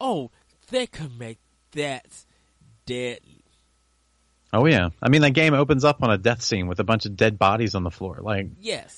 Oh, 0.00 0.30
they 0.70 0.86
could 0.86 1.18
make 1.18 1.38
that 1.72 2.06
deadly. 2.86 3.44
Oh 4.52 4.66
yeah, 4.66 4.90
I 5.02 5.08
mean 5.08 5.22
that 5.22 5.30
game 5.30 5.54
opens 5.54 5.84
up 5.84 6.02
on 6.02 6.10
a 6.10 6.18
death 6.18 6.42
scene 6.42 6.66
with 6.66 6.78
a 6.78 6.84
bunch 6.84 7.06
of 7.06 7.16
dead 7.16 7.38
bodies 7.38 7.74
on 7.74 7.84
the 7.84 7.90
floor. 7.90 8.18
Like 8.20 8.48
yes, 8.60 8.96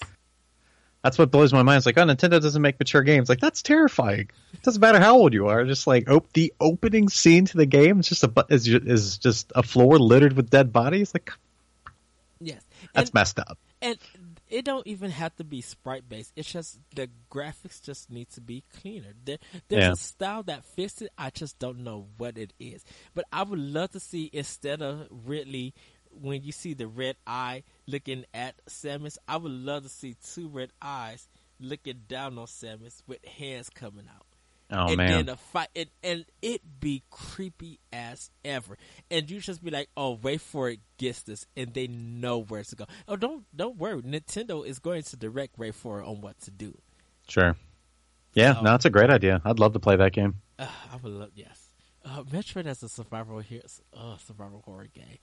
that's 1.05 1.19
what 1.19 1.31
blows 1.31 1.53
my 1.53 1.63
mind. 1.63 1.77
It's 1.77 1.87
like, 1.87 1.99
oh, 1.99 2.05
Nintendo 2.05 2.41
doesn't 2.41 2.63
make 2.63 2.81
mature 2.81 3.03
games. 3.03 3.29
Like 3.29 3.39
that's 3.39 3.61
terrifying. 3.61 4.31
It 4.55 4.63
doesn't 4.63 4.81
matter 4.81 4.99
how 4.99 5.17
old 5.17 5.35
you 5.35 5.49
are. 5.49 5.63
Just 5.67 5.87
like 5.87 6.09
op- 6.11 6.33
the 6.33 6.55
opening 6.59 7.11
scene 7.11 7.45
to 7.45 7.59
the 7.59 7.67
game 7.67 8.01
is 8.01 8.09
just 8.09 8.25
a 8.25 8.47
is 8.49 8.67
is 8.67 9.19
just 9.19 9.53
a 9.55 9.63
floor 9.63 9.99
littered 9.99 10.33
with 10.33 10.49
dead 10.49 10.73
bodies. 10.73 11.13
Like 11.13 11.31
yes, 12.41 12.65
that's 12.95 13.11
and, 13.11 13.15
messed 13.15 13.39
up. 13.39 13.59
And 13.83 13.99
it 14.49 14.65
don't 14.65 14.87
even 14.87 15.11
have 15.11 15.37
to 15.37 15.45
be 15.45 15.61
sprite 15.61 16.09
based. 16.09 16.33
It's 16.37 16.51
just 16.51 16.79
the 16.95 17.11
graphics 17.31 17.83
just 17.83 18.11
need 18.11 18.31
to 18.31 18.41
be 18.41 18.65
cleaner. 18.81 19.13
There, 19.27 19.39
there's 19.69 19.83
yeah. 19.83 19.93
a 19.93 19.97
style 19.97 20.43
that 20.45 20.65
fits 20.65 21.03
it. 21.03 21.11
I 21.19 21.29
just 21.29 21.59
don't 21.59 21.81
know 21.81 22.07
what 22.17 22.39
it 22.39 22.55
is. 22.59 22.83
But 23.15 23.27
I 23.31 23.43
would 23.43 23.59
love 23.59 23.91
to 23.91 24.01
see 24.01 24.31
instead 24.33 24.81
of 24.81 25.09
Ridley, 25.11 25.75
when 26.21 26.43
you 26.43 26.53
see 26.53 26.75
the 26.75 26.87
red 26.87 27.17
eye 27.27 27.65
looking 27.87 28.25
at 28.33 28.55
Samus, 28.67 29.19
I 29.29 29.37
would 29.37 29.53
love 29.53 29.85
to 29.85 29.89
see 29.89 30.17
two 30.33 30.49
red 30.49 30.71
eyes 30.81 31.29
looking 31.61 32.03
down 32.09 32.39
on 32.39 32.47
Samus 32.47 33.03
with 33.07 33.25
hands 33.25 33.71
coming 33.71 34.07
out. 34.15 34.27
Oh 34.71 34.89
and 34.89 34.97
man! 34.97 35.11
then 35.11 35.29
a 35.29 35.37
fight, 35.37 35.69
and, 35.77 35.91
and 36.03 36.25
it 36.41 36.63
be 36.81 37.03
creepy 37.11 37.79
as 37.93 38.31
ever. 38.45 38.79
And 39.11 39.31
you 39.31 39.41
just 39.41 39.63
be 39.63 39.71
like, 39.71 39.91
"Oh, 39.97 40.17
WayForward 40.17 40.81
gets 40.97 41.23
this," 41.23 41.47
and 41.55 41.75
they 41.75 41.87
know 41.87 42.41
where 42.43 42.65
to 42.65 42.75
go. 42.75 42.87
Oh, 43.07 43.17
don't 43.17 43.45
don't 43.55 43.77
worry, 43.77 44.01
Nintendo 44.01 44.67
is 44.67 44.79
going 44.79 45.03
to 45.03 45.17
direct 45.17 45.59
WayForward 45.59 46.09
on 46.09 46.23
what 46.23 46.41
to 46.43 46.51
do. 46.51 46.77
Sure. 47.29 47.57
Yeah, 48.33 48.55
so, 48.55 48.63
no, 48.63 48.75
it's 48.75 48.85
a 48.85 48.91
great 48.91 49.11
idea. 49.11 49.41
I'd 49.45 49.59
love 49.59 49.75
to 49.75 49.81
play 49.81 49.97
that 49.97 50.13
game. 50.13 50.41
Uh, 50.59 50.67
I 50.93 50.97
would 50.97 51.13
love, 51.13 51.31
yes. 51.35 51.71
Uh, 52.05 52.23
Metroid 52.25 52.67
as 52.67 52.83
a 52.83 52.89
survival 52.89 53.39
here, 53.39 53.63
uh, 53.97 54.17
survival 54.19 54.63
horror 54.65 54.89
game. 54.93 55.19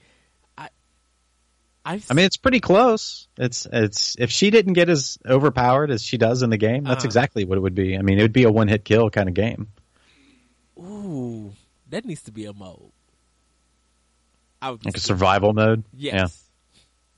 I've... 1.84 2.06
i 2.10 2.14
mean, 2.14 2.26
it's 2.26 2.38
pretty 2.38 2.60
close. 2.60 3.28
It's 3.38 3.68
it's 3.72 4.16
if 4.20 4.30
she 4.30 4.50
didn't 4.50 4.74
get 4.74 4.90
as 4.90 5.18
overpowered 5.26 5.92
as 5.92 6.04
she 6.04 6.18
does 6.18 6.44
in 6.44 6.50
the 6.50 6.58
game, 6.58 6.84
that's 6.84 7.06
uh, 7.06 7.08
exactly 7.08 7.46
what 7.46 7.58
it 7.58 7.62
would 7.62 7.76
be. 7.76 7.98
I 7.98 8.02
mean, 8.02 8.20
it 8.20 8.22
would 8.22 8.34
be 8.34 8.44
a 8.44 8.52
one 8.52 8.68
hit 8.68 8.86
kill 8.86 9.10
kind 9.10 9.28
of 9.28 9.36
game. 9.36 9.70
Ooh, 10.78 11.54
that 11.90 12.06
needs 12.06 12.24
to 12.24 12.32
be 12.32 12.46
a 12.46 12.54
mode. 12.54 12.92
I 14.62 14.72
would 14.72 14.86
like 14.86 14.98
a 14.98 15.00
survival 15.00 15.54
mode. 15.54 15.84
Yes. 15.94 16.14
Yeah. 16.14 16.28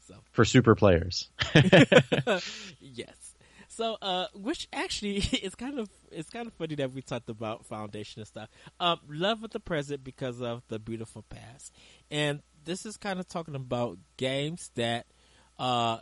So. 0.07 0.15
For 0.31 0.45
super 0.45 0.75
players. 0.75 1.29
yes. 2.79 3.33
So, 3.75 3.97
uh, 4.03 4.27
which 4.35 4.67
actually 4.71 5.17
is 5.43 5.55
kind 5.55 5.79
of 5.79 5.89
it's 6.11 6.29
kind 6.29 6.47
of 6.47 6.53
funny 6.53 6.75
that 6.75 6.91
we 6.91 7.01
talked 7.01 7.29
about 7.29 7.65
foundation 7.65 8.21
and 8.21 8.27
stuff. 8.27 8.49
Um, 8.79 8.99
love 9.09 9.43
of 9.43 9.49
the 9.49 9.59
present 9.59 10.03
because 10.03 10.41
of 10.41 10.61
the 10.67 10.77
beautiful 10.77 11.23
past, 11.23 11.73
and 12.11 12.41
this 12.65 12.85
is 12.85 12.97
kind 12.97 13.19
of 13.19 13.27
talking 13.27 13.55
about 13.55 13.97
games 14.17 14.71
that 14.75 15.05
uh, 15.59 15.97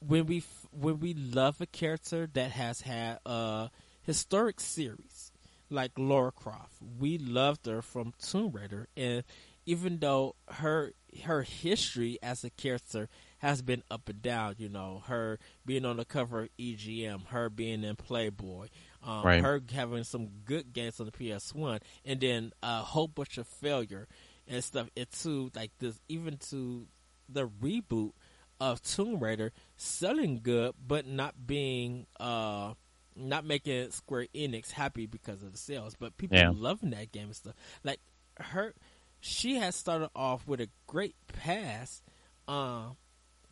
when 0.00 0.26
we 0.26 0.42
when 0.70 1.00
we 1.00 1.14
love 1.14 1.60
a 1.60 1.66
character 1.66 2.28
that 2.34 2.50
has 2.52 2.82
had 2.82 3.18
a 3.26 3.70
historic 4.02 4.60
series 4.60 5.32
like 5.68 5.92
Lara 5.96 6.32
Croft, 6.32 6.74
we 6.98 7.18
loved 7.18 7.66
her 7.66 7.82
from 7.82 8.12
Tomb 8.18 8.52
Raider, 8.52 8.88
and 8.96 9.24
even 9.64 9.98
though 9.98 10.36
her 10.48 10.92
her 11.24 11.42
history 11.42 12.18
as 12.22 12.44
a 12.44 12.50
character 12.50 13.08
has 13.38 13.62
been 13.62 13.82
up 13.90 14.08
and 14.08 14.22
down, 14.22 14.54
you 14.58 14.68
know, 14.68 15.02
her 15.06 15.38
being 15.64 15.84
on 15.84 15.96
the 15.96 16.04
cover 16.04 16.42
of 16.42 16.48
EGM, 16.58 17.26
her 17.28 17.50
being 17.50 17.84
in 17.84 17.96
Playboy, 17.96 18.68
um, 19.02 19.24
right. 19.24 19.42
her 19.42 19.60
having 19.72 20.04
some 20.04 20.28
good 20.44 20.72
games 20.72 21.00
on 21.00 21.06
the 21.06 21.12
PS 21.12 21.54
One, 21.54 21.80
and 22.04 22.20
then 22.20 22.52
a 22.62 22.78
whole 22.78 23.08
bunch 23.08 23.38
of 23.38 23.46
failure 23.46 24.06
and 24.48 24.62
stuff. 24.62 24.88
It 24.96 25.12
to 25.22 25.50
like 25.54 25.72
this, 25.78 26.00
even 26.08 26.38
to 26.50 26.86
the 27.28 27.48
reboot 27.48 28.12
of 28.60 28.82
Tomb 28.82 29.18
Raider 29.18 29.52
selling 29.76 30.40
good, 30.42 30.74
but 30.86 31.06
not 31.06 31.46
being 31.46 32.06
uh 32.18 32.74
not 33.16 33.44
making 33.44 33.90
Square 33.90 34.26
Enix 34.34 34.70
happy 34.70 35.06
because 35.06 35.42
of 35.42 35.52
the 35.52 35.58
sales, 35.58 35.96
but 35.98 36.16
people 36.16 36.36
yeah. 36.36 36.52
loving 36.54 36.90
that 36.90 37.12
game 37.12 37.24
and 37.24 37.36
stuff. 37.36 37.54
Like 37.82 38.00
her, 38.38 38.74
she 39.20 39.56
has 39.56 39.74
started 39.74 40.10
off 40.14 40.46
with 40.46 40.60
a 40.60 40.68
great 40.86 41.14
pass 41.28 42.02
uh, 42.46 42.90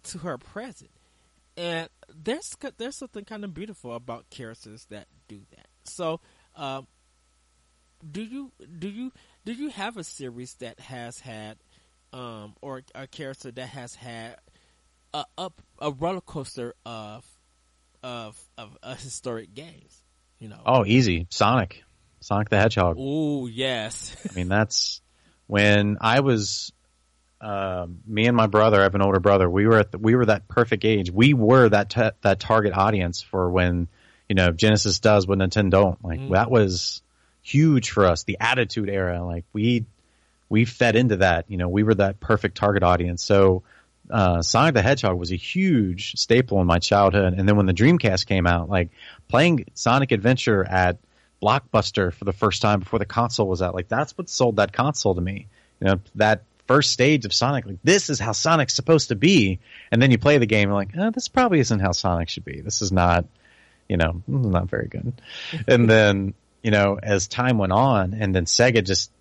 to 0.05 0.19
her 0.19 0.39
present, 0.39 0.91
and 1.57 1.89
there's 2.15 2.57
there's 2.77 2.97
something 2.97 3.25
kind 3.25 3.45
of 3.45 3.55
beautiful 3.55 3.95
about 3.95 4.29
characters 4.31 4.87
that 4.91 5.07
do 5.29 5.41
that. 5.57 5.67
So, 5.85 6.21
um, 6.57 6.87
do 8.09 8.23
you 8.23 8.53
do 8.79 8.89
you 8.89 9.13
do 9.45 9.53
you 9.53 9.69
have 9.71 9.97
a 9.97 10.05
series 10.05 10.55
that 10.55 10.81
has 10.81 11.21
had, 11.21 11.59
um, 12.13 12.55
or 12.63 12.83
a 12.95 13.07
character 13.07 13.51
that 13.53 13.67
has 13.67 13.95
had 13.95 14.37
a 15.13 15.25
up 15.37 15.61
a 15.79 15.91
roller 15.93 16.21
coaster 16.21 16.75
of 16.87 17.25
of 18.03 18.39
of 18.57 18.77
a 18.83 18.95
historic 18.95 19.55
games? 19.55 20.03
You 20.39 20.49
know. 20.49 20.61
Oh, 20.65 20.85
easy, 20.85 21.27
Sonic, 21.31 21.85
Sonic 22.21 22.49
the 22.49 22.57
Hedgehog. 22.57 22.97
Oh 22.99 23.47
yes. 23.47 24.17
I 24.31 24.35
mean 24.35 24.49
that's 24.49 25.01
when 25.47 25.99
I 26.01 26.21
was. 26.21 26.73
Uh, 27.41 27.87
me 28.07 28.27
and 28.27 28.35
my 28.35 28.47
brother, 28.47 28.81
I 28.81 28.85
have 28.85 28.95
an 28.95 29.03
older 29.03 29.21
brother. 29.21 29.51
We 29.51 29.67
were 29.67 29.81
at 29.81 29.93
the, 29.93 29.99
we 29.99 30.15
were 30.15 30.25
that 30.27 30.49
perfect 30.49 30.83
age. 30.87 31.11
We 31.11 31.35
were 31.35 31.69
that 31.69 31.91
t- 31.91 32.11
that 32.23 32.41
target 32.41 32.73
audience 32.73 33.21
for 33.21 33.51
when 33.51 33.89
you 34.31 34.35
know 34.35 34.51
Genesis 34.51 34.99
does 34.99 35.27
what 35.27 35.39
Nintendo 35.39 35.71
don't. 35.71 36.03
Like 36.03 36.21
mm. 36.21 36.33
that 36.33 36.51
was 36.51 37.03
huge 37.45 37.91
for 37.91 38.07
us. 38.07 38.25
The 38.25 38.39
Attitude 38.41 38.89
Era, 38.89 39.25
like 39.25 39.45
we 39.53 39.85
we 40.49 40.65
fed 40.65 40.97
into 40.97 41.17
that. 41.17 41.45
You 41.49 41.59
know, 41.59 41.69
we 41.69 41.85
were 41.85 41.95
that 41.95 42.19
perfect 42.19 42.57
target 42.57 42.83
audience. 42.83 43.23
So 43.23 43.63
uh, 44.11 44.43
Sonic 44.43 44.75
the 44.75 44.83
Hedgehog 44.83 45.17
was 45.17 45.31
a 45.31 45.37
huge 45.37 46.17
staple 46.17 46.61
in 46.61 46.67
my 46.67 46.79
childhood. 46.79 47.35
And 47.35 47.49
then 47.49 47.57
when 47.57 47.67
the 47.67 47.75
Dreamcast 47.75 48.27
came 48.27 48.47
out, 48.47 48.69
like 48.69 48.91
playing 49.29 49.67
Sonic 49.75 50.13
Adventure 50.13 50.65
at 50.65 50.99
Blockbuster 51.43 52.13
for 52.13 52.25
the 52.25 52.33
first 52.33 52.63
time 52.63 52.81
before 52.81 52.99
the 52.99 53.07
console 53.07 53.47
was 53.47 53.63
out, 53.63 53.75
like 53.75 53.89
that's 53.89 54.17
what 54.17 54.29
sold 54.29 54.57
that 54.57 54.73
console 54.73 55.15
to 55.15 55.21
me. 55.21 55.47
You 55.81 55.89
know, 55.89 56.01
that 56.17 56.43
first 56.67 56.93
stage 56.93 57.25
of 57.25 57.35
Sonic, 57.35 57.67
like 57.67 57.79
this 57.85 58.09
is 58.09 58.19
how 58.19 58.33
Sonic's 58.33 58.75
supposed 58.75 59.09
to 59.09 59.17
be. 59.17 59.59
And 59.91 60.01
then 60.01 60.11
you 60.11 60.19
play 60.19 60.39
the 60.39 60.47
game, 60.47 60.69
and 60.69 60.75
like, 60.75 60.91
oh, 60.97 61.11
this 61.11 61.29
probably 61.29 61.61
isn't 61.61 61.81
how 61.81 61.93
Sonic 61.93 62.29
should 62.29 62.45
be. 62.45 62.61
This 62.61 62.81
is 62.81 62.93
not, 62.93 63.27
you 63.89 63.97
know, 63.97 64.23
not 64.27 64.69
very 64.69 64.89
good. 64.89 65.21
and 65.67 65.89
then 65.89 66.35
you 66.65 66.71
know, 66.71 66.99
as 67.01 67.29
time 67.29 67.59
went 67.59 67.73
on, 67.73 68.15
and 68.15 68.35
then 68.35 68.47
Sega 68.47 68.83
just 68.83 69.13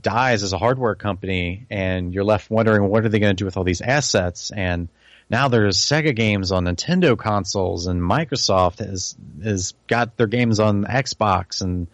dies 0.00 0.42
as 0.42 0.54
a 0.54 0.58
hardware 0.58 0.94
company, 0.94 1.66
and 1.70 2.12
you're 2.12 2.24
left 2.24 2.50
wondering 2.50 2.88
what 2.88 3.04
are 3.04 3.10
they 3.10 3.20
going 3.20 3.36
to 3.36 3.38
do 3.38 3.44
with 3.44 3.58
all 3.58 3.64
these 3.64 3.82
assets? 3.82 4.50
And 4.50 4.88
now 5.28 5.48
there's 5.48 5.76
Sega 5.76 6.16
games 6.16 6.52
on 6.52 6.64
Nintendo 6.64 7.16
consoles, 7.16 7.86
and 7.86 8.00
Microsoft 8.00 8.78
has 8.78 9.14
has 9.44 9.74
got 9.86 10.16
their 10.16 10.26
games 10.26 10.58
on 10.58 10.86
Xbox, 10.86 11.60
and 11.60 11.86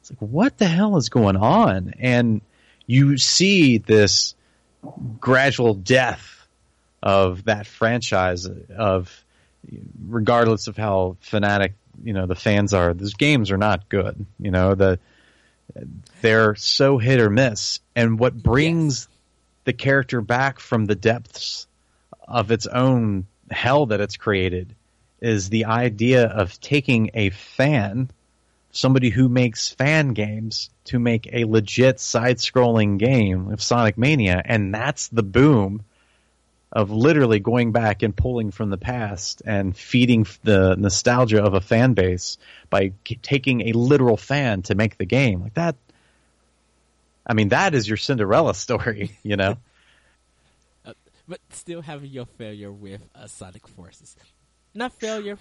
it's 0.00 0.10
like, 0.10 0.20
what 0.20 0.58
the 0.58 0.66
hell 0.66 0.96
is 0.96 1.08
going 1.08 1.36
on? 1.36 1.94
And 2.00 2.40
you 2.84 3.16
see 3.16 3.78
this 3.78 4.34
gradual 5.20 5.74
death 5.74 6.48
of 7.00 7.44
that 7.44 7.68
franchise 7.68 8.48
of 8.76 9.24
regardless 10.08 10.66
of 10.66 10.76
how 10.76 11.16
fanatic 11.20 11.74
you 12.02 12.12
know 12.12 12.26
the 12.26 12.34
fans 12.34 12.74
are. 12.74 12.94
Those 12.94 13.14
games 13.14 13.50
are 13.50 13.58
not 13.58 13.88
good. 13.88 14.24
You 14.38 14.50
know 14.50 14.74
the 14.74 14.98
they're 16.22 16.54
so 16.54 16.98
hit 16.98 17.20
or 17.20 17.30
miss. 17.30 17.80
And 17.94 18.18
what 18.18 18.34
brings 18.34 19.08
yes. 19.08 19.18
the 19.64 19.72
character 19.72 20.20
back 20.20 20.60
from 20.60 20.86
the 20.86 20.94
depths 20.94 21.66
of 22.26 22.50
its 22.50 22.66
own 22.66 23.26
hell 23.50 23.86
that 23.86 24.00
it's 24.00 24.16
created 24.16 24.74
is 25.20 25.48
the 25.48 25.66
idea 25.66 26.26
of 26.26 26.60
taking 26.60 27.10
a 27.14 27.30
fan, 27.30 28.10
somebody 28.70 29.10
who 29.10 29.28
makes 29.28 29.70
fan 29.70 30.12
games, 30.12 30.70
to 30.84 30.98
make 30.98 31.28
a 31.32 31.44
legit 31.44 32.00
side-scrolling 32.00 32.98
game 32.98 33.50
of 33.50 33.62
Sonic 33.62 33.98
Mania, 33.98 34.40
and 34.44 34.72
that's 34.72 35.08
the 35.08 35.22
boom 35.22 35.84
of 36.70 36.90
literally 36.90 37.40
going 37.40 37.72
back 37.72 38.02
and 38.02 38.14
pulling 38.14 38.50
from 38.50 38.70
the 38.70 38.76
past 38.76 39.42
and 39.46 39.76
feeding 39.76 40.26
the 40.44 40.76
nostalgia 40.76 41.42
of 41.42 41.54
a 41.54 41.60
fan 41.60 41.94
base 41.94 42.36
by 42.68 42.92
taking 43.22 43.68
a 43.68 43.72
literal 43.72 44.16
fan 44.16 44.62
to 44.62 44.74
make 44.74 44.98
the 44.98 45.06
game 45.06 45.40
like 45.40 45.54
that. 45.54 45.76
I 47.26 47.34
mean, 47.34 47.48
that 47.50 47.74
is 47.74 47.88
your 47.88 47.96
Cinderella 47.96 48.54
story, 48.54 49.18
you 49.22 49.36
know. 49.36 49.56
uh, 50.84 50.92
but 51.26 51.40
still 51.50 51.80
having 51.82 52.10
your 52.10 52.26
failure 52.26 52.72
with 52.72 53.00
uh, 53.14 53.26
Sonic 53.26 53.66
Forces, 53.66 54.16
not 54.74 54.92
failure, 54.92 55.38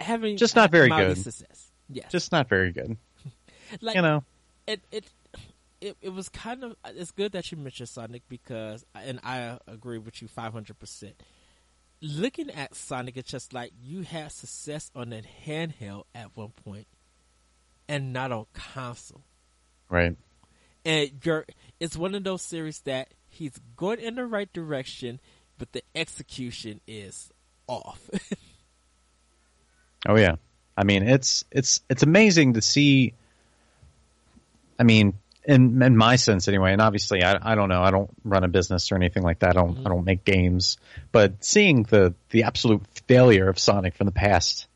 having 0.00 0.36
just 0.36 0.56
not 0.56 0.70
very 0.70 0.90
good 0.90 1.16
success. 1.16 1.70
Yes, 1.90 2.10
just 2.10 2.32
not 2.32 2.48
very 2.50 2.72
good. 2.72 2.98
like 3.80 3.96
you 3.96 4.02
know, 4.02 4.24
it 4.66 4.80
it 4.90 5.04
it, 5.80 5.96
it 6.00 6.10
was 6.10 6.28
kind 6.28 6.64
of 6.64 6.76
it's 6.86 7.10
good 7.10 7.32
that 7.32 7.50
you 7.50 7.58
mentioned 7.58 7.88
Sonic 7.88 8.22
because 8.28 8.84
and 8.94 9.20
I 9.22 9.58
agree 9.66 9.98
with 9.98 10.20
you 10.22 10.28
500%. 10.28 11.12
Looking 12.00 12.50
at 12.50 12.74
Sonic 12.74 13.16
it's 13.16 13.30
just 13.30 13.52
like 13.52 13.72
you 13.82 14.02
had 14.02 14.32
success 14.32 14.90
on 14.94 15.10
that 15.10 15.24
handheld 15.46 16.04
at 16.14 16.36
one 16.36 16.52
point 16.64 16.86
and 17.88 18.12
not 18.12 18.32
on 18.32 18.46
console. 18.54 19.22
Right. 19.88 20.16
And 20.84 21.10
you're 21.22 21.46
it's 21.80 21.96
one 21.96 22.14
of 22.14 22.24
those 22.24 22.42
series 22.42 22.80
that 22.80 23.08
he's 23.28 23.58
going 23.76 24.00
in 24.00 24.16
the 24.16 24.26
right 24.26 24.52
direction 24.52 25.20
but 25.58 25.72
the 25.72 25.82
execution 25.94 26.80
is 26.86 27.32
off. 27.66 28.08
oh 30.08 30.16
yeah. 30.16 30.36
I 30.76 30.84
mean, 30.84 31.02
it's 31.02 31.44
it's 31.50 31.80
it's 31.90 32.04
amazing 32.04 32.54
to 32.54 32.62
see 32.62 33.14
I 34.78 34.84
mean, 34.84 35.14
in 35.48 35.82
in 35.82 35.96
my 35.96 36.16
sense 36.16 36.46
anyway. 36.46 36.72
And 36.72 36.82
obviously, 36.82 37.24
I 37.24 37.38
I 37.40 37.54
don't 37.54 37.70
know. 37.70 37.82
I 37.82 37.90
don't 37.90 38.10
run 38.22 38.44
a 38.44 38.48
business 38.48 38.92
or 38.92 38.96
anything 38.96 39.22
like 39.22 39.40
that. 39.40 39.56
I 39.56 39.60
don't 39.60 39.74
mm-hmm. 39.74 39.86
I 39.86 39.90
don't 39.90 40.04
make 40.04 40.24
games. 40.24 40.76
But 41.10 41.42
seeing 41.42 41.82
the 41.84 42.14
the 42.30 42.44
absolute 42.44 42.82
failure 43.08 43.48
of 43.48 43.58
Sonic 43.58 43.96
from 43.96 44.04
the 44.04 44.12
past 44.12 44.68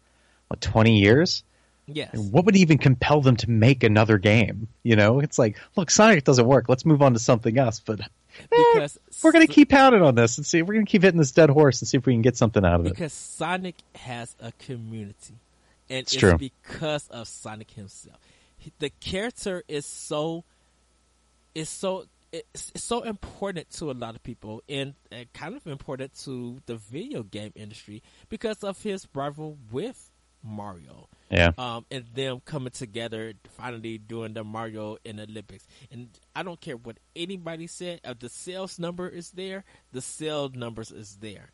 what 0.49 0.61
twenty 0.61 0.99
years. 0.99 1.45
Yes. 1.87 2.16
What 2.16 2.47
would 2.47 2.57
even 2.57 2.79
compel 2.79 3.20
them 3.20 3.37
to 3.39 3.51
make 3.51 3.83
another 3.83 4.16
game? 4.16 4.68
You 4.85 4.95
know, 4.95 5.18
it's 5.18 5.37
like, 5.37 5.59
look, 5.77 5.91
Sonic 5.91 6.23
doesn't 6.23 6.47
work. 6.47 6.68
Let's 6.68 6.87
move 6.87 7.03
on 7.03 7.12
to 7.12 7.18
something 7.18 7.59
else. 7.59 7.81
But 7.81 8.01
eh, 8.01 8.89
we're 9.23 9.33
going 9.33 9.47
to 9.47 9.53
keep 9.53 9.68
pounding 9.68 10.01
on 10.01 10.14
this 10.14 10.39
and 10.39 10.47
see. 10.47 10.62
We're 10.62 10.75
going 10.75 10.87
to 10.87 10.91
keep 10.91 11.03
hitting 11.03 11.18
this 11.18 11.33
dead 11.33 11.51
horse 11.51 11.83
and 11.83 11.89
see 11.89 11.99
if 11.99 12.07
we 12.07 12.14
can 12.14 12.23
get 12.23 12.37
something 12.37 12.64
out 12.64 12.77
of 12.77 12.85
because 12.85 12.93
it. 12.93 12.97
Because 12.97 13.12
Sonic 13.12 13.75
has 13.97 14.35
a 14.41 14.53
community, 14.53 15.35
and 15.91 15.99
it's, 15.99 16.12
it's 16.12 16.20
true. 16.20 16.39
because 16.39 17.09
of 17.09 17.27
Sonic 17.27 17.73
himself. 17.73 18.16
The 18.79 18.91
character 19.01 19.64
is 19.66 19.85
so 19.85 20.45
is 21.55 21.69
so 21.69 22.07
it's, 22.33 22.73
it's, 22.75 22.85
so 22.85 23.03
important 23.03 23.71
to 23.71 23.91
a 23.91 23.93
lot 23.93 24.15
of 24.15 24.23
people 24.23 24.63
and, 24.69 24.95
and, 25.11 25.31
kind 25.35 25.55
of 25.55 25.67
important 25.67 26.15
to 26.25 26.63
the 26.67 26.77
video 26.77 27.23
game 27.23 27.53
industry 27.55 28.03
because 28.31 28.65
of 28.65 28.83
his 28.83 29.07
rival 29.15 29.59
with 29.71 30.11
Mario. 30.43 31.09
Yeah. 31.31 31.53
Um, 31.57 31.87
and 31.91 32.05
them 32.15 32.41
coming 32.45 32.71
together, 32.71 33.35
finally 33.57 33.99
doing 33.99 34.35
the 34.35 34.45
Mario 34.45 34.99
in 35.05 35.17
the 35.17 35.25
Olympics. 35.25 35.67
And 35.91 36.09
I 36.35 36.43
don't 36.43 36.61
care 36.61 36.77
what 36.77 36.99
anybody 37.15 37.67
said. 37.67 38.01
If 38.05 38.19
the 38.19 38.29
sales 38.29 38.79
number 38.79 39.09
is 39.09 39.31
there, 39.31 39.65
the 39.93 40.01
sales 40.01 40.53
numbers 40.55 40.91
is 40.91 41.17
there. 41.21 41.51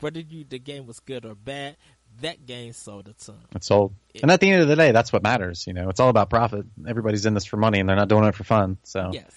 Whether 0.00 0.20
you 0.20 0.44
the 0.44 0.58
game 0.58 0.86
was 0.86 1.00
good 1.00 1.24
or 1.24 1.34
bad, 1.34 1.76
that 2.20 2.46
game 2.46 2.72
sold 2.72 3.08
a 3.08 3.12
ton. 3.12 3.38
It 3.54 3.64
sold. 3.64 3.94
It, 4.14 4.22
and 4.22 4.30
at 4.30 4.40
the 4.40 4.50
end 4.50 4.62
of 4.62 4.68
the 4.68 4.76
day, 4.76 4.92
that's 4.92 5.12
what 5.12 5.22
matters. 5.22 5.66
You 5.66 5.72
know, 5.72 5.88
it's 5.88 6.00
all 6.00 6.08
about 6.08 6.30
profit. 6.30 6.66
Everybody's 6.86 7.26
in 7.26 7.34
this 7.34 7.44
for 7.44 7.56
money, 7.56 7.80
and 7.80 7.88
they're 7.88 7.96
not 7.96 8.08
doing 8.08 8.24
it 8.24 8.34
for 8.34 8.44
fun. 8.44 8.78
So 8.82 9.10
yes, 9.12 9.30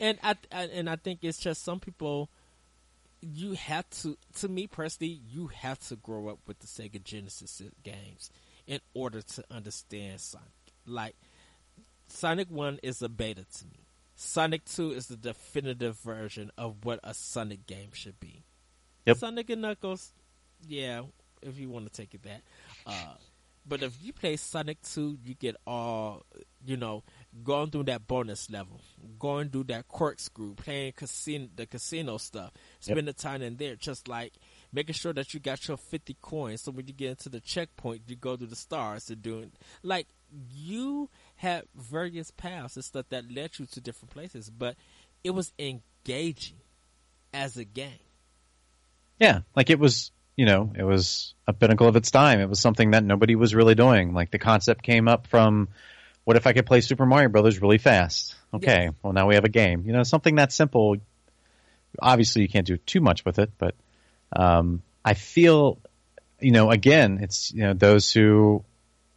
and 0.00 0.18
I, 0.22 0.36
I 0.50 0.64
and 0.64 0.88
I 0.88 0.96
think 0.96 1.20
it's 1.22 1.38
just 1.38 1.64
some 1.64 1.80
people. 1.80 2.30
You 3.24 3.52
have 3.52 3.88
to, 4.02 4.18
to 4.40 4.48
me 4.48 4.66
personally, 4.66 5.20
you 5.30 5.46
have 5.46 5.78
to 5.86 5.94
grow 5.94 6.26
up 6.28 6.40
with 6.48 6.58
the 6.58 6.66
Sega 6.66 7.02
Genesis 7.04 7.62
games 7.84 8.30
in 8.66 8.80
order 8.94 9.22
to 9.22 9.44
understand 9.48 10.20
Sonic. 10.20 10.48
Like 10.86 11.14
Sonic 12.08 12.50
One 12.50 12.80
is 12.82 13.00
a 13.00 13.08
beta 13.08 13.44
to 13.58 13.64
me. 13.66 13.86
Sonic 14.16 14.64
Two 14.64 14.90
is 14.90 15.06
the 15.06 15.16
definitive 15.16 15.98
version 15.98 16.50
of 16.58 16.84
what 16.84 16.98
a 17.04 17.14
Sonic 17.14 17.66
game 17.66 17.90
should 17.92 18.18
be. 18.18 18.42
Yep. 19.06 19.16
Sonic 19.16 19.50
and 19.50 19.62
Knuckles, 19.62 20.12
yeah, 20.66 21.02
if 21.42 21.58
you 21.58 21.68
want 21.68 21.86
to 21.86 21.92
take 21.92 22.14
it 22.14 22.22
that. 22.22 22.42
Uh, 22.86 23.14
but 23.66 23.82
if 23.82 23.96
you 24.02 24.12
play 24.12 24.36
Sonic 24.36 24.82
2, 24.82 25.18
you 25.24 25.34
get 25.34 25.56
all, 25.66 26.26
you 26.64 26.76
know, 26.76 27.04
going 27.44 27.70
through 27.70 27.84
that 27.84 28.08
bonus 28.08 28.50
level, 28.50 28.80
going 29.20 29.50
through 29.50 29.64
that 29.64 29.86
corkscrew, 29.86 30.54
playing 30.54 30.92
casino, 30.92 31.48
the 31.54 31.66
casino 31.66 32.16
stuff, 32.16 32.50
spend 32.80 33.06
yep. 33.06 33.16
the 33.16 33.22
time 33.22 33.40
in 33.40 33.56
there, 33.56 33.76
just 33.76 34.08
like 34.08 34.32
making 34.72 34.94
sure 34.94 35.12
that 35.12 35.32
you 35.32 35.38
got 35.38 35.68
your 35.68 35.76
50 35.76 36.16
coins. 36.20 36.62
So 36.62 36.72
when 36.72 36.88
you 36.88 36.92
get 36.92 37.10
into 37.10 37.28
the 37.28 37.40
checkpoint, 37.40 38.02
you 38.08 38.16
go 38.16 38.36
through 38.36 38.48
the 38.48 38.56
stars 38.56 39.08
and 39.10 39.22
doing, 39.22 39.52
like, 39.82 40.08
you 40.52 41.08
had 41.36 41.64
various 41.76 42.30
paths 42.32 42.76
and 42.76 42.84
stuff 42.84 43.06
that 43.10 43.30
led 43.30 43.58
you 43.58 43.66
to 43.66 43.80
different 43.80 44.10
places, 44.10 44.50
but 44.50 44.76
it 45.22 45.30
was 45.30 45.52
engaging 45.58 46.56
as 47.32 47.56
a 47.56 47.64
game. 47.64 47.92
Yeah, 49.20 49.40
like 49.54 49.70
it 49.70 49.78
was 49.78 50.10
you 50.36 50.46
know, 50.46 50.72
it 50.76 50.84
was 50.84 51.34
a 51.46 51.52
pinnacle 51.52 51.88
of 51.88 51.96
its 51.96 52.10
time. 52.10 52.40
It 52.40 52.48
was 52.48 52.60
something 52.60 52.92
that 52.92 53.04
nobody 53.04 53.34
was 53.34 53.54
really 53.54 53.74
doing. 53.74 54.14
Like 54.14 54.30
the 54.30 54.38
concept 54.38 54.82
came 54.82 55.08
up 55.08 55.26
from, 55.26 55.68
what 56.24 56.36
if 56.36 56.46
I 56.46 56.52
could 56.52 56.66
play 56.66 56.80
Super 56.80 57.06
Mario 57.06 57.28
Brothers 57.28 57.60
really 57.60 57.78
fast? 57.78 58.34
Okay, 58.54 58.84
yes. 58.84 58.94
well 59.02 59.12
now 59.12 59.28
we 59.28 59.34
have 59.34 59.44
a 59.44 59.50
game. 59.50 59.84
You 59.86 59.92
know, 59.92 60.02
something 60.02 60.36
that 60.36 60.52
simple. 60.52 60.96
Obviously, 62.00 62.42
you 62.42 62.48
can't 62.48 62.66
do 62.66 62.76
too 62.76 63.00
much 63.00 63.24
with 63.24 63.38
it, 63.38 63.50
but 63.58 63.74
um, 64.34 64.82
I 65.04 65.14
feel, 65.14 65.78
you 66.40 66.52
know, 66.52 66.70
again, 66.70 67.18
it's 67.20 67.52
you 67.52 67.62
know 67.62 67.74
those 67.74 68.12
who, 68.12 68.64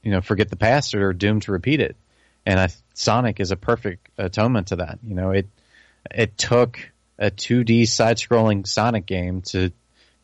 you 0.03 0.11
know, 0.11 0.21
forget 0.21 0.49
the 0.49 0.57
past 0.57 0.95
are 0.95 1.13
doomed 1.13 1.43
to 1.43 1.51
repeat 1.51 1.79
it, 1.79 1.95
and 2.45 2.59
I, 2.59 2.69
Sonic 2.93 3.39
is 3.39 3.51
a 3.51 3.55
perfect 3.55 4.09
atonement 4.17 4.67
to 4.67 4.77
that. 4.77 4.99
You 5.03 5.15
know, 5.15 5.31
it 5.31 5.47
it 6.11 6.37
took 6.37 6.79
a 7.17 7.31
2D 7.31 7.87
side-scrolling 7.87 8.67
Sonic 8.67 9.05
game 9.05 9.41
to 9.41 9.71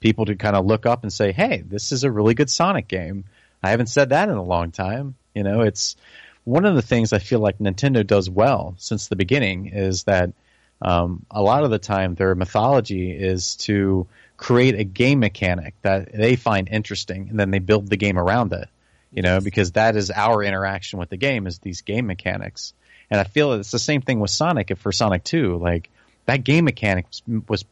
people 0.01 0.25
to 0.25 0.35
kind 0.35 0.55
of 0.57 0.65
look 0.65 0.85
up 0.85 1.03
and 1.03 1.13
say, 1.13 1.31
"Hey, 1.31 1.63
this 1.65 1.93
is 1.93 2.03
a 2.03 2.11
really 2.11 2.33
good 2.33 2.49
Sonic 2.49 2.89
game." 2.89 3.23
I 3.63 3.69
haven't 3.69 3.87
said 3.87 4.09
that 4.09 4.27
in 4.27 4.35
a 4.35 4.43
long 4.43 4.71
time. 4.71 5.15
You 5.33 5.43
know, 5.43 5.61
it's 5.61 5.95
one 6.43 6.65
of 6.65 6.75
the 6.75 6.81
things 6.81 7.13
I 7.13 7.19
feel 7.19 7.39
like 7.39 7.59
Nintendo 7.59 8.05
does 8.05 8.29
well 8.29 8.75
since 8.77 9.07
the 9.07 9.15
beginning 9.15 9.67
is 9.67 10.03
that 10.03 10.33
um, 10.81 11.25
a 11.29 11.41
lot 11.41 11.63
of 11.63 11.69
the 11.69 11.79
time 11.79 12.15
their 12.15 12.35
mythology 12.35 13.11
is 13.11 13.55
to 13.57 14.07
create 14.35 14.75
a 14.75 14.83
game 14.83 15.19
mechanic 15.19 15.75
that 15.83 16.11
they 16.11 16.35
find 16.35 16.67
interesting, 16.67 17.29
and 17.29 17.39
then 17.39 17.51
they 17.51 17.59
build 17.59 17.87
the 17.87 17.97
game 17.97 18.17
around 18.17 18.51
it. 18.53 18.67
You 19.13 19.21
know, 19.21 19.39
because 19.41 19.73
that 19.73 19.95
is 19.95 20.09
our 20.09 20.41
interaction 20.41 20.97
with 20.97 21.09
the 21.09 21.17
game 21.17 21.45
is 21.45 21.59
these 21.59 21.81
game 21.81 22.07
mechanics. 22.07 22.73
And 23.09 23.19
I 23.19 23.25
feel 23.25 23.53
it's 23.53 23.71
the 23.71 23.77
same 23.77 24.01
thing 24.01 24.21
with 24.21 24.31
Sonic 24.31 24.75
for 24.77 24.93
Sonic 24.93 25.25
2. 25.25 25.57
Like 25.57 25.89
that 26.25 26.45
game 26.45 26.63
mechanic 26.63 27.07
was 27.47 27.65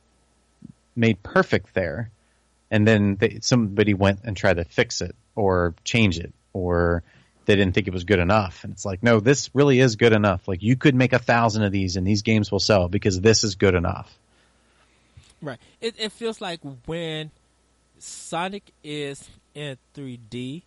made 0.97 1.23
perfect 1.23 1.73
there 1.73 2.11
and 2.71 2.87
then 2.87 3.15
they, 3.15 3.39
somebody 3.41 3.93
went 3.93 4.19
and 4.23 4.35
tried 4.35 4.55
to 4.55 4.63
fix 4.63 5.01
it 5.01 5.15
or 5.35 5.75
change 5.83 6.19
it 6.19 6.33
or 6.53 7.03
they 7.45 7.55
didn't 7.55 7.73
think 7.73 7.87
it 7.87 7.93
was 7.93 8.03
good 8.03 8.19
enough. 8.19 8.63
And 8.63 8.73
it's 8.73 8.85
like 8.85 9.01
no 9.03 9.19
this 9.19 9.49
really 9.53 9.79
is 9.79 9.95
good 9.95 10.13
enough. 10.13 10.47
Like 10.47 10.61
you 10.61 10.75
could 10.75 10.95
make 10.95 11.13
a 11.13 11.19
thousand 11.19 11.63
of 11.63 11.71
these 11.71 11.95
and 11.95 12.05
these 12.05 12.21
games 12.21 12.51
will 12.51 12.59
sell 12.59 12.87
because 12.87 13.19
this 13.21 13.43
is 13.43 13.55
good 13.55 13.75
enough. 13.75 14.13
Right. 15.41 15.59
It, 15.79 15.95
it 15.97 16.11
feels 16.11 16.41
like 16.41 16.59
when 16.85 17.31
sonic 17.97 18.63
is 18.83 19.27
in 19.53 19.77
3d 19.95 20.63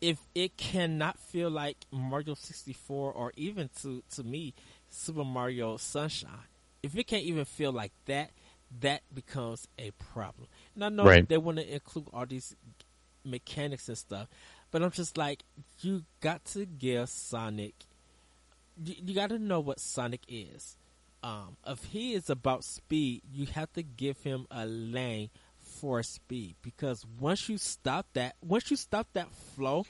if 0.00 0.18
it 0.34 0.56
cannot 0.56 1.18
feel 1.18 1.50
like 1.50 1.76
mario 1.90 2.34
64 2.34 3.12
or 3.12 3.32
even 3.36 3.68
to, 3.82 4.02
to 4.14 4.22
me 4.22 4.54
super 4.88 5.24
mario 5.24 5.76
sunshine 5.76 6.30
if 6.82 6.96
it 6.96 7.06
can't 7.06 7.24
even 7.24 7.44
feel 7.44 7.72
like 7.72 7.92
that 8.06 8.30
that 8.80 9.02
becomes 9.12 9.66
a 9.78 9.90
problem. 10.12 10.48
And 10.74 10.84
I 10.84 10.88
know 10.88 11.04
right. 11.04 11.28
they 11.28 11.38
want 11.38 11.58
to 11.58 11.72
include 11.72 12.06
all 12.12 12.26
these 12.26 12.54
mechanics 13.24 13.88
and 13.88 13.98
stuff, 13.98 14.28
but 14.70 14.82
I'm 14.82 14.90
just 14.90 15.18
like, 15.18 15.42
you 15.80 16.04
got 16.20 16.44
to 16.46 16.66
give 16.66 17.08
Sonic, 17.08 17.74
you, 18.82 18.94
you 19.04 19.14
got 19.14 19.30
to 19.30 19.38
know 19.38 19.60
what 19.60 19.80
Sonic 19.80 20.22
is. 20.28 20.76
Um, 21.22 21.56
if 21.66 21.84
he 21.84 22.14
is 22.14 22.30
about 22.30 22.64
speed, 22.64 23.22
you 23.30 23.46
have 23.46 23.72
to 23.74 23.82
give 23.82 24.22
him 24.22 24.46
a 24.50 24.64
lane 24.64 25.28
for 25.58 26.02
speed 26.02 26.56
because 26.62 27.04
once 27.18 27.48
you 27.48 27.58
stop 27.58 28.06
that, 28.14 28.36
once 28.42 28.70
you 28.70 28.76
stop 28.76 29.08
that 29.12 29.30
flow 29.32 29.84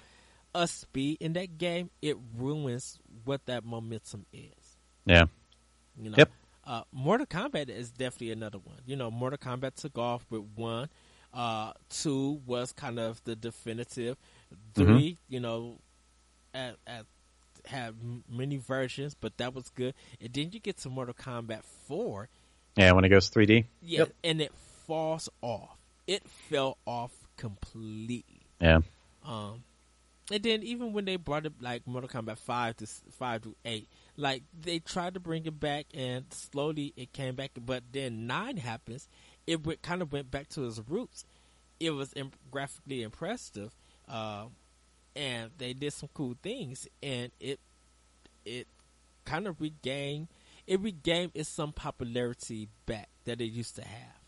of 0.54 0.70
speed 0.70 1.18
in 1.20 1.34
that 1.34 1.58
game, 1.58 1.90
it 2.02 2.16
ruins 2.36 2.98
what 3.24 3.46
that 3.46 3.64
momentum 3.64 4.26
is. 4.32 4.76
Yeah. 5.06 5.26
You 5.96 6.10
know? 6.10 6.16
Yep. 6.18 6.30
Uh, 6.64 6.82
Mortal 6.92 7.26
Kombat 7.26 7.68
is 7.68 7.90
definitely 7.90 8.32
another 8.32 8.58
one. 8.58 8.78
You 8.86 8.96
know, 8.96 9.11
Mortal 9.11 9.38
Kombat 9.38 9.74
took 9.74 9.98
off 9.98 10.26
with 10.30 10.44
one. 10.54 10.88
Uh, 11.32 11.72
two 11.88 12.40
was 12.46 12.72
kind 12.72 12.98
of 12.98 13.22
the 13.24 13.36
definitive. 13.36 14.16
3 14.74 14.84
mm-hmm. 14.84 15.32
you 15.32 15.40
know, 15.40 15.78
at, 16.52 16.76
at 16.86 17.06
had 17.66 17.94
many 18.28 18.56
versions, 18.56 19.14
but 19.14 19.36
that 19.38 19.54
was 19.54 19.68
good. 19.70 19.94
And 20.20 20.32
then 20.32 20.50
you 20.52 20.61
get 20.61 20.78
to 20.78 20.88
Mortal 20.88 21.14
Kombat 21.14 21.62
Four. 21.86 22.28
Yeah, 22.76 22.92
when 22.92 23.04
it 23.04 23.08
goes 23.08 23.30
3D. 23.30 23.64
Yeah, 23.82 24.00
yep. 24.00 24.12
and 24.22 24.40
it 24.40 24.52
falls 24.86 25.28
off. 25.42 25.76
It 26.06 26.26
fell 26.26 26.78
off 26.86 27.12
completely. 27.36 28.42
Yeah. 28.61 28.80
Um, 29.24 29.64
and 30.30 30.42
then 30.42 30.62
even 30.62 30.92
when 30.92 31.04
they 31.04 31.16
brought 31.16 31.46
it 31.46 31.52
like 31.61 31.86
Mortal 31.86 32.08
Kombat 32.08 32.38
Five 32.38 32.76
to 32.78 32.86
Five 32.86 33.42
to 33.42 33.56
Eight, 33.64 33.88
like 34.20 34.42
they 34.58 34.78
tried 34.78 35.14
to 35.14 35.20
bring 35.20 35.46
it 35.46 35.58
back, 35.58 35.86
and 35.94 36.24
slowly 36.30 36.92
it 36.96 37.12
came 37.12 37.34
back. 37.34 37.52
But 37.60 37.84
then 37.92 38.26
Nine 38.26 38.58
happens. 38.58 39.08
It 39.46 39.64
went, 39.66 39.82
kind 39.82 40.02
of 40.02 40.12
went 40.12 40.30
back 40.30 40.48
to 40.50 40.66
its 40.66 40.80
roots. 40.88 41.24
It 41.80 41.90
was 41.90 42.12
imp- 42.14 42.36
graphically 42.50 43.02
impressive. 43.02 43.74
Uh, 44.08 44.46
and 45.16 45.50
they 45.58 45.72
did 45.72 45.92
some 45.92 46.08
cool 46.14 46.36
things, 46.42 46.86
and 47.02 47.32
it 47.40 47.58
it 48.44 48.66
kind 49.24 49.46
of 49.46 49.60
regained 49.60 50.28
it 50.66 50.80
regained 50.80 51.32
its 51.34 51.48
some 51.48 51.72
popularity 51.72 52.68
back 52.86 53.08
that 53.24 53.40
it 53.40 53.46
used 53.46 53.76
to 53.76 53.82
have. 53.82 54.20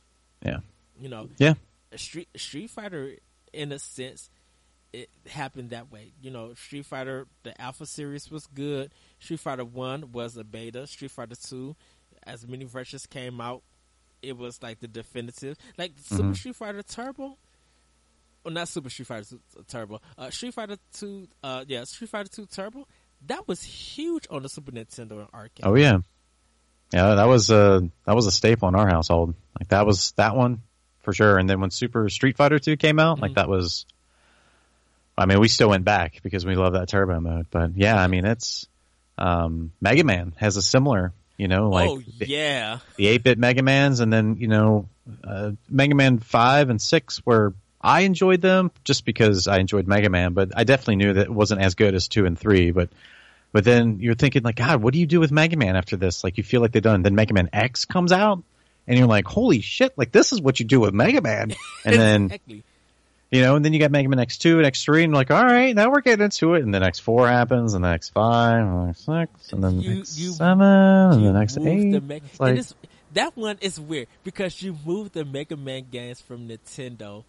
Yeah, 0.45 0.59
you 1.01 1.09
know. 1.09 1.29
Yeah, 1.39 1.55
Street 1.97 2.29
Street 2.37 2.71
Fighter, 2.71 3.13
in 3.53 3.73
a 3.73 3.79
sense, 3.79 4.29
it 4.93 5.09
happened 5.29 5.71
that 5.71 5.91
way. 5.93 6.13
You 6.21 6.31
know, 6.31 6.55
Street 6.55 6.87
Fighter 6.87 7.27
the 7.43 7.59
Alpha 7.61 7.87
series 7.87 8.31
was 8.31 8.47
good. 8.49 8.93
Street 9.23 9.41
Fighter 9.41 9.65
One 9.65 10.13
was 10.13 10.37
a 10.37 10.45
beta. 10.45 10.87
Street 10.87 11.11
Fighter 11.11 11.37
Two, 11.37 11.77
as 12.23 12.47
many 12.47 12.65
versions 12.65 13.07
came 13.07 13.41
out, 13.41 13.63
it 14.23 14.37
was 14.37 14.63
like 14.63 14.81
the 14.81 14.89
definitive. 14.89 15.57
Like 15.79 15.95
mm-hmm. 15.95 16.17
Super 16.17 16.35
Street 16.35 16.57
Fighter 16.57 16.83
Turbo 16.83 17.37
well, 18.45 18.55
not 18.55 18.69
Super 18.69 18.91
Street 18.91 19.07
Fighter 19.07 19.37
Turbo. 19.69 20.01
Uh, 20.19 20.31
Street 20.31 20.55
Fighter 20.55 20.77
Two, 20.93 21.29
uh, 21.43 21.65
yeah, 21.69 21.85
Street 21.85 22.11
Fighter 22.11 22.29
Two 22.29 22.47
Turbo. 22.47 22.87
That 23.27 23.47
was 23.47 23.63
huge 23.63 24.27
on 24.31 24.43
the 24.43 24.49
Super 24.49 24.73
Nintendo 24.73 25.13
and 25.13 25.29
arcade. 25.33 25.65
Oh 25.65 25.75
yeah, 25.75 25.99
yeah, 26.93 27.15
that 27.15 27.25
was 27.25 27.51
a 27.51 27.89
that 28.05 28.15
was 28.15 28.27
a 28.27 28.33
staple 28.33 28.69
in 28.69 28.75
our 28.75 28.89
household. 28.89 29.35
Like 29.59 29.69
that 29.69 29.87
was 29.87 30.13
that 30.13 30.35
one 30.35 30.63
for 31.03 31.13
sure. 31.13 31.39
And 31.39 31.49
then 31.49 31.61
when 31.61 31.71
Super 31.71 32.09
Street 32.09 32.37
Fighter 32.37 32.59
Two 32.59 32.77
came 32.77 32.99
out, 32.99 33.17
mm-hmm. 33.17 33.23
like 33.23 33.35
that 33.35 33.49
was. 33.49 33.87
I 35.17 35.27
mean, 35.27 35.41
we 35.41 35.49
still 35.49 35.69
went 35.69 35.85
back 35.85 36.23
because 36.23 36.47
we 36.47 36.57
love 36.57 36.73
that 36.73 36.89
turbo 36.89 37.21
mode. 37.21 37.47
But 37.51 37.77
yeah, 37.77 38.01
I 38.01 38.07
mean, 38.07 38.25
it's 38.25 38.67
um, 39.19 39.73
Mega 39.81 40.05
Man 40.05 40.33
has 40.37 40.57
a 40.57 40.63
similar, 40.63 41.13
you 41.37 41.49
know, 41.49 41.71
like 41.71 41.89
oh 41.89 42.03
yeah, 42.21 42.79
the 42.97 43.09
eight 43.09 43.23
bit 43.23 43.39
Mega 43.39 43.63
Mans, 43.63 44.01
and 44.01 44.13
then 44.13 44.37
you 44.39 44.49
know, 44.49 44.89
uh, 45.25 45.53
Mega 45.69 45.95
Man 45.95 46.19
five 46.19 46.71
and 46.71 46.81
six 46.81 47.25
were 47.25 47.55
I 47.83 48.03
enjoyed 48.03 48.41
them 48.41 48.71
just 48.85 49.05
because 49.05 49.49
I 49.49 49.59
enjoyed 49.59 49.89
Mega 49.89 50.09
Man, 50.09 50.35
but 50.35 50.53
I 50.57 50.65
definitely 50.65 50.97
knew 50.97 51.15
that 51.15 51.23
it 51.23 51.31
wasn't 51.31 51.61
as 51.61 51.75
good 51.75 51.95
as 51.95 52.09
two 52.09 52.27
and 52.27 52.39
three. 52.39 52.71
But 52.71 52.91
but 53.51 53.65
then 53.65 53.99
you're 54.01 54.15
thinking 54.15 54.43
like, 54.43 54.57
God, 54.57 54.83
what 54.83 54.95
do 54.95 55.01
you 55.01 55.07
do 55.07 55.21
with 55.21 55.33
Mega 55.33 55.57
Man 55.57 55.77
after 55.77 55.97
this? 55.97 56.23
Like 56.23 56.39
you 56.39 56.45
feel 56.45 56.61
like 56.61 56.73
they're 56.73 56.81
done. 56.81 57.03
Then 57.03 57.15
Mega 57.15 57.35
Man 57.35 57.51
X 57.53 57.85
comes 57.85 58.13
out, 58.13 58.43
and 58.87 58.99
you're 58.99 59.09
like, 59.09 59.27
holy 59.27 59.61
shit! 59.61 59.99
Like 59.99 60.13
this 60.13 60.33
is 60.33 60.41
what 60.41 60.61
you 60.61 60.67
do 60.67 60.81
with 60.81 60.95
Mega 60.95 61.21
Man. 61.21 61.55
And 61.85 61.97
then 61.97 62.25
exactly. 62.27 62.63
You 63.33 63.41
know, 63.41 63.57
and 63.57 63.65
then 63.65 63.73
you 63.73 63.79
got 63.79 63.91
Mega 63.91 64.09
Man 64.09 64.19
X 64.19 64.37
two 64.37 64.59
and 64.59 64.67
X 64.67 64.85
three, 64.85 65.03
and 65.03 65.13
like, 65.15 65.31
all 65.31 65.45
right, 65.45 65.75
now 65.75 65.91
we're 65.91 66.03
getting 66.03 66.23
into 66.23 66.55
it. 66.55 66.63
And 66.63 66.73
then 66.73 66.83
X 66.83 66.99
four 66.99 67.27
happens, 67.27 67.73
and 67.73 67.83
then 67.83 67.95
X 67.95 68.11
five, 68.11 68.61
and 68.61 68.83
then 68.83 68.89
X 68.91 69.01
six, 69.01 69.53
and 69.53 69.65
then 69.65 69.81
you, 69.81 70.01
X 70.01 70.19
you, 70.19 70.33
seven, 70.33 70.61
and 70.63 71.25
then 71.25 71.37
X 71.37 71.57
eight. 71.57 71.93
The 71.93 72.21
like, 72.39 72.63
that 73.15 73.37
one 73.37 73.57
is 73.63 73.81
weird 73.81 74.09
because 74.23 74.61
you 74.63 74.77
moved 74.85 75.15
the 75.15 75.25
Mega 75.25 75.57
Man 75.57 75.87
games 75.91 76.21
from 76.21 76.47
Nintendo 76.47 77.25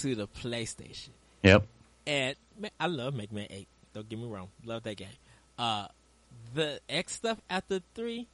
to 0.00 0.14
the 0.14 0.28
PlayStation. 0.28 1.08
Yep. 1.42 1.66
And 2.06 2.36
I 2.78 2.86
love 2.86 3.14
Mega 3.14 3.34
Man 3.34 3.46
Eight. 3.48 3.68
Don't 3.94 4.06
get 4.08 4.18
me 4.18 4.26
wrong, 4.26 4.48
love 4.66 4.82
that 4.82 4.96
game. 4.98 5.08
Uh, 5.58 5.86
the 6.54 6.78
X 6.90 7.14
stuff 7.14 7.40
after 7.48 7.80
three, 7.94 8.26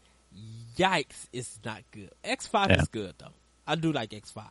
yikes, 0.77 1.29
it's 1.33 1.61
not 1.65 1.83
good. 1.93 2.11
X 2.25 2.49
five 2.49 2.71
yeah. 2.71 2.83
is 2.83 2.89
good 2.89 3.15
though. 3.19 3.33
I 3.67 3.77
do 3.77 3.93
like 3.93 4.13
X 4.13 4.33
five. 4.33 4.51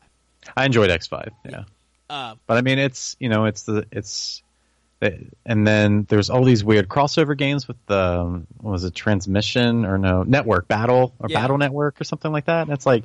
I 0.55 0.65
enjoyed 0.65 0.89
X 0.89 1.07
five. 1.07 1.31
Yeah. 1.43 1.65
Uh, 2.09 2.35
but 2.45 2.57
I 2.57 2.61
mean, 2.61 2.79
it's 2.79 3.15
you 3.19 3.29
know, 3.29 3.45
it's 3.45 3.63
the 3.63 3.85
it's 3.91 4.41
and 4.99 5.67
then 5.67 6.05
there's 6.09 6.29
all 6.29 6.43
these 6.43 6.63
weird 6.63 6.87
crossover 6.87 7.37
games 7.37 7.67
with 7.67 7.77
the 7.85 8.43
what 8.61 8.71
was 8.71 8.83
it 8.83 8.95
transmission 8.95 9.85
or 9.85 9.99
no 9.99 10.23
network 10.23 10.67
battle 10.67 11.13
or 11.19 11.29
yeah. 11.29 11.39
battle 11.39 11.59
network 11.59 12.01
or 12.01 12.03
something 12.03 12.31
like 12.31 12.45
that 12.45 12.63
and 12.63 12.71
it's 12.71 12.85
like 12.87 13.03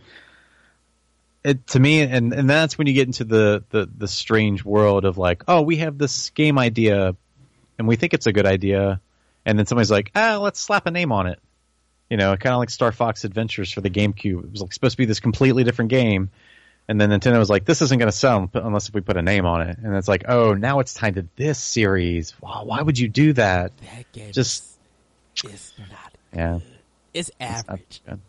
it, 1.44 1.66
to 1.68 1.80
me, 1.80 2.02
and, 2.02 2.32
and 2.32 2.48
that's 2.48 2.78
when 2.78 2.86
you 2.86 2.92
get 2.92 3.08
into 3.08 3.24
the, 3.24 3.64
the, 3.70 3.88
the 3.96 4.08
strange 4.08 4.64
world 4.64 5.04
of 5.04 5.18
like, 5.18 5.44
oh, 5.48 5.62
we 5.62 5.76
have 5.78 5.98
this 5.98 6.30
game 6.30 6.58
idea, 6.58 7.16
and 7.78 7.88
we 7.88 7.96
think 7.96 8.14
it's 8.14 8.26
a 8.26 8.32
good 8.32 8.46
idea, 8.46 9.00
and 9.44 9.58
then 9.58 9.66
somebody's 9.66 9.90
like, 9.90 10.12
ah, 10.14 10.38
let's 10.40 10.60
slap 10.60 10.86
a 10.86 10.90
name 10.90 11.10
on 11.10 11.26
it. 11.26 11.40
You 12.08 12.16
know, 12.16 12.36
kind 12.36 12.52
of 12.52 12.58
like 12.58 12.70
Star 12.70 12.92
Fox 12.92 13.24
Adventures 13.24 13.72
for 13.72 13.80
the 13.80 13.90
GameCube. 13.90 14.44
It 14.44 14.52
was 14.52 14.60
like 14.60 14.72
supposed 14.72 14.92
to 14.92 14.98
be 14.98 15.06
this 15.06 15.20
completely 15.20 15.64
different 15.64 15.90
game, 15.90 16.30
and 16.88 17.00
then 17.00 17.10
Nintendo 17.10 17.38
was 17.38 17.50
like, 17.50 17.64
this 17.64 17.82
isn't 17.82 17.98
going 17.98 18.10
to 18.10 18.16
sell 18.16 18.50
unless 18.54 18.88
if 18.88 18.94
we 18.94 19.00
put 19.00 19.16
a 19.16 19.22
name 19.22 19.46
on 19.46 19.62
it. 19.62 19.78
And 19.78 19.94
it's 19.96 20.08
like, 20.08 20.24
oh, 20.28 20.54
now 20.54 20.80
it's 20.80 20.94
tied 20.94 21.14
to 21.14 21.26
this 21.36 21.58
series. 21.58 22.34
Wow, 22.40 22.64
why 22.64 22.82
would 22.82 22.98
you 22.98 23.08
do 23.08 23.32
that? 23.34 23.72
That 23.78 24.12
game 24.12 24.32
just 24.32 24.64
is 25.44 25.72
not. 25.78 26.12
Yeah, 26.34 26.58
it's 27.14 27.30
average. 27.40 28.02
It's 28.06 28.20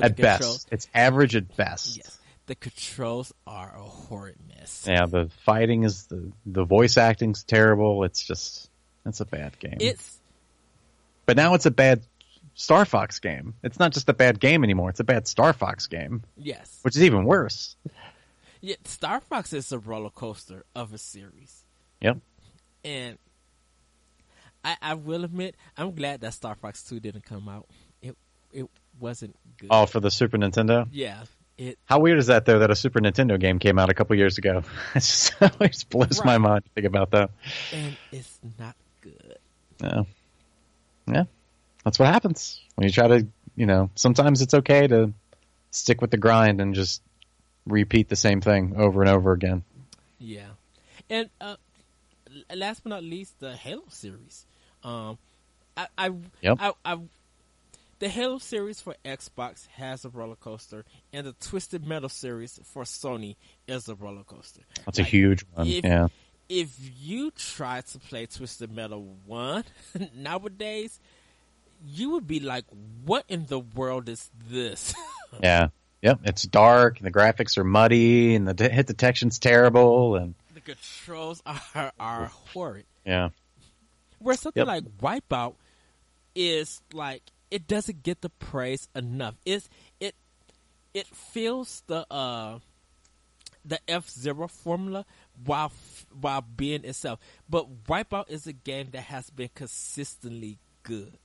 at 0.00 0.16
best, 0.16 0.68
it's 0.70 0.88
average 0.94 1.34
at 1.36 1.56
best. 1.56 1.96
Yes 1.96 2.18
the 2.48 2.54
controls 2.56 3.32
are 3.46 3.72
a 3.76 3.82
horrid 3.82 4.36
mess. 4.48 4.84
Yeah, 4.88 5.06
the 5.06 5.30
fighting 5.44 5.84
is 5.84 6.06
the 6.06 6.32
the 6.44 6.64
voice 6.64 6.96
acting's 6.96 7.44
terrible. 7.44 8.02
It's 8.02 8.24
just 8.24 8.68
it's 9.06 9.20
a 9.20 9.24
bad 9.24 9.58
game. 9.60 9.76
It's 9.78 10.18
but 11.26 11.36
now 11.36 11.54
it's 11.54 11.66
a 11.66 11.70
bad 11.70 12.02
Star 12.58 12.84
Fox 12.84 13.20
game. 13.20 13.54
It's 13.62 13.78
not 13.78 13.92
just 13.92 14.08
a 14.08 14.12
bad 14.12 14.40
game 14.40 14.64
anymore. 14.64 14.90
It's 14.90 14.98
a 14.98 15.04
bad 15.04 15.28
Star 15.28 15.52
Fox 15.52 15.86
game. 15.86 16.24
Yes, 16.36 16.80
which 16.82 16.96
is 16.96 17.04
even 17.04 17.24
worse. 17.24 17.76
Yeah, 18.60 18.74
Star 18.84 19.20
Fox 19.20 19.52
is 19.52 19.70
a 19.70 19.78
roller 19.78 20.10
coaster 20.10 20.64
of 20.74 20.92
a 20.92 20.98
series. 20.98 21.64
Yep. 22.00 22.18
And 22.84 23.18
I, 24.64 24.76
I 24.82 24.94
will 24.94 25.22
admit, 25.22 25.54
I'm 25.76 25.94
glad 25.94 26.20
that 26.22 26.34
Star 26.34 26.56
Fox 26.56 26.82
Two 26.82 26.98
didn't 26.98 27.24
come 27.24 27.48
out. 27.48 27.68
It 28.02 28.16
it 28.52 28.66
wasn't 28.98 29.36
good. 29.56 29.68
Oh, 29.70 29.86
for 29.86 30.00
the 30.00 30.10
Super 30.10 30.36
Nintendo. 30.36 30.88
Yeah, 30.90 31.22
it, 31.56 31.78
How 31.84 32.00
weird 32.00 32.18
is 32.18 32.26
that 32.26 32.44
though 32.44 32.58
that 32.58 32.72
a 32.72 32.76
Super 32.76 32.98
Nintendo 32.98 33.38
game 33.38 33.60
came 33.60 33.78
out 33.78 33.88
a 33.88 33.94
couple 33.94 34.16
years 34.16 34.36
ago? 34.36 34.64
it 34.96 35.00
just 35.00 35.32
always 35.40 35.84
blows 35.84 36.18
right. 36.18 36.26
my 36.26 36.38
mind 36.38 36.64
to 36.64 36.70
think 36.72 36.88
about 36.88 37.12
that. 37.12 37.30
And 37.72 37.96
it's 38.10 38.40
not 38.58 38.74
good. 39.00 39.38
Yeah. 39.80 40.02
Yeah. 41.06 41.24
That's 41.88 41.98
what 41.98 42.08
happens 42.12 42.60
when 42.74 42.86
you 42.86 42.92
try 42.92 43.08
to, 43.08 43.26
you 43.56 43.64
know, 43.64 43.88
sometimes 43.94 44.42
it's 44.42 44.52
okay 44.52 44.86
to 44.86 45.14
stick 45.70 46.02
with 46.02 46.10
the 46.10 46.18
grind 46.18 46.60
and 46.60 46.74
just 46.74 47.00
repeat 47.64 48.10
the 48.10 48.16
same 48.16 48.42
thing 48.42 48.74
over 48.76 49.00
and 49.00 49.08
over 49.08 49.32
again. 49.32 49.64
Yeah. 50.18 50.48
And 51.08 51.30
uh, 51.40 51.56
last 52.54 52.84
but 52.84 52.90
not 52.90 53.04
least, 53.04 53.40
the 53.40 53.56
Halo 53.56 53.84
series. 53.88 54.44
Um, 54.84 55.16
I, 55.78 55.86
I, 55.96 56.10
yep. 56.42 56.58
I, 56.60 56.72
I 56.84 56.98
the 58.00 58.10
Halo 58.10 58.36
series 58.36 58.82
for 58.82 58.94
Xbox 59.02 59.66
has 59.68 60.04
a 60.04 60.10
roller 60.10 60.36
coaster, 60.36 60.84
and 61.14 61.26
the 61.26 61.32
Twisted 61.32 61.86
Metal 61.86 62.10
series 62.10 62.60
for 62.64 62.82
Sony 62.82 63.36
is 63.66 63.88
a 63.88 63.94
roller 63.94 64.24
coaster. 64.24 64.60
That's 64.84 64.98
like, 64.98 65.06
a 65.06 65.10
huge 65.10 65.42
one. 65.54 65.66
If, 65.66 65.84
yeah. 65.84 66.08
If 66.50 66.78
you 67.00 67.30
try 67.30 67.80
to 67.80 67.98
play 67.98 68.26
Twisted 68.26 68.70
Metal 68.70 69.16
1 69.24 69.64
nowadays, 70.14 71.00
you 71.84 72.10
would 72.10 72.26
be 72.26 72.40
like, 72.40 72.64
what 73.04 73.24
in 73.28 73.46
the 73.46 73.58
world 73.58 74.08
is 74.08 74.30
this? 74.48 74.94
yeah. 75.42 75.68
Yep. 76.02 76.20
It's 76.24 76.42
dark, 76.42 76.98
and 76.98 77.06
the 77.06 77.12
graphics 77.12 77.58
are 77.58 77.64
muddy, 77.64 78.34
and 78.34 78.46
the 78.46 78.68
hit 78.68 78.86
detection's 78.86 79.38
terrible, 79.38 80.14
and 80.14 80.34
the 80.54 80.60
controls 80.60 81.42
are, 81.46 81.92
are 81.98 82.26
horrid. 82.26 82.84
Yeah. 83.04 83.30
Where 84.20 84.36
something 84.36 84.66
yep. 84.66 84.66
like 84.66 84.84
Wipeout 84.98 85.54
is 86.34 86.80
like 86.92 87.22
it 87.50 87.66
doesn't 87.66 88.02
get 88.02 88.20
the 88.20 88.30
praise 88.30 88.88
enough. 88.94 89.34
It's 89.44 89.68
it 90.00 90.14
it 90.94 91.06
feels 91.06 91.82
the 91.86 92.06
uh 92.12 92.58
the 93.64 93.80
F 93.88 94.08
Zero 94.08 94.48
formula 94.48 95.04
while 95.44 95.72
while 96.20 96.42
being 96.42 96.84
itself. 96.84 97.20
But 97.48 97.84
Wipeout 97.84 98.30
is 98.30 98.46
a 98.46 98.52
game 98.52 98.88
that 98.92 99.02
has 99.02 99.30
been 99.30 99.50
consistently 99.54 100.58
good. 100.82 101.18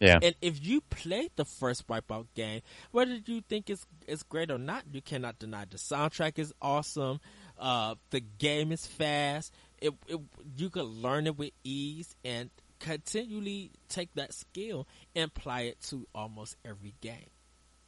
Yeah. 0.00 0.18
And 0.22 0.34
if 0.40 0.64
you 0.64 0.80
played 0.80 1.30
the 1.36 1.44
first 1.44 1.86
Wipeout 1.86 2.26
game, 2.34 2.62
whether 2.90 3.18
you 3.26 3.42
think 3.42 3.68
it's 3.68 3.86
it's 4.08 4.22
great 4.22 4.50
or 4.50 4.58
not, 4.58 4.84
you 4.90 5.02
cannot 5.02 5.38
deny 5.38 5.66
the 5.70 5.76
soundtrack 5.76 6.38
is 6.38 6.52
awesome. 6.60 7.20
Uh, 7.58 7.96
the 8.08 8.20
game 8.20 8.72
is 8.72 8.86
fast. 8.86 9.52
It, 9.78 9.92
it 10.08 10.18
you 10.56 10.70
could 10.70 10.86
learn 10.86 11.26
it 11.26 11.36
with 11.36 11.50
ease, 11.64 12.14
and 12.24 12.50
continually 12.80 13.70
take 13.88 14.12
that 14.14 14.32
skill 14.32 14.88
and 15.14 15.30
apply 15.36 15.62
it 15.62 15.80
to 15.82 16.06
almost 16.14 16.56
every 16.64 16.94
game. 17.00 17.28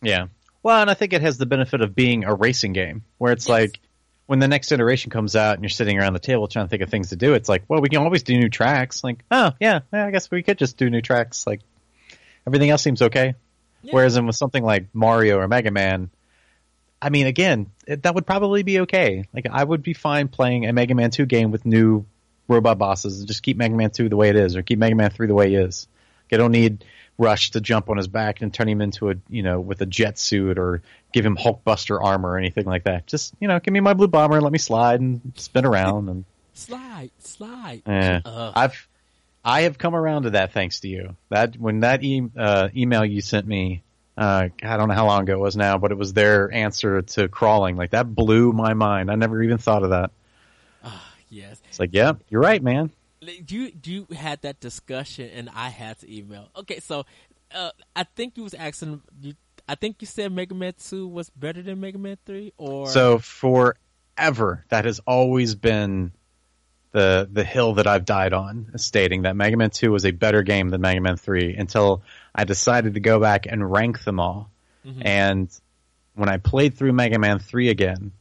Yeah. 0.03 0.27
Well, 0.63 0.81
and 0.81 0.91
I 0.91 0.95
think 0.95 1.13
it 1.13 1.23
has 1.23 1.39
the 1.39 1.47
benefit 1.47 1.81
of 1.81 1.95
being 1.95 2.25
a 2.25 2.35
racing 2.35 2.73
game 2.73 3.05
where 3.19 3.33
it's 3.33 3.49
yes. 3.49 3.51
like 3.51 3.81
when 4.27 4.39
the 4.39 4.49
next 4.49 4.71
iteration 4.71 5.11
comes 5.11 5.35
out 5.35 5.55
and 5.55 5.63
you're 5.65 5.71
sitting 5.71 5.99
around 5.99 6.13
the 6.13 6.21
table 6.21 6.47
trying 6.47 6.67
to 6.67 6.71
think 6.71 6.83
of 6.83 6.91
things 6.91 7.09
to 7.09 7.17
do, 7.17 7.35
it's 7.35 7.49
like, 7.49 7.65
well, 7.69 7.81
we 7.81 7.89
can 7.89 8.03
always 8.03 8.23
do 8.23 8.37
new 8.39 8.49
tracks. 8.49 9.03
Like, 9.03 9.25
oh 9.31 9.53
yeah, 9.61 9.81
yeah 9.93 10.07
I 10.07 10.11
guess 10.11 10.31
we 10.31 10.43
could 10.43 10.59
just 10.59 10.77
do 10.77 10.89
new 10.91 11.01
tracks. 11.01 11.47
Like 11.47 11.61
everything 12.47 12.71
else 12.71 12.83
seems 12.83 13.03
okay. 13.03 13.35
Yeah. 13.83 13.95
Whereas 13.95 14.17
in 14.17 14.27
with 14.27 14.37
something 14.37 14.63
like 14.63 14.87
Mario 14.93 15.39
or 15.39 15.49
Mega 15.49 15.71
Man, 15.71 16.11
I 17.01 17.11
mean, 17.11 17.27
again, 17.27 17.71
it, 17.87 18.05
that 18.05 18.15
would 18.15 18.27
probably 18.27 18.63
be 18.63 18.81
okay. 18.81 19.25
Like 19.35 19.47
I 19.51 19.65
would 19.65 19.83
be 19.83 19.93
fine 19.93 20.29
playing 20.29 20.67
a 20.67 20.73
Mega 20.73 20.95
Man 20.95 21.11
2 21.11 21.27
game 21.27 21.51
with 21.51 21.67
new 21.67 22.07
robot 22.49 22.79
bosses 22.79 23.19
and 23.19 23.29
just 23.29 23.43
keep 23.43 23.57
Mega 23.57 23.75
Man 23.75 23.91
2 23.91 24.09
the 24.09 24.17
way 24.17 24.29
it 24.29 24.37
is 24.37 24.57
or 24.57 24.63
keep 24.63 24.79
Mega 24.79 24.95
Man 24.95 25.11
3 25.11 25.27
the 25.27 25.35
way 25.35 25.53
it 25.53 25.65
is. 25.65 25.89
Like, 26.27 26.39
I 26.39 26.43
don't 26.43 26.53
need 26.53 26.85
Rush 27.19 27.51
to 27.53 27.61
jump 27.61 27.91
on 27.91 27.97
his 27.97 28.09
back 28.09 28.41
and 28.41 28.55
turn 28.55 28.69
him 28.69 28.81
into 28.81 29.11
a, 29.11 29.15
you 29.29 29.43
know, 29.43 29.61
with 29.61 29.81
a 29.81 29.87
jet 29.87 30.19
suit 30.19 30.59
or 30.59 30.83
give 31.13 31.27
him 31.27 31.37
Hulkbuster 31.37 32.03
armor 32.03 32.31
or 32.31 32.39
anything 32.39 32.65
like 32.65 32.85
that. 32.85 33.07
Just, 33.07 33.35
you 33.41 33.49
know, 33.49 33.59
give 33.59 33.75
me 33.75 33.81
my 33.81 33.95
blue 33.95 34.09
bomber 34.09 34.37
and 34.37 34.43
let 34.43 34.53
me 34.53 34.59
slide 34.59 35.01
and 35.01 35.21
spin 35.37 35.67
around 35.67 36.09
and 36.09 36.25
slide, 36.55 37.11
slide. 37.19 37.83
Yeah. 37.87 38.21
Uh. 38.25 38.53
I've 38.55 38.89
I 39.45 39.63
have 39.63 39.79
come 39.79 39.95
around 39.95 40.23
to 40.23 40.31
that 40.31 40.53
thanks 40.53 40.81
to 40.81 40.89
you. 40.89 41.17
That 41.31 41.57
when 41.57 41.81
that 41.81 42.03
e- 42.03 42.31
uh, 42.37 42.69
email 42.75 43.05
you 43.05 43.21
sent 43.21 43.47
me 43.47 43.83
uh, 44.17 44.49
I 44.63 44.77
don't 44.77 44.89
know 44.89 44.95
how 44.95 45.07
long 45.07 45.23
ago 45.23 45.35
it 45.35 45.41
was 45.41 45.57
now, 45.57 45.79
but 45.79 45.91
it 45.91 45.97
was 45.97 46.13
their 46.13 46.53
answer 46.53 47.03
to 47.03 47.29
crawling. 47.29 47.77
Like 47.77 47.91
that 47.91 48.15
blew 48.15 48.53
my 48.53 48.75
mind. 48.75 49.11
I 49.11 49.15
never 49.15 49.43
even 49.43 49.59
thought 49.59 49.83
of 49.83 49.91
that. 49.91 50.11
Uh, 50.85 50.99
yes. 51.31 51.61
It's 51.69 51.81
like, 51.81 51.91
yeah, 51.93 52.15
you're 52.29 52.43
right, 52.43 52.63
man. 52.63 52.91
You 53.21 53.73
you 53.85 54.07
had 54.15 54.43
that 54.43 54.59
discussion, 54.59 55.31
and 55.33 55.49
I 55.55 55.69
had 55.69 56.01
to 56.01 56.13
email. 56.13 56.49
Okay, 56.57 56.81
so 56.81 57.07
uh, 57.55 57.71
I 57.95 58.03
think 58.03 58.37
you 58.37 58.43
was 58.43 58.53
asking. 58.53 59.01
You, 59.21 59.35
I 59.69 59.77
think 59.77 59.99
you 60.01 60.09
said 60.09 60.33
Mega 60.33 60.57
Man 60.57 60.75
Two 60.77 61.07
was 61.07 61.31
better 61.31 61.63
than 61.63 61.81
Mega 61.81 61.99
Man 61.99 62.19
Three, 62.27 62.53
or 62.57 62.89
so 62.89 63.19
forever 63.19 64.65
that 64.71 64.87
has 64.87 64.99
always 65.07 65.55
been 65.55 66.11
the 66.93 67.29
the 67.31 67.45
hill 67.45 67.75
that 67.75 67.87
I've 67.87 68.05
died 68.05 68.33
on, 68.33 68.73
stating 68.77 69.23
that 69.23 69.37
Mega 69.37 69.57
Man 69.57 69.71
Two 69.71 69.93
was 69.93 70.05
a 70.05 70.11
better 70.11 70.43
game 70.43 70.71
than 70.71 70.81
Mega 70.81 71.01
Man 71.01 71.17
Three 71.17 71.55
until 71.57 72.03
I 72.35 72.45
decided 72.45 72.95
to 72.95 73.01
go 73.01 73.21
back 73.21 73.47
and 73.47 73.71
rank 73.71 74.05
them 74.05 74.21
all. 74.21 74.51
Mm-hmm. 74.87 75.03
And 75.05 75.61
when 76.15 76.29
I 76.29 76.39
played 76.39 76.75
through 76.75 76.93
Mega 76.93 77.19
Man 77.19 77.39
3 77.39 77.69
again, 77.69 78.13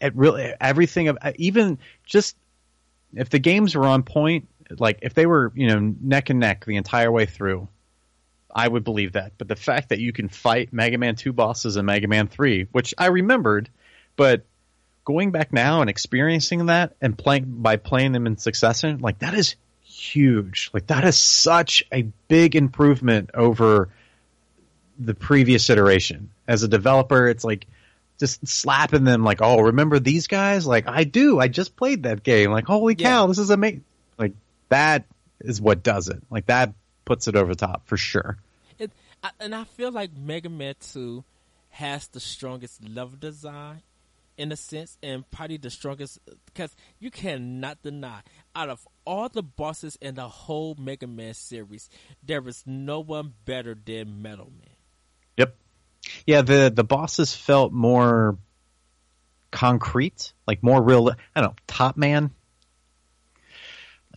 it 0.00 0.14
really, 0.14 0.52
everything 0.60 1.08
of, 1.08 1.18
even 1.36 1.78
just, 2.04 2.36
if 3.14 3.30
the 3.30 3.38
games 3.38 3.74
were 3.74 3.86
on 3.86 4.02
point, 4.02 4.48
like 4.78 4.98
if 5.02 5.14
they 5.14 5.26
were, 5.26 5.52
you 5.54 5.68
know, 5.68 5.94
neck 6.00 6.30
and 6.30 6.40
neck 6.40 6.64
the 6.64 6.76
entire 6.76 7.10
way 7.10 7.26
through, 7.26 7.68
I 8.54 8.66
would 8.66 8.84
believe 8.84 9.12
that. 9.12 9.32
But 9.38 9.48
the 9.48 9.56
fact 9.56 9.90
that 9.90 9.98
you 9.98 10.12
can 10.12 10.28
fight 10.28 10.72
Mega 10.72 10.98
Man 10.98 11.16
2 11.16 11.32
bosses 11.32 11.76
in 11.76 11.86
Mega 11.86 12.08
Man 12.08 12.26
3, 12.26 12.68
which 12.72 12.94
I 12.98 13.06
remembered, 13.06 13.70
but 14.16 14.44
going 15.06 15.30
back 15.30 15.52
now 15.52 15.80
and 15.80 15.88
experiencing 15.88 16.66
that 16.66 16.94
and 17.00 17.16
playing 17.16 17.44
by 17.46 17.76
playing 17.76 18.12
them 18.12 18.26
in 18.26 18.36
succession, 18.36 18.98
like 18.98 19.20
that 19.20 19.32
is 19.32 19.54
huge. 19.82 20.68
Like 20.74 20.88
that 20.88 21.04
is 21.04 21.16
such 21.16 21.82
a 21.90 22.02
big 22.28 22.54
improvement 22.54 23.30
over 23.32 23.88
the 24.98 25.14
previous 25.14 25.70
iteration. 25.70 26.30
As 26.46 26.62
a 26.62 26.68
developer, 26.68 27.28
it's 27.28 27.44
like 27.44 27.66
just 28.18 28.46
slapping 28.46 29.04
them 29.04 29.24
like, 29.24 29.38
"Oh, 29.40 29.60
remember 29.60 29.98
these 29.98 30.26
guys?" 30.26 30.66
Like, 30.66 30.86
"I 30.86 31.04
do. 31.04 31.38
I 31.38 31.48
just 31.48 31.76
played 31.76 32.02
that 32.02 32.22
game." 32.22 32.50
Like, 32.50 32.66
"Holy 32.66 32.94
cow, 32.94 33.22
yeah. 33.22 33.26
this 33.28 33.38
is 33.38 33.50
amazing." 33.50 33.84
Like 34.18 34.32
that 34.68 35.04
is 35.40 35.60
what 35.60 35.82
does 35.82 36.08
it. 36.08 36.22
Like 36.30 36.46
that 36.46 36.74
puts 37.04 37.28
it 37.28 37.36
over 37.36 37.54
the 37.54 37.66
top 37.66 37.86
for 37.86 37.96
sure. 37.96 38.38
It, 38.78 38.90
and 39.38 39.54
I 39.54 39.64
feel 39.64 39.92
like 39.92 40.10
Mega 40.16 40.48
Man 40.48 40.74
2 40.80 41.22
has 41.70 42.08
the 42.08 42.20
strongest 42.20 42.86
level 42.88 43.16
design 43.18 43.82
in 44.36 44.52
a 44.52 44.56
sense, 44.56 44.98
and 45.02 45.28
probably 45.30 45.56
the 45.56 45.70
strongest 45.70 46.18
because 46.46 46.74
you 46.98 47.10
cannot 47.10 47.82
deny 47.82 48.20
out 48.54 48.68
of 48.68 48.86
all 49.04 49.28
the 49.28 49.42
bosses 49.42 49.96
in 50.00 50.14
the 50.14 50.28
whole 50.28 50.76
Mega 50.78 51.06
Man 51.06 51.34
series, 51.34 51.88
there 52.22 52.46
is 52.48 52.62
no 52.66 53.00
one 53.00 53.34
better 53.44 53.74
than 53.74 54.22
Metal 54.22 54.50
Man. 54.50 54.76
Yep. 55.36 55.56
Yeah, 56.26 56.42
the 56.42 56.72
the 56.74 56.84
bosses 56.84 57.34
felt 57.34 57.72
more 57.72 58.38
concrete, 59.50 60.32
like 60.46 60.62
more 60.62 60.82
real. 60.82 61.10
I 61.34 61.40
don't 61.40 61.50
know, 61.50 61.54
Top 61.66 61.96
Man. 61.96 62.30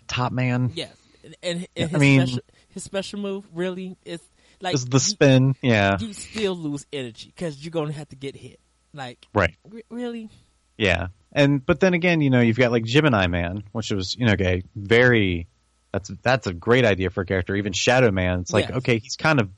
Top 0.07 0.31
Man. 0.31 0.71
Yes, 0.73 0.95
and, 1.41 1.67
and 1.75 1.89
his 1.89 1.95
I 1.95 1.97
mean, 1.97 2.27
special, 2.27 2.43
his 2.69 2.83
special 2.83 3.19
move 3.19 3.45
really 3.53 3.95
is 4.05 4.21
like 4.61 4.75
the 4.75 4.89
you, 4.93 4.99
spin. 4.99 5.55
Yeah, 5.61 5.97
you 5.99 6.13
still 6.13 6.55
lose 6.55 6.85
energy 6.91 7.31
because 7.33 7.63
you're 7.63 7.71
gonna 7.71 7.93
have 7.93 8.09
to 8.09 8.15
get 8.15 8.35
hit. 8.35 8.59
Like, 8.93 9.27
right? 9.33 9.55
R- 9.71 9.81
really? 9.89 10.29
Yeah, 10.77 11.07
and 11.31 11.63
but 11.65 11.79
then 11.79 11.93
again, 11.93 12.21
you 12.21 12.29
know, 12.29 12.41
you've 12.41 12.57
got 12.57 12.71
like 12.71 12.85
Gemini 12.85 13.27
Man, 13.27 13.63
which 13.71 13.91
was 13.91 14.15
you 14.15 14.25
know, 14.25 14.33
okay, 14.33 14.63
very. 14.75 15.47
That's 15.91 16.11
that's 16.21 16.45
a 16.45 16.53
great 16.53 16.85
idea 16.85 17.09
for 17.09 17.21
a 17.21 17.25
character. 17.25 17.55
Even 17.55 17.73
Shadow 17.73 18.11
Man, 18.11 18.41
it's 18.41 18.53
like 18.53 18.69
yes. 18.69 18.77
okay, 18.77 18.99
he's 18.99 19.15
kind 19.15 19.39
of 19.39 19.49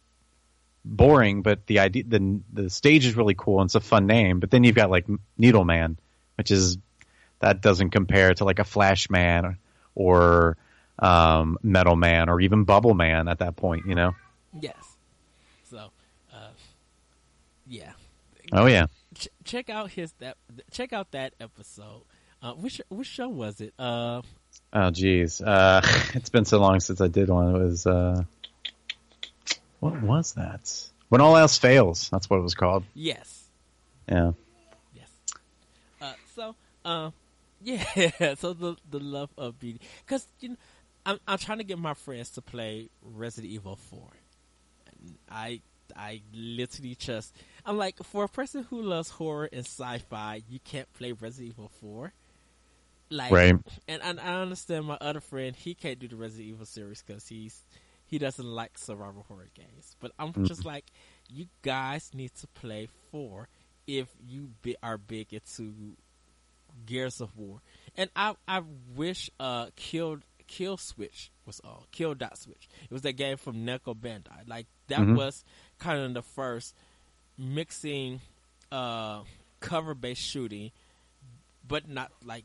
boring, 0.84 1.42
but 1.42 1.66
the 1.68 1.80
idea 1.80 2.04
the 2.08 2.42
the 2.52 2.70
stage 2.70 3.06
is 3.06 3.16
really 3.16 3.36
cool 3.38 3.60
and 3.60 3.68
it's 3.68 3.76
a 3.76 3.82
fun 3.82 4.08
name. 4.08 4.40
But 4.40 4.50
then 4.50 4.64
you've 4.64 4.76
got 4.76 4.90
like 4.90 5.06
Needle 5.38 5.66
Man, 5.66 5.98
which 6.36 6.52
is 6.52 6.78
that 7.40 7.62
doesn't 7.62 7.90
compare 7.90 8.34
to 8.34 8.46
like 8.46 8.60
a 8.60 8.64
Flash 8.64 9.10
Man 9.10 9.58
or 9.94 10.58
um, 11.00 11.58
Metal 11.62 11.96
Man 11.96 12.30
or 12.30 12.40
even 12.40 12.64
Bubble 12.64 12.94
Man 12.94 13.28
at 13.28 13.40
that 13.40 13.56
point, 13.56 13.86
you 13.86 13.96
know. 13.96 14.14
Yes. 14.60 14.76
So, 15.70 15.92
uh, 16.34 16.50
yeah. 17.68 17.92
Oh 18.54 18.68
yeah 18.68 18.88
ch- 19.22 19.30
check 19.44 19.70
out 19.70 19.92
his 19.92 20.14
that 20.20 20.38
check 20.72 20.94
out 20.94 21.12
that 21.12 21.34
episode. 21.40 22.04
Uh, 22.42 22.54
which 22.54 22.82
which 22.90 23.08
show 23.08 23.30
was 23.30 23.62
it? 23.62 23.74
Uh, 23.78 24.22
oh 24.74 24.92
geez, 24.92 25.42
uh, 25.42 25.82
it's 26.14 26.30
been 26.30 26.46
so 26.46 26.60
long 26.60 26.80
since 26.80 27.00
I 27.00 27.08
did 27.08 27.30
one. 27.30 27.56
It 27.56 27.60
was 27.60 27.86
uh, 27.86 28.24
what 29.80 30.02
was 30.02 30.34
that? 30.34 30.90
When 31.10 31.22
all 31.22 31.38
else 31.38 31.58
fails. 31.58 32.10
That's 32.10 32.30
what 32.30 32.38
it 32.38 32.44
was 32.44 32.56
called. 32.56 32.84
Yes. 32.94 33.50
Yeah. 34.08 34.32
Yes. 34.96 35.10
Uh, 36.02 36.14
so, 36.36 36.56
uh, 36.86 37.12
yeah. 37.64 38.36
So 38.36 38.54
the 38.54 38.76
the 38.90 39.00
love 39.00 39.30
of 39.38 39.60
beauty, 39.60 39.82
because 40.06 40.26
you 40.40 40.50
know, 40.50 40.56
I'm 41.06 41.20
I'm 41.28 41.38
trying 41.38 41.60
to 41.60 41.64
get 41.64 41.78
my 41.78 41.94
friends 41.94 42.32
to 42.32 42.42
play 42.42 42.90
Resident 43.04 43.52
Evil 43.54 43.76
Four. 43.76 44.10
I 45.30 45.62
I 45.96 46.22
literally 46.34 46.96
just 46.96 47.36
I'm 47.66 47.78
like 47.78 48.02
for 48.04 48.24
a 48.24 48.30
person 48.30 48.64
who 48.64 48.82
loves 48.82 49.10
horror 49.10 49.50
and 49.52 49.66
sci-fi, 49.66 50.42
you 50.50 50.60
can't 50.60 50.92
play 50.94 51.12
Resident 51.12 51.54
Evil 51.54 51.72
Four. 51.80 52.14
Like, 53.10 53.32
right. 53.32 53.56
and 53.90 54.02
I, 54.02 54.12
I 54.24 54.42
understand 54.42 54.86
my 54.86 54.98
other 55.02 55.20
friend 55.20 55.54
he 55.54 55.74
can't 55.74 56.00
do 56.00 56.08
the 56.08 56.16
Resident 56.16 56.48
Evil 56.48 56.66
series 56.66 57.04
because 57.06 57.28
he's 57.28 57.66
he 58.06 58.18
doesn't 58.18 58.46
like 58.46 58.78
survival 58.78 59.26
horror 59.28 59.50
games. 59.54 59.96
But 60.00 60.12
I'm 60.20 60.34
mm 60.34 60.46
just 60.46 60.66
like, 60.66 60.86
you 61.30 61.48
guys 61.62 62.12
need 62.14 62.34
to 62.36 62.48
play 62.48 62.90
four 63.12 63.48
if 63.88 64.08
you 64.26 64.52
be, 64.62 64.76
are 64.84 64.98
big 64.98 65.34
into 65.34 65.96
Gears 66.86 67.22
of 67.22 67.38
War. 67.38 67.62
And 67.96 68.10
I 68.16 68.36
I 68.48 68.64
wish 68.96 69.30
uh 69.40 69.68
killed 69.76 70.24
Kill 70.52 70.76
Switch 70.76 71.32
was 71.46 71.62
all 71.64 71.88
Kill 71.94 72.14
Dot 72.14 72.38
Switch. 72.38 72.68
It 72.84 72.92
was 72.92 73.04
that 73.04 73.14
game 73.14 73.38
from 73.38 73.66
Namco 73.66 73.96
Bandai. 73.96 74.46
Like 74.48 74.68
that 74.90 75.00
mm-hmm. 75.00 75.16
was 75.16 75.46
kind 75.80 76.02
of 76.02 76.14
the 76.14 76.22
first 76.22 76.76
mixing 77.38 78.20
uh, 78.70 79.22
cover 79.62 79.96
based 79.96 80.22
shooting, 80.22 80.72
but 81.66 81.88
not 81.88 82.12
like 82.26 82.44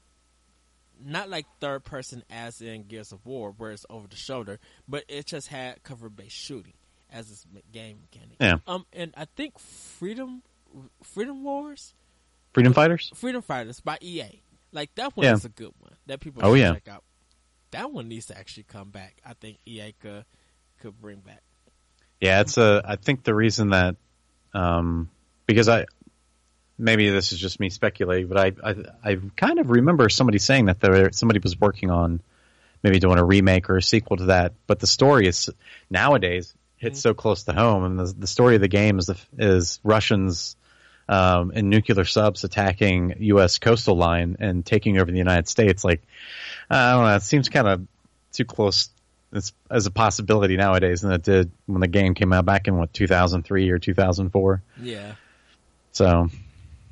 not 1.05 1.29
like 1.29 1.47
third 1.61 1.85
person 1.85 2.23
as 2.31 2.61
in 2.61 2.85
Gears 2.85 3.11
of 3.11 3.27
War, 3.27 3.53
where 3.57 3.73
it's 3.73 3.85
over 3.91 4.07
the 4.07 4.15
shoulder, 4.15 4.61
but 4.87 5.03
it 5.09 5.27
just 5.27 5.49
had 5.49 5.83
cover 5.83 6.09
based 6.09 6.37
shooting 6.37 6.75
as 7.13 7.29
its 7.33 7.45
game 7.73 7.99
mechanic. 8.03 8.37
Yeah. 8.41 8.59
Um, 8.69 8.87
and 8.93 9.13
I 9.17 9.25
think 9.25 9.59
Freedom 9.59 10.45
Freedom 11.03 11.43
Wars, 11.43 11.93
Freedom 12.55 12.73
Fighters, 12.73 13.11
Freedom 13.17 13.43
Fighters 13.43 13.81
by 13.81 13.99
EA. 14.01 14.43
Like 14.71 14.95
that 14.95 15.17
one 15.17 15.27
yeah. 15.27 15.33
is 15.33 15.45
a 15.45 15.49
good 15.49 15.73
one 15.81 15.97
that 16.07 16.21
people 16.21 16.43
oh, 16.45 16.55
yeah. 16.55 16.73
check 16.73 16.87
out. 16.87 17.03
That 17.73 17.93
one 17.93 18.09
needs 18.09 18.27
to 18.27 18.39
actually 18.39 18.65
come 18.65 18.91
back. 18.91 19.17
I 19.25 19.35
think 19.35 19.59
EA 19.67 19.93
could 20.01 20.25
could 20.81 21.01
bring 21.01 21.21
back. 21.21 21.43
Yeah, 22.21 22.41
it's 22.41 22.57
a. 22.57 22.83
I 22.85 22.97
think 22.97 23.25
the 23.25 23.35
reason 23.35 23.71
that 23.71 23.97
um, 24.55 25.11
because 25.47 25.69
I 25.69 25.87
maybe 26.79 27.11
this 27.11 27.33
is 27.33 27.39
just 27.39 27.61
me 27.61 27.71
speculating, 27.71 28.29
but 28.29 28.39
I, 28.39 28.53
I, 28.63 28.75
I 29.05 29.19
kind 29.37 29.59
of 29.59 29.71
remember 29.71 30.09
somebody 30.09 30.39
saying 30.39 30.67
that 30.67 30.81
there 30.81 31.13
somebody 31.13 31.41
was 31.41 31.59
working 31.59 31.91
on 31.91 32.21
maybe 32.83 32.99
doing 32.99 33.19
a 33.19 33.25
remake 33.25 33.71
or 33.71 33.77
a 33.77 33.83
sequel 33.83 34.17
to 34.19 34.25
that, 34.27 34.53
but 34.67 34.79
the 34.79 34.87
story 34.87 35.27
is 35.27 35.51
nowadays 35.91 36.55
hits 36.77 36.99
mm-hmm. 37.01 37.09
so 37.09 37.15
close 37.15 37.45
to 37.45 37.53
home, 37.53 37.85
and 37.85 37.99
the, 37.99 38.15
the 38.19 38.27
story 38.27 38.55
of 38.55 38.61
the 38.61 38.69
game 38.69 38.99
is 38.99 39.07
the, 39.07 39.17
is 39.39 39.81
Russians 39.83 40.57
um, 41.09 41.53
and 41.55 41.71
nuclear 41.71 42.05
subs 42.05 42.45
attacking 42.45 43.15
U.S. 43.21 43.59
coastal 43.59 43.97
line 43.97 44.37
and 44.41 44.65
taking 44.65 44.99
over 44.99 45.11
the 45.11 45.19
United 45.19 45.49
States. 45.49 45.85
Like 45.85 46.03
I 46.71 46.93
don't 46.93 47.05
know, 47.05 47.17
it 47.17 47.23
seems 47.23 47.49
kind 47.49 47.69
of 47.69 47.87
too 48.33 48.45
close 48.45 48.91
as, 49.33 49.53
as 49.71 49.87
a 49.87 49.91
possibility 49.91 50.57
nowadays 50.57 51.01
than 51.01 51.13
it 51.13 51.23
did 51.23 51.51
when 51.67 51.81
the 51.81 51.89
game 51.89 52.15
came 52.15 52.33
out 52.33 52.45
back 52.45 52.69
in 52.69 52.77
what 52.77 52.93
2003 52.93 53.71
or 53.71 53.79
2004. 53.79 54.63
Yeah. 54.81 55.15
So, 55.93 56.29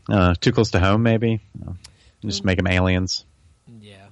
Uh, 0.09 0.35
too 0.35 0.53
close 0.53 0.73
to 0.73 0.81
home, 0.81 1.03
maybe. 1.03 1.41
Just 2.23 2.43
mm. 2.43 2.47
make 2.47 2.59
them 2.59 2.67
aliens. 2.67 3.25
Yeah, 3.81 4.09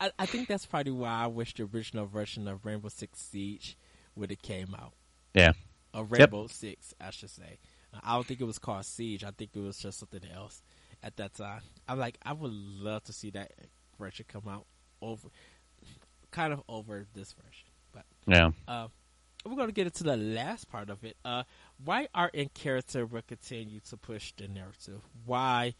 I, 0.00 0.10
I 0.18 0.26
think 0.26 0.48
that's 0.48 0.66
probably 0.66 0.92
why 0.92 1.22
I 1.22 1.26
wish 1.28 1.54
the 1.54 1.64
original 1.72 2.06
version 2.06 2.48
of 2.48 2.64
Rainbow 2.64 2.88
Six 2.88 3.20
Siege 3.20 3.76
would 4.16 4.30
have 4.30 4.42
came 4.42 4.74
out. 4.74 4.92
Yeah, 5.32 5.52
a 5.92 6.02
Rainbow 6.02 6.42
yep. 6.42 6.50
Six, 6.50 6.94
I 7.00 7.10
should 7.10 7.30
say. 7.30 7.58
I 8.02 8.14
don't 8.14 8.26
think 8.26 8.40
it 8.40 8.44
was 8.44 8.58
called 8.58 8.84
Siege. 8.84 9.24
I 9.24 9.30
think 9.30 9.50
it 9.54 9.60
was 9.60 9.78
just 9.78 9.98
something 9.98 10.22
else 10.34 10.62
at 11.02 11.16
that 11.16 11.34
time. 11.34 11.60
I'm 11.88 11.98
like, 11.98 12.18
I 12.22 12.32
would 12.32 12.52
love 12.52 13.04
to 13.04 13.12
see 13.12 13.30
that 13.30 13.52
version 13.98 14.24
come 14.28 14.48
out 14.48 14.66
over, 15.00 15.28
kind 16.30 16.52
of 16.52 16.62
over 16.68 17.06
this 17.14 17.32
version. 17.32 17.68
But 17.92 18.04
yeah, 18.26 18.50
uh, 18.66 18.88
we're 19.44 19.56
gonna 19.56 19.72
get 19.72 19.86
into 19.86 20.04
the 20.04 20.16
last 20.16 20.68
part 20.70 20.90
of 20.90 21.04
it. 21.04 21.16
Uh, 21.24 21.44
why 21.84 22.08
art 22.14 22.34
and 22.34 22.52
character 22.54 23.06
will 23.06 23.22
continue 23.22 23.80
to 23.90 23.96
push 23.96 24.32
the 24.36 24.48
narrative? 24.48 25.00
Why, 25.26 25.74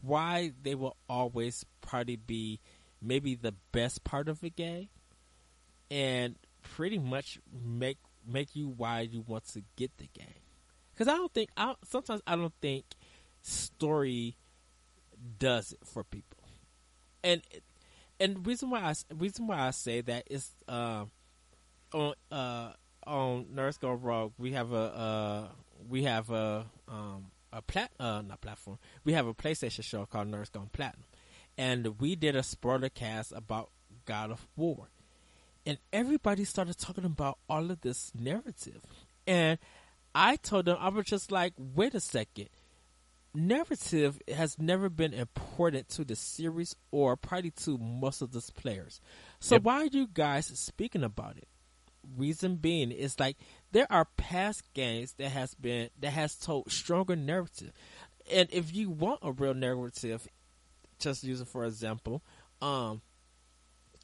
why 0.00 0.52
they 0.62 0.74
will 0.74 0.96
always 1.08 1.64
probably 1.80 2.16
be 2.16 2.60
maybe 3.02 3.34
the 3.34 3.54
best 3.72 4.02
part 4.04 4.28
of 4.28 4.42
a 4.42 4.48
game, 4.48 4.88
and 5.90 6.36
pretty 6.62 6.98
much 6.98 7.38
make 7.64 7.98
make 8.26 8.56
you 8.56 8.68
why 8.68 9.00
you 9.02 9.22
want 9.26 9.46
to 9.48 9.62
get 9.76 9.96
the 9.98 10.08
game. 10.18 10.45
Because 10.96 11.12
I 11.12 11.16
don't 11.16 11.32
think 11.32 11.50
I 11.56 11.74
sometimes 11.84 12.22
I 12.26 12.36
don't 12.36 12.54
think 12.62 12.86
story 13.42 14.36
does 15.38 15.72
it 15.72 15.78
for 15.84 16.04
people, 16.04 16.38
and 17.22 17.42
and 18.18 18.46
reason 18.46 18.70
why 18.70 18.80
I 18.80 18.94
reason 19.14 19.46
why 19.46 19.66
I 19.66 19.72
say 19.72 20.00
that 20.00 20.26
is 20.30 20.50
um, 20.68 21.10
on 21.92 22.14
uh, 22.32 22.72
on 23.06 23.44
Nerds 23.54 23.78
Gone 23.78 24.00
Rogue 24.00 24.32
we 24.38 24.52
have 24.52 24.72
a 24.72 24.76
uh, 24.76 25.48
we 25.86 26.04
have 26.04 26.30
a 26.30 26.64
um, 26.88 27.26
a 27.52 27.60
plat 27.60 27.90
uh, 28.00 28.22
not 28.22 28.40
platform. 28.40 28.78
We 29.04 29.12
have 29.12 29.26
a 29.26 29.34
PlayStation 29.34 29.84
show 29.84 30.06
called 30.06 30.28
Nerds 30.28 30.50
Gone 30.50 30.70
Platinum, 30.72 31.04
and 31.58 32.00
we 32.00 32.16
did 32.16 32.36
a 32.36 32.42
spoiler 32.42 32.88
cast 32.88 33.32
about 33.32 33.70
God 34.06 34.30
of 34.30 34.46
War, 34.56 34.88
and 35.66 35.76
everybody 35.92 36.44
started 36.44 36.78
talking 36.78 37.04
about 37.04 37.38
all 37.50 37.70
of 37.70 37.82
this 37.82 38.12
narrative, 38.18 38.80
and 39.26 39.58
I 40.18 40.36
told 40.36 40.64
them 40.64 40.78
I 40.80 40.88
was 40.88 41.04
just 41.04 41.30
like, 41.30 41.52
wait 41.58 41.94
a 41.94 42.00
second. 42.00 42.48
Narrative 43.34 44.18
has 44.34 44.58
never 44.58 44.88
been 44.88 45.12
important 45.12 45.90
to 45.90 46.06
the 46.06 46.16
series 46.16 46.74
or 46.90 47.18
probably 47.18 47.50
to 47.50 47.76
most 47.76 48.22
of 48.22 48.32
the 48.32 48.40
players. 48.56 48.98
So 49.40 49.56
yep. 49.56 49.64
why 49.64 49.82
are 49.82 49.86
you 49.92 50.08
guys 50.10 50.46
speaking 50.46 51.04
about 51.04 51.36
it? 51.36 51.46
Reason 52.16 52.56
being 52.56 52.92
is 52.92 53.20
like 53.20 53.36
there 53.72 53.86
are 53.90 54.06
past 54.16 54.62
games 54.72 55.12
that 55.18 55.28
has 55.28 55.52
been 55.54 55.90
that 56.00 56.12
has 56.12 56.34
told 56.34 56.72
stronger 56.72 57.14
narrative. 57.14 57.72
And 58.32 58.48
if 58.50 58.74
you 58.74 58.88
want 58.88 59.20
a 59.22 59.32
real 59.32 59.52
narrative, 59.52 60.26
just 60.98 61.24
use 61.24 61.42
it 61.42 61.48
for 61.48 61.66
example, 61.66 62.22
um 62.62 63.02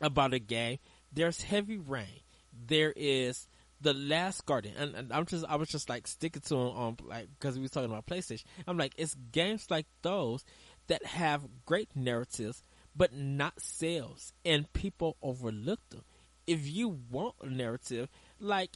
about 0.03 0.35
a 0.35 0.39
game, 0.39 0.79
there's 1.11 1.41
heavy 1.41 1.79
rain. 1.79 2.21
There 2.53 2.93
is 2.95 3.49
the 3.83 3.95
Last 3.95 4.47
Guardian, 4.47 4.76
and, 4.76 4.95
and, 4.95 5.12
I'm 5.12 5.26
just 5.26 5.45
I 5.49 5.57
was 5.57 5.68
just 5.68 5.89
like 5.89 6.07
sticking 6.07 6.43
to 6.43 6.55
him 6.55 6.61
on 6.61 6.97
like 7.05 7.28
because 7.39 7.57
we 7.57 7.62
were 7.62 7.68
talking 7.68 7.91
about 7.91 8.07
PlayStation. 8.07 8.45
I'm 8.66 8.78
like 8.78 8.95
it's 8.97 9.14
games 9.33 9.66
like 9.70 9.87
those 10.03 10.45
that 10.87 11.05
have 11.05 11.43
great 11.66 11.89
narratives 11.95 12.62
but 12.95 13.14
not 13.14 13.61
sales, 13.61 14.33
and 14.45 14.70
people 14.72 15.16
overlook 15.22 15.80
them. 15.91 16.03
If 16.47 16.68
you 16.68 16.99
want 17.11 17.37
a 17.43 17.49
narrative, 17.49 18.09
like 18.39 18.70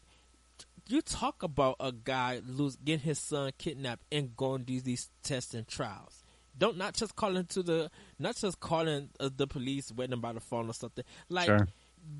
you 0.88 1.02
talk 1.02 1.42
about 1.42 1.76
a 1.80 1.92
guy 1.92 2.40
lose 2.46 2.76
getting 2.76 3.04
his 3.04 3.18
son 3.18 3.52
kidnapped 3.59 4.04
and 4.12 4.36
going 4.36 4.64
these 4.64 4.84
these 4.84 5.11
tests 5.22 5.54
and 5.54 5.66
trials. 5.66 6.22
Don't 6.59 6.78
not 6.78 6.94
just 6.94 7.16
calling 7.16 7.44
to 7.46 7.62
the 7.62 7.90
not 8.18 8.36
just 8.36 8.61
calling 8.61 9.11
uh, 9.20 9.28
the 9.34 9.46
police 9.46 9.92
waiting 9.92 10.20
by 10.20 10.32
the 10.32 10.40
phone 10.40 10.70
or 10.70 10.74
something 10.74 11.04
like. 11.28 11.46
Sure 11.46 11.68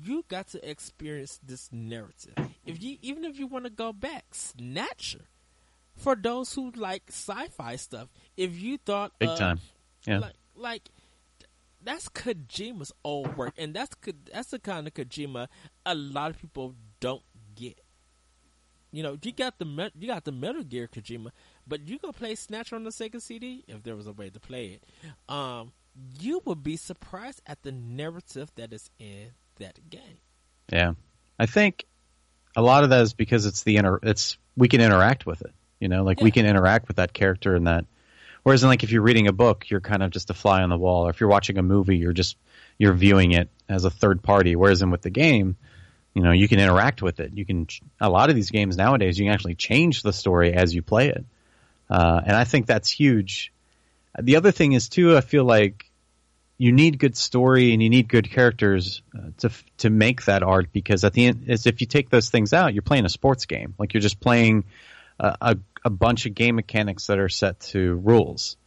you 0.03 0.23
got 0.27 0.47
to 0.49 0.69
experience 0.69 1.39
this 1.43 1.69
narrative. 1.71 2.33
If 2.65 2.81
you 2.81 2.97
even 3.01 3.25
if 3.25 3.39
you 3.39 3.47
want 3.47 3.65
to 3.65 3.71
go 3.71 3.93
back, 3.93 4.25
Snatcher. 4.31 5.25
For 5.95 6.15
those 6.15 6.53
who 6.53 6.71
like 6.71 7.03
sci-fi 7.09 7.75
stuff, 7.75 8.09
if 8.35 8.59
you 8.61 8.77
thought 8.77 9.17
big 9.17 9.29
uh, 9.29 9.37
time, 9.37 9.59
yeah, 10.05 10.19
like, 10.19 10.35
like 10.55 10.89
that's 11.83 12.07
Kojima's 12.09 12.91
old 13.03 13.35
work, 13.35 13.53
and 13.57 13.73
that's 13.73 13.95
that's 14.31 14.49
the 14.49 14.59
kind 14.59 14.85
of 14.85 14.93
Kojima 14.93 15.47
a 15.85 15.95
lot 15.95 16.31
of 16.31 16.39
people 16.39 16.75
don't 16.99 17.23
get. 17.55 17.79
You 18.91 19.03
know, 19.03 19.17
you 19.21 19.31
got 19.31 19.57
the 19.57 19.91
you 19.97 20.07
got 20.07 20.25
the 20.25 20.31
Metal 20.31 20.63
Gear 20.63 20.87
Kojima, 20.87 21.31
but 21.65 21.87
you 21.87 21.97
go 21.97 22.11
play 22.11 22.35
Snatcher 22.35 22.75
on 22.75 22.83
the 22.83 22.91
Sega 22.91 23.21
CD 23.21 23.63
if 23.67 23.83
there 23.83 23.95
was 23.95 24.07
a 24.07 24.13
way 24.13 24.29
to 24.29 24.39
play 24.39 24.79
it. 24.79 24.83
Um, 25.33 25.71
you 26.19 26.41
would 26.45 26.63
be 26.63 26.77
surprised 26.77 27.41
at 27.45 27.63
the 27.63 27.71
narrative 27.71 28.51
that 28.55 28.71
is 28.71 28.89
in 28.99 29.31
that 29.59 29.77
game. 29.89 30.01
Yeah, 30.71 30.93
I 31.39 31.45
think 31.45 31.85
a 32.55 32.61
lot 32.61 32.83
of 32.83 32.89
that 32.89 33.01
is 33.01 33.13
because 33.13 33.45
it's 33.45 33.63
the 33.63 33.77
inter- 33.77 33.99
it's 34.03 34.37
we 34.55 34.67
can 34.67 34.81
interact 34.81 35.25
with 35.25 35.41
it. 35.41 35.51
You 35.79 35.87
know, 35.87 36.03
like 36.03 36.19
yeah. 36.19 36.25
we 36.25 36.31
can 36.31 36.45
interact 36.45 36.87
with 36.87 36.97
that 36.97 37.13
character 37.13 37.55
and 37.55 37.67
that. 37.67 37.85
Whereas, 38.43 38.63
in 38.63 38.69
like 38.69 38.83
if 38.83 38.91
you're 38.91 39.01
reading 39.01 39.27
a 39.27 39.33
book, 39.33 39.69
you're 39.69 39.81
kind 39.81 40.01
of 40.01 40.11
just 40.11 40.29
a 40.29 40.33
fly 40.33 40.61
on 40.63 40.69
the 40.69 40.77
wall. 40.77 41.07
Or 41.07 41.09
if 41.09 41.19
you're 41.19 41.29
watching 41.29 41.57
a 41.57 41.63
movie, 41.63 41.97
you're 41.97 42.13
just 42.13 42.37
you're 42.77 42.93
viewing 42.93 43.33
it 43.33 43.49
as 43.67 43.85
a 43.85 43.89
third 43.89 44.23
party. 44.23 44.55
Whereas, 44.55 44.81
in 44.81 44.89
with 44.89 45.01
the 45.01 45.09
game, 45.09 45.57
you 46.13 46.23
know, 46.23 46.31
you 46.31 46.47
can 46.47 46.59
interact 46.59 47.01
with 47.01 47.19
it. 47.19 47.31
You 47.33 47.45
can 47.45 47.67
a 47.99 48.09
lot 48.09 48.29
of 48.29 48.35
these 48.35 48.49
games 48.49 48.77
nowadays, 48.77 49.19
you 49.19 49.25
can 49.25 49.33
actually 49.33 49.55
change 49.55 50.01
the 50.01 50.13
story 50.13 50.53
as 50.53 50.73
you 50.73 50.81
play 50.81 51.09
it, 51.09 51.25
uh, 51.89 52.21
and 52.25 52.35
I 52.35 52.43
think 52.43 52.65
that's 52.65 52.89
huge. 52.89 53.53
The 54.19 54.37
other 54.37 54.51
thing 54.51 54.71
is 54.71 54.89
too, 54.89 55.15
I 55.15 55.21
feel 55.21 55.43
like 55.43 55.86
you 56.57 56.71
need 56.71 56.97
good 56.97 57.15
story 57.15 57.73
and 57.73 57.81
you 57.81 57.89
need 57.89 58.07
good 58.07 58.29
characters 58.29 59.01
uh, 59.17 59.29
to 59.37 59.51
to 59.77 59.89
make 59.89 60.25
that 60.25 60.43
art 60.43 60.71
because 60.71 61.03
at 61.03 61.13
the 61.13 61.27
end 61.27 61.45
is 61.47 61.67
if 61.67 61.81
you 61.81 61.87
take 61.87 62.09
those 62.09 62.29
things 62.29 62.53
out 62.53 62.73
you're 62.73 62.81
playing 62.81 63.05
a 63.05 63.09
sports 63.09 63.45
game 63.45 63.73
like 63.77 63.93
you're 63.93 64.01
just 64.01 64.19
playing 64.19 64.63
a, 65.19 65.37
a, 65.41 65.57
a 65.85 65.89
bunch 65.89 66.25
of 66.25 66.33
game 66.33 66.55
mechanics 66.55 67.07
that 67.07 67.19
are 67.19 67.29
set 67.29 67.59
to 67.59 67.95
rules 67.95 68.57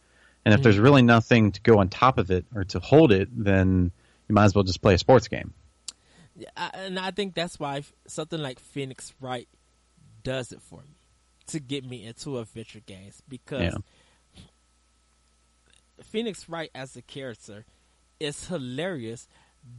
and 0.45 0.53
if 0.53 0.59
mm-hmm. 0.59 0.63
there's 0.63 0.79
really 0.79 1.01
nothing 1.01 1.51
to 1.51 1.61
go 1.61 1.79
on 1.79 1.89
top 1.89 2.17
of 2.17 2.31
it 2.31 2.45
or 2.55 2.63
to 2.63 2.79
hold 2.79 3.11
it 3.11 3.29
then 3.31 3.91
you 4.27 4.35
might 4.35 4.45
as 4.45 4.55
well 4.55 4.63
just 4.63 4.81
play 4.81 4.93
a 4.93 4.97
sports 4.97 5.27
game 5.27 5.53
yeah, 6.35 6.69
and 6.73 6.97
I 6.97 7.11
think 7.11 7.35
that's 7.35 7.59
why 7.59 7.83
something 8.07 8.39
like 8.39 8.59
Phoenix 8.59 9.13
Wright 9.19 9.47
does 10.23 10.51
it 10.51 10.61
for 10.61 10.81
me 10.81 10.95
to 11.47 11.59
get 11.59 11.83
me 11.83 12.05
into 12.05 12.39
adventure 12.39 12.79
games 12.79 13.21
because 13.27 13.73
yeah. 13.73 14.43
Phoenix 16.03 16.47
Wright 16.47 16.71
as 16.73 16.95
a 16.95 17.01
character 17.01 17.65
it's 18.21 18.47
hilarious, 18.47 19.27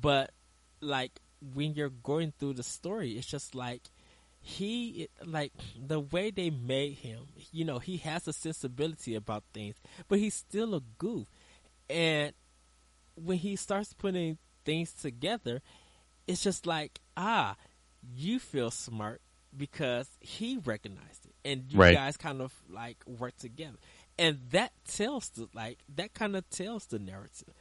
but 0.00 0.32
like 0.80 1.20
when 1.54 1.74
you're 1.74 1.90
going 1.90 2.32
through 2.38 2.54
the 2.54 2.64
story, 2.64 3.12
it's 3.12 3.26
just 3.26 3.54
like 3.54 3.82
he 4.40 5.08
like 5.24 5.52
the 5.80 6.00
way 6.00 6.32
they 6.32 6.50
made 6.50 6.94
him. 6.94 7.20
You 7.52 7.64
know, 7.64 7.78
he 7.78 7.98
has 7.98 8.26
a 8.26 8.32
sensibility 8.32 9.14
about 9.14 9.44
things, 9.54 9.76
but 10.08 10.18
he's 10.18 10.34
still 10.34 10.74
a 10.74 10.82
goof. 10.98 11.28
And 11.88 12.32
when 13.14 13.38
he 13.38 13.54
starts 13.54 13.92
putting 13.92 14.38
things 14.64 14.92
together, 14.92 15.62
it's 16.26 16.42
just 16.42 16.66
like 16.66 17.00
ah, 17.16 17.54
you 18.16 18.40
feel 18.40 18.72
smart 18.72 19.20
because 19.56 20.08
he 20.18 20.58
recognized 20.64 21.26
it, 21.26 21.34
and 21.44 21.64
you 21.68 21.78
right. 21.78 21.94
guys 21.94 22.16
kind 22.16 22.42
of 22.42 22.52
like 22.68 22.96
work 23.06 23.36
together, 23.36 23.78
and 24.18 24.40
that 24.50 24.72
tells 24.88 25.28
the 25.28 25.46
like 25.54 25.78
that 25.94 26.12
kind 26.12 26.34
of 26.34 26.48
tells 26.50 26.86
the 26.86 26.98
narrative 26.98 27.54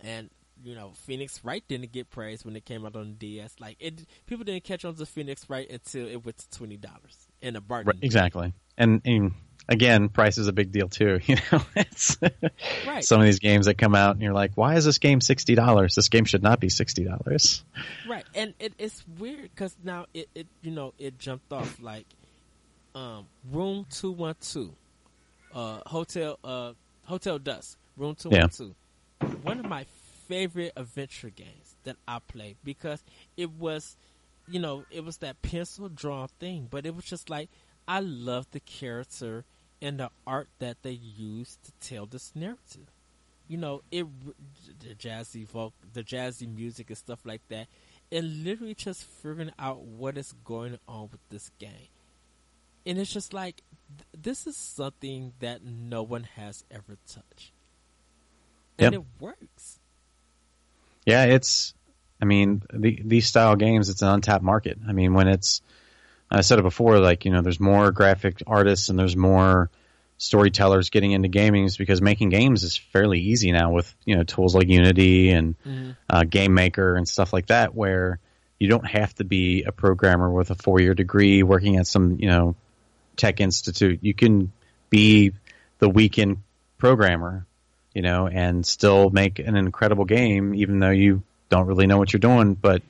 and 0.00 0.30
you 0.62 0.74
know 0.74 0.92
Phoenix 0.94 1.44
Wright 1.44 1.62
didn't 1.68 1.92
get 1.92 2.10
praised 2.10 2.44
when 2.44 2.56
it 2.56 2.64
came 2.64 2.84
out 2.84 2.96
on 2.96 3.16
the 3.18 3.38
DS. 3.38 3.56
Like 3.60 3.76
it, 3.80 4.06
people 4.26 4.44
didn't 4.44 4.64
catch 4.64 4.84
on 4.84 4.94
to 4.94 5.06
Phoenix 5.06 5.48
Wright 5.48 5.68
until 5.70 6.06
it 6.06 6.24
went 6.24 6.38
to 6.38 6.50
twenty 6.50 6.76
dollars 6.76 7.28
in 7.40 7.56
a 7.56 7.60
bargain. 7.60 7.88
Right, 7.94 8.04
exactly, 8.04 8.52
and, 8.78 9.00
and, 9.04 9.32
again, 9.68 10.08
price 10.08 10.38
is 10.38 10.48
a 10.48 10.52
big 10.52 10.72
deal 10.72 10.88
too. 10.88 11.20
You 11.26 11.36
know, 11.52 11.62
it's 11.74 12.16
right. 12.86 13.04
some 13.04 13.20
of 13.20 13.26
these 13.26 13.38
games 13.38 13.66
that 13.66 13.74
come 13.74 13.94
out 13.94 14.14
and 14.14 14.22
you're 14.22 14.32
like, 14.32 14.52
why 14.54 14.76
is 14.76 14.84
this 14.84 14.98
game 14.98 15.20
sixty 15.20 15.54
dollars? 15.54 15.94
This 15.94 16.08
game 16.08 16.24
should 16.24 16.42
not 16.42 16.60
be 16.60 16.68
sixty 16.68 17.04
dollars. 17.04 17.64
Right, 18.08 18.24
and 18.34 18.54
it, 18.58 18.74
it's 18.78 19.04
weird 19.18 19.42
because 19.42 19.76
now 19.82 20.06
it, 20.14 20.28
it, 20.34 20.46
you 20.62 20.70
know, 20.70 20.94
it 20.98 21.18
jumped 21.18 21.52
off 21.52 21.80
like 21.80 22.06
um, 22.94 23.26
Room 23.52 23.86
Two 23.90 24.12
One 24.12 24.36
Two, 24.40 24.72
uh, 25.54 25.80
Hotel, 25.86 26.38
uh, 26.42 26.72
Hotel 27.04 27.38
Dusk, 27.38 27.78
Room 27.96 28.14
Two 28.14 28.30
One 28.30 28.48
Two. 28.48 28.74
One 29.42 29.60
of 29.60 29.66
my 29.66 29.86
favorite 30.26 30.72
adventure 30.76 31.30
games 31.30 31.76
that 31.84 31.96
I 32.06 32.18
played 32.18 32.56
because 32.64 33.02
it 33.36 33.50
was, 33.52 33.96
you 34.48 34.58
know, 34.58 34.84
it 34.90 35.04
was 35.04 35.18
that 35.18 35.42
pencil 35.42 35.88
drawn 35.88 36.28
thing, 36.38 36.68
but 36.70 36.84
it 36.86 36.94
was 36.94 37.04
just 37.04 37.30
like 37.30 37.48
I 37.88 38.00
love 38.00 38.50
the 38.50 38.60
character 38.60 39.44
and 39.80 40.00
the 40.00 40.10
art 40.26 40.48
that 40.58 40.82
they 40.82 40.92
used 40.92 41.62
to 41.64 41.72
tell 41.80 42.06
this 42.06 42.32
narrative. 42.34 42.90
You 43.48 43.58
know, 43.58 43.82
it 43.92 44.06
the 44.80 44.94
jazzy 44.94 45.46
vocal, 45.46 45.74
the 45.92 46.02
jazzy 46.02 46.52
music 46.52 46.88
and 46.90 46.98
stuff 46.98 47.20
like 47.24 47.42
that, 47.48 47.68
and 48.10 48.44
literally 48.44 48.74
just 48.74 49.04
figuring 49.04 49.52
out 49.58 49.82
what 49.82 50.18
is 50.18 50.34
going 50.44 50.78
on 50.88 51.08
with 51.12 51.20
this 51.30 51.50
game. 51.58 51.88
And 52.84 52.98
it's 52.98 53.12
just 53.12 53.32
like 53.32 53.62
this 54.16 54.46
is 54.46 54.56
something 54.56 55.32
that 55.38 55.64
no 55.64 56.02
one 56.02 56.24
has 56.34 56.64
ever 56.70 56.96
touched, 57.06 57.52
and 58.78 58.92
yep. 58.92 59.02
it 59.02 59.06
works. 59.20 59.78
Yeah, 61.04 61.24
it's. 61.24 61.74
I 62.20 62.24
mean, 62.24 62.62
the, 62.72 63.00
these 63.04 63.26
style 63.26 63.56
games, 63.56 63.90
it's 63.90 64.00
an 64.00 64.08
untapped 64.08 64.42
market. 64.42 64.78
I 64.88 64.92
mean, 64.92 65.12
when 65.12 65.28
it's, 65.28 65.60
I 66.30 66.40
said 66.40 66.58
it 66.58 66.62
before, 66.62 66.98
like 66.98 67.26
you 67.26 67.30
know, 67.30 67.42
there's 67.42 67.60
more 67.60 67.92
graphic 67.92 68.42
artists 68.46 68.88
and 68.88 68.98
there's 68.98 69.16
more 69.16 69.70
storytellers 70.18 70.90
getting 70.90 71.12
into 71.12 71.28
gaming 71.28 71.64
is 71.64 71.76
because 71.76 72.00
making 72.00 72.30
games 72.30 72.62
is 72.62 72.76
fairly 72.76 73.20
easy 73.20 73.52
now 73.52 73.70
with 73.70 73.94
you 74.04 74.16
know 74.16 74.22
tools 74.22 74.54
like 74.54 74.68
Unity 74.68 75.30
and 75.30 75.58
mm-hmm. 75.60 75.90
uh, 76.08 76.24
Game 76.24 76.54
Maker 76.54 76.96
and 76.96 77.08
stuff 77.08 77.32
like 77.32 77.46
that, 77.46 77.74
where 77.74 78.18
you 78.58 78.68
don't 78.68 78.86
have 78.86 79.14
to 79.16 79.24
be 79.24 79.64
a 79.64 79.72
programmer 79.72 80.30
with 80.30 80.50
a 80.50 80.54
four 80.54 80.80
year 80.80 80.94
degree 80.94 81.42
working 81.42 81.76
at 81.76 81.86
some 81.86 82.16
you 82.18 82.28
know 82.28 82.56
tech 83.16 83.40
institute. 83.40 84.00
You 84.02 84.14
can 84.14 84.52
be 84.90 85.32
the 85.78 85.88
weekend 85.88 86.38
programmer, 86.78 87.46
you 87.96 88.02
know, 88.02 88.28
and 88.28 88.66
still 88.66 89.08
make 89.08 89.38
an 89.38 89.56
incredible 89.56 90.04
game, 90.04 90.54
even 90.54 90.80
though 90.80 90.90
you 90.90 91.22
don't 91.48 91.66
really 91.66 91.86
know 91.86 91.96
what 91.96 92.12
you're 92.12 92.20
doing, 92.20 92.52
but 92.52 92.82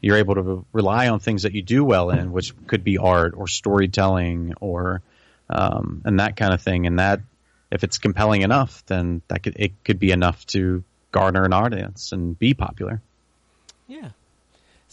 you're 0.00 0.18
able 0.18 0.36
to 0.36 0.64
rely 0.72 1.08
on 1.08 1.18
things 1.18 1.42
that 1.42 1.52
you 1.52 1.62
do 1.62 1.84
well 1.84 2.10
in, 2.10 2.30
which 2.30 2.54
could 2.68 2.84
be 2.84 2.96
art 2.96 3.34
or 3.36 3.48
storytelling 3.48 4.54
or 4.60 5.02
um, 5.50 6.02
and 6.04 6.20
that 6.20 6.36
kind 6.36 6.54
of 6.54 6.62
thing. 6.62 6.86
And 6.86 7.00
that, 7.00 7.22
if 7.72 7.82
it's 7.82 7.98
compelling 7.98 8.42
enough, 8.42 8.86
then 8.86 9.20
that 9.26 9.42
could 9.42 9.56
it 9.58 9.72
could 9.82 9.98
be 9.98 10.12
enough 10.12 10.46
to 10.46 10.84
garner 11.10 11.42
an 11.42 11.52
audience 11.52 12.12
and 12.12 12.38
be 12.38 12.54
popular. 12.54 13.02
Yeah. 13.88 14.10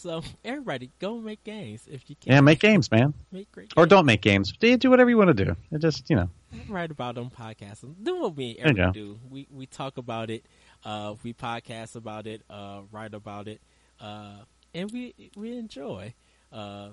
So 0.00 0.22
everybody, 0.44 0.90
go 0.98 1.18
make 1.18 1.44
games 1.44 1.86
if 1.86 2.08
you 2.08 2.16
can. 2.16 2.32
Yeah, 2.32 2.40
make 2.40 2.58
games, 2.58 2.90
man. 2.90 3.12
Make 3.30 3.52
great. 3.52 3.68
Games. 3.68 3.74
Or 3.76 3.86
don't 3.86 4.06
make 4.06 4.22
games. 4.22 4.52
Do 4.52 4.90
whatever 4.90 5.10
you 5.10 5.18
want 5.18 5.36
to 5.36 5.44
do. 5.44 5.56
It 5.70 5.80
just 5.80 6.08
you 6.08 6.16
know. 6.16 6.30
Write 6.68 6.90
about 6.90 7.16
them 7.16 7.30
podcasts. 7.30 7.84
Do 8.02 8.20
what 8.20 8.34
we 8.34 8.56
ever 8.58 8.92
do. 8.92 9.18
We 9.28 9.46
we 9.50 9.66
talk 9.66 9.98
about 9.98 10.30
it. 10.30 10.44
Uh, 10.84 11.14
we 11.22 11.34
podcast 11.34 11.96
about 11.96 12.26
it. 12.26 12.42
Uh, 12.48 12.80
write 12.90 13.12
about 13.12 13.46
it. 13.46 13.60
Uh, 14.00 14.38
and 14.74 14.90
we 14.90 15.14
we 15.36 15.56
enjoy 15.56 16.14
uh, 16.50 16.88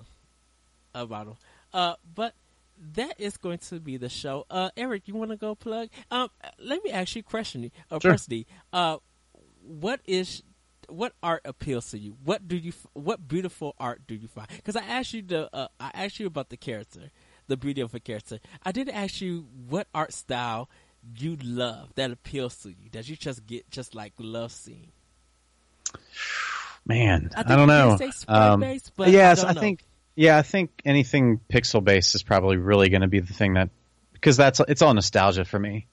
about 0.94 1.26
them. 1.26 1.36
Uh, 1.72 1.94
but 2.14 2.34
that 2.94 3.14
is 3.18 3.36
going 3.36 3.58
to 3.58 3.80
be 3.80 3.96
the 3.96 4.08
show. 4.08 4.44
Uh, 4.50 4.70
Eric, 4.76 5.08
you 5.08 5.14
want 5.14 5.30
to 5.30 5.36
go 5.36 5.54
plug? 5.54 5.88
Um, 6.10 6.28
let 6.58 6.84
me 6.84 6.90
ask 6.90 7.16
you 7.16 7.20
a 7.20 7.22
question. 7.22 7.70
Uh, 7.90 7.98
sure. 8.00 8.16
Uh, 8.72 8.98
what 9.62 10.00
is 10.06 10.42
what 10.88 11.12
art 11.22 11.42
appeals 11.44 11.90
to 11.90 11.98
you? 11.98 12.16
What 12.24 12.48
do 12.48 12.56
you 12.56 12.72
what 12.94 13.26
beautiful 13.26 13.74
art 13.78 14.02
do 14.06 14.14
you 14.14 14.28
find? 14.28 14.48
Because 14.48 14.76
I 14.76 14.82
asked 14.82 15.14
you 15.14 15.22
the 15.22 15.54
uh, 15.54 15.68
I 15.78 15.90
asked 15.94 16.20
you 16.20 16.26
about 16.26 16.48
the 16.48 16.56
character, 16.56 17.10
the 17.46 17.56
beauty 17.56 17.80
of 17.80 17.94
a 17.94 18.00
character. 18.00 18.38
I 18.64 18.72
did 18.72 18.88
ask 18.88 19.20
you 19.20 19.46
what 19.68 19.86
art 19.94 20.12
style 20.12 20.68
you 21.16 21.36
love 21.42 21.90
that 21.94 22.10
appeals 22.10 22.56
to 22.58 22.70
you 22.70 22.90
that 22.92 23.08
you 23.08 23.16
just 23.16 23.46
get 23.46 23.70
just 23.70 23.94
like 23.94 24.12
love 24.18 24.52
seeing. 24.52 24.92
Man, 26.86 27.30
I, 27.36 27.40
I 27.40 27.56
don't 27.56 27.68
know. 27.68 27.98
Um, 28.28 28.60
based, 28.60 28.92
yes, 28.98 29.44
I, 29.44 29.50
I 29.50 29.52
think 29.54 29.84
yeah, 30.16 30.38
I 30.38 30.42
think 30.42 30.70
anything 30.84 31.40
pixel 31.48 31.84
based 31.84 32.14
is 32.14 32.22
probably 32.22 32.56
really 32.56 32.88
going 32.88 33.02
to 33.02 33.08
be 33.08 33.20
the 33.20 33.32
thing 33.32 33.54
that 33.54 33.70
because 34.12 34.36
that's 34.36 34.60
it's 34.66 34.82
all 34.82 34.92
nostalgia 34.94 35.44
for 35.44 35.58
me. 35.58 35.86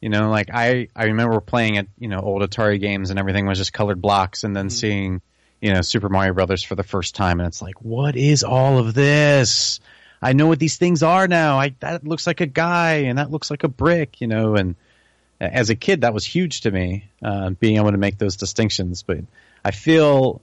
You 0.00 0.08
know, 0.08 0.30
like 0.30 0.48
I 0.52 0.88
I 0.96 1.04
remember 1.04 1.40
playing 1.40 1.76
at 1.76 1.86
you 1.98 2.08
know 2.08 2.20
old 2.20 2.42
Atari 2.42 2.80
games 2.80 3.10
and 3.10 3.18
everything 3.18 3.46
was 3.46 3.58
just 3.58 3.72
colored 3.72 4.00
blocks, 4.00 4.44
and 4.44 4.56
then 4.56 4.66
mm-hmm. 4.66 4.76
seeing 4.76 5.20
you 5.60 5.72
know 5.72 5.82
Super 5.82 6.08
Mario 6.08 6.32
Brothers 6.32 6.62
for 6.62 6.74
the 6.74 6.82
first 6.82 7.14
time, 7.14 7.40
and 7.40 7.46
it's 7.46 7.60
like, 7.60 7.82
what 7.82 8.16
is 8.16 8.42
all 8.42 8.78
of 8.78 8.94
this? 8.94 9.80
I 10.22 10.32
know 10.32 10.46
what 10.46 10.58
these 10.58 10.76
things 10.76 11.02
are 11.02 11.28
now. 11.28 11.58
I 11.58 11.74
that 11.80 12.06
looks 12.06 12.26
like 12.26 12.40
a 12.40 12.46
guy, 12.46 13.04
and 13.08 13.18
that 13.18 13.30
looks 13.30 13.50
like 13.50 13.64
a 13.64 13.68
brick, 13.68 14.20
you 14.20 14.26
know. 14.26 14.56
And 14.56 14.74
as 15.40 15.70
a 15.70 15.74
kid, 15.76 16.02
that 16.02 16.14
was 16.14 16.24
huge 16.24 16.62
to 16.62 16.70
me, 16.70 17.04
uh, 17.22 17.50
being 17.50 17.76
able 17.76 17.92
to 17.92 17.98
make 17.98 18.18
those 18.18 18.36
distinctions. 18.36 19.02
But 19.02 19.18
I 19.64 19.70
feel 19.70 20.40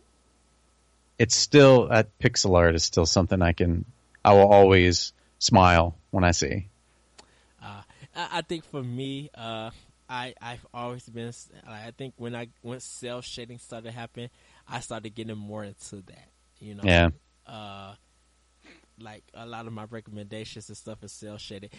it's 1.18 1.36
still 1.36 1.88
that 1.88 2.18
pixel 2.20 2.56
art 2.56 2.76
is 2.76 2.84
still 2.84 3.06
something 3.06 3.42
I 3.42 3.54
can 3.54 3.86
I 4.24 4.34
will 4.34 4.52
always 4.52 5.14
smile 5.40 5.96
when 6.12 6.24
I 6.24 6.32
see. 6.32 6.68
Uh, 8.18 8.28
I 8.32 8.42
think 8.42 8.66
for 8.66 8.84
me, 8.84 9.30
uh, 9.36 9.70
I 10.10 10.34
I've 10.42 10.66
always 10.74 11.08
been. 11.08 11.32
I 11.68 11.92
think 11.98 12.16
when 12.18 12.36
I 12.36 12.48
when 12.62 12.80
cel 12.80 13.22
shading 13.22 13.60
started 13.60 13.94
happening, 13.94 14.30
I 14.68 14.80
started 14.80 15.12
getting 15.12 15.38
more 15.38 15.64
into 15.64 15.98
that. 16.08 16.30
You 16.60 16.76
know. 16.76 16.84
Yeah. 16.84 17.10
Uh, 17.46 17.94
like 19.00 19.24
a 19.36 19.46
lot 19.46 19.68
of 19.68 19.74
my 19.74 19.86
recommendations 19.90 20.68
and 20.70 20.78
stuff 20.78 21.04
is 21.04 21.12
cel 21.12 21.38
shading. 21.38 21.70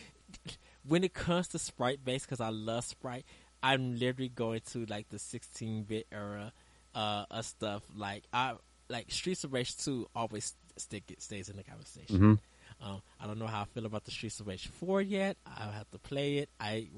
when 0.86 1.02
it 1.02 1.12
comes 1.12 1.48
to 1.48 1.58
sprite 1.58 2.04
based, 2.04 2.26
because 2.26 2.40
I 2.40 2.50
love 2.50 2.84
sprite, 2.84 3.24
I'm 3.62 3.98
literally 3.98 4.28
going 4.28 4.60
to 4.70 4.86
like 4.86 5.08
the 5.08 5.18
16 5.18 5.82
bit 5.82 6.06
era 6.12 6.52
uh, 6.94 7.24
of 7.30 7.44
stuff. 7.44 7.82
Like 7.96 8.24
I 8.32 8.54
like 8.88 9.10
Streets 9.10 9.44
of 9.44 9.52
Rage 9.52 9.76
two 9.76 10.08
always 10.14 10.54
stick 10.76 11.10
it 11.10 11.20
stays 11.20 11.48
in 11.48 11.56
the 11.56 11.64
conversation. 11.64 12.16
Mm-hmm. 12.16 12.34
Um, 12.82 13.02
I 13.20 13.26
don't 13.26 13.38
know 13.38 13.46
how 13.46 13.62
I 13.62 13.64
feel 13.66 13.86
about 13.86 14.04
the 14.04 14.10
Streets 14.10 14.40
of 14.40 14.46
Rage 14.46 14.68
four 14.68 15.00
yet. 15.02 15.36
I'll 15.46 15.72
have 15.72 15.90
to 15.90 15.98
play 15.98 16.38
it. 16.38 16.48
I 16.60 16.88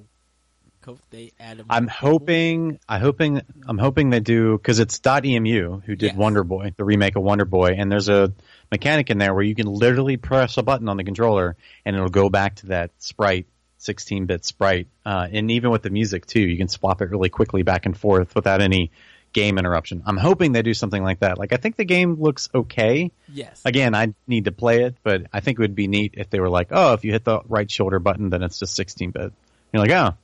hope 0.85 0.99
they 1.11 1.33
add. 1.41 1.63
I'm 1.71 1.89
hoping. 1.89 2.79
I 2.89 2.99
hoping. 2.99 3.43
I'm 3.67 3.79
hoping 3.79 4.11
they 4.11 4.21
do 4.21 4.57
because 4.57 4.79
it's 4.79 4.99
Dotemu 5.01 5.83
who 5.85 5.97
did 5.97 6.13
yes. 6.13 6.17
Wonder 6.17 6.45
Boy, 6.45 6.73
the 6.77 6.85
remake 6.85 7.17
of 7.17 7.23
Wonder 7.23 7.45
Boy, 7.45 7.75
and 7.79 7.91
there's 7.91 8.09
a 8.09 8.33
mechanic 8.71 9.11
in 9.11 9.19
there 9.19 9.35
where 9.35 9.43
you 9.43 9.55
can 9.55 9.67
literally 9.67 10.17
press 10.17 10.57
a 10.59 10.63
button 10.63 10.89
on 10.89 10.97
the 10.97 11.05
controller 11.05 11.57
and 11.85 11.97
it'll 11.97 12.09
go 12.09 12.29
back 12.29 12.57
to 12.57 12.67
that 12.67 12.91
sprite 12.99 13.47
16-bit 13.81 14.45
sprite, 14.45 14.89
uh, 15.07 15.27
and 15.33 15.51
even 15.51 15.71
with 15.71 15.83
the 15.83 15.91
music 15.91 16.27
too, 16.27 16.41
you 16.41 16.59
can 16.59 16.69
swap 16.69 17.01
it 17.01 17.11
really 17.11 17.31
quickly 17.31 17.63
back 17.63 17.87
and 17.87 17.97
forth 17.97 18.35
without 18.35 18.61
any 18.61 18.91
game 19.33 19.59
interruption. 19.59 20.03
I'm 20.07 20.17
hoping 20.17 20.53
they 20.53 20.63
do 20.63 20.75
something 20.75 21.03
like 21.03 21.21
that. 21.21 21.39
Like 21.39 21.53
I 21.53 21.57
think 21.57 21.77
the 21.77 21.85
game 21.85 22.15
looks 22.21 22.49
okay. 22.55 23.11
Yes. 23.33 23.63
Again, 23.65 23.95
I 23.95 24.15
need 24.27 24.47
to 24.47 24.53
play 24.53 24.85
it, 24.85 24.97
but 25.03 25.27
I 25.33 25.41
think 25.41 25.59
it 25.59 25.63
would 25.63 25.75
be 25.75 25.89
neat 25.89 26.15
if 26.17 26.31
they 26.31 26.41
were 26.41 26.49
like, 26.49 26.69
oh, 26.71 26.95
if 26.95 27.05
you 27.05 27.13
hit 27.13 27.25
the 27.25 27.41
right 27.49 27.71
shoulder 27.71 27.99
button, 27.99 28.31
then 28.31 28.43
it's 28.43 28.59
just 28.59 28.75
16 28.75 29.11
bit. 29.11 29.33
You're 29.73 29.83
like, 29.83 29.93
oh, 29.93 30.17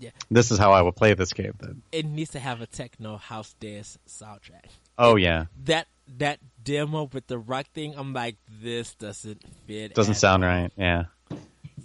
yeah. 0.00 0.10
This 0.30 0.50
is 0.50 0.58
how 0.58 0.72
I 0.72 0.82
will 0.82 0.92
play 0.92 1.14
this 1.14 1.32
game. 1.32 1.54
Then 1.58 1.82
it 1.92 2.04
needs 2.04 2.30
to 2.30 2.38
have 2.38 2.60
a 2.60 2.66
techno 2.66 3.16
house 3.16 3.54
dance 3.60 3.98
soundtrack. 4.08 4.66
Oh 4.98 5.16
yeah. 5.16 5.46
That 5.64 5.86
that 6.18 6.38
demo 6.62 7.08
with 7.12 7.26
the 7.26 7.38
rock 7.38 7.66
thing, 7.72 7.94
I'm 7.96 8.12
like, 8.12 8.36
this 8.62 8.94
doesn't 8.94 9.42
fit. 9.66 9.94
Doesn't 9.94 10.14
sound 10.14 10.44
all. 10.44 10.50
right. 10.50 10.70
Yeah. 10.76 11.04
So, 11.30 11.38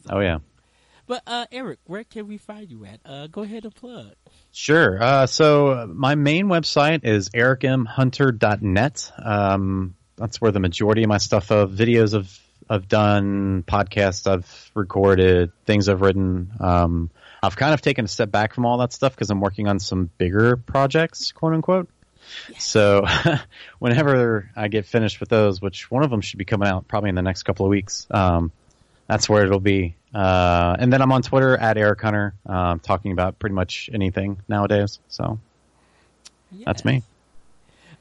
oh 0.09 0.19
yeah. 0.19 0.39
But 1.07 1.23
uh, 1.27 1.45
Eric, 1.51 1.79
where 1.85 2.03
can 2.03 2.27
we 2.27 2.37
find 2.37 2.69
you 2.69 2.85
at? 2.85 2.99
Uh, 3.05 3.27
go 3.27 3.41
ahead 3.41 3.65
and 3.65 3.75
plug. 3.75 4.13
Sure. 4.51 5.01
Uh, 5.01 5.27
so 5.27 5.89
my 5.93 6.15
main 6.15 6.47
website 6.47 7.03
is 7.03 7.29
ericmhunter.net. 7.29 9.11
Um, 9.17 9.95
that's 10.15 10.39
where 10.39 10.51
the 10.51 10.59
majority 10.59 11.03
of 11.03 11.09
my 11.09 11.17
stuff 11.17 11.51
of 11.51 11.71
videos 11.71 12.13
of 12.13 12.39
I've 12.69 12.87
done, 12.87 13.63
podcasts 13.63 14.31
I've 14.31 14.71
recorded, 14.75 15.51
things 15.65 15.89
I've 15.89 16.01
written. 16.01 16.53
Um, 16.59 17.09
I've 17.43 17.57
kind 17.57 17.73
of 17.73 17.81
taken 17.81 18.05
a 18.05 18.07
step 18.07 18.31
back 18.31 18.53
from 18.53 18.65
all 18.65 18.77
that 18.77 18.93
stuff 18.93 19.13
because 19.13 19.29
I'm 19.29 19.41
working 19.41 19.67
on 19.67 19.79
some 19.79 20.09
bigger 20.17 20.55
projects, 20.55 21.33
quote 21.33 21.53
unquote. 21.53 21.89
Yes. 22.49 22.63
So 22.63 23.05
whenever 23.79 24.49
I 24.55 24.67
get 24.69 24.85
finished 24.85 25.19
with 25.19 25.27
those, 25.27 25.61
which 25.61 25.91
one 25.91 26.03
of 26.03 26.11
them 26.11 26.21
should 26.21 26.37
be 26.37 26.45
coming 26.45 26.69
out 26.69 26.87
probably 26.87 27.09
in 27.09 27.15
the 27.15 27.21
next 27.21 27.43
couple 27.43 27.65
of 27.65 27.69
weeks, 27.71 28.07
um, 28.09 28.53
that's 29.07 29.29
where 29.29 29.45
it'll 29.45 29.59
be. 29.59 29.95
Uh, 30.13 30.75
and 30.79 30.91
then 30.91 31.01
I'm 31.01 31.11
on 31.11 31.21
Twitter 31.21 31.57
at 31.57 31.77
Eric 31.77 32.01
Hunter, 32.01 32.33
uh, 32.45 32.77
talking 32.81 33.11
about 33.11 33.39
pretty 33.39 33.55
much 33.55 33.89
anything 33.93 34.41
nowadays. 34.47 34.99
So 35.07 35.39
yes. 36.51 36.65
that's 36.65 36.85
me. 36.85 37.03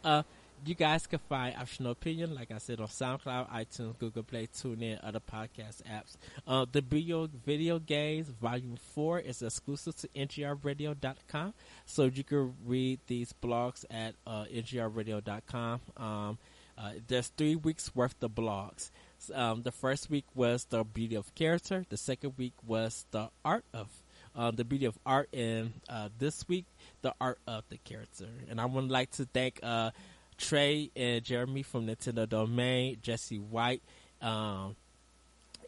Uh, 0.03 0.23
you 0.65 0.75
guys 0.75 1.07
can 1.07 1.19
find 1.21 1.57
Optional 1.57 1.93
Opinion, 1.93 2.35
like 2.35 2.51
I 2.51 2.59
said, 2.59 2.81
on 2.81 2.87
SoundCloud, 2.87 3.51
iTunes, 3.51 3.99
Google 3.99 4.23
Play, 4.23 4.47
TuneIn, 4.47 4.99
other 5.03 5.21
podcast 5.21 5.83
apps. 5.83 6.17
Uh, 6.47 6.67
the 6.71 6.81
video 6.81 7.29
video 7.47 7.79
games 7.79 8.29
volume 8.29 8.77
four 8.77 9.21
is 9.21 9.43
exclusive 9.43 9.97
to 9.97 10.09
ngrradio.com, 10.09 11.55
so 11.87 12.05
you 12.05 12.25
can 12.25 12.55
read 12.67 13.01
these 13.07 13.33
blogs 13.43 13.85
at 13.91 14.15
uh, 14.27 14.45
ngrradio.com. 14.53 15.81
Um, 15.97 16.39
uh, 16.77 16.93
there's 17.09 17.29
three 17.29 17.57
weeks 17.57 17.95
worth 17.95 18.23
of 18.23 18.33
blogs. 18.33 18.91
Um, 19.35 19.63
the 19.63 19.73
first 19.73 20.09
week 20.09 20.25
was 20.35 20.65
the 20.65 20.85
beauty 20.85 21.17
of 21.17 21.35
character. 21.35 21.85
The 21.89 21.97
second 21.97 22.35
week 22.37 22.55
was 22.67 23.07
the 23.11 23.29
art 23.45 23.65
of 23.75 23.89
uh, 24.35 24.51
the 24.51 24.65
beauty 24.65 24.87
of 24.87 24.99
art, 25.05 25.29
and 25.33 25.73
uh, 25.89 26.09
this 26.19 26.49
week 26.49 26.67
the 27.03 27.15
art 27.21 27.39
of 27.47 27.65
the 27.69 27.79
character. 27.79 28.29
And 28.49 28.61
I 28.61 28.67
would 28.67 28.91
like 28.91 29.11
to 29.13 29.27
thank 29.27 29.61
uh, 29.63 29.91
Trey 30.39 30.91
and 30.97 31.25
Jeremy 31.25 31.63
from 31.63 31.87
Nintendo 31.87 32.29
Domain, 32.29 32.99
Jesse 33.03 33.39
White, 33.39 33.83
um, 34.23 34.77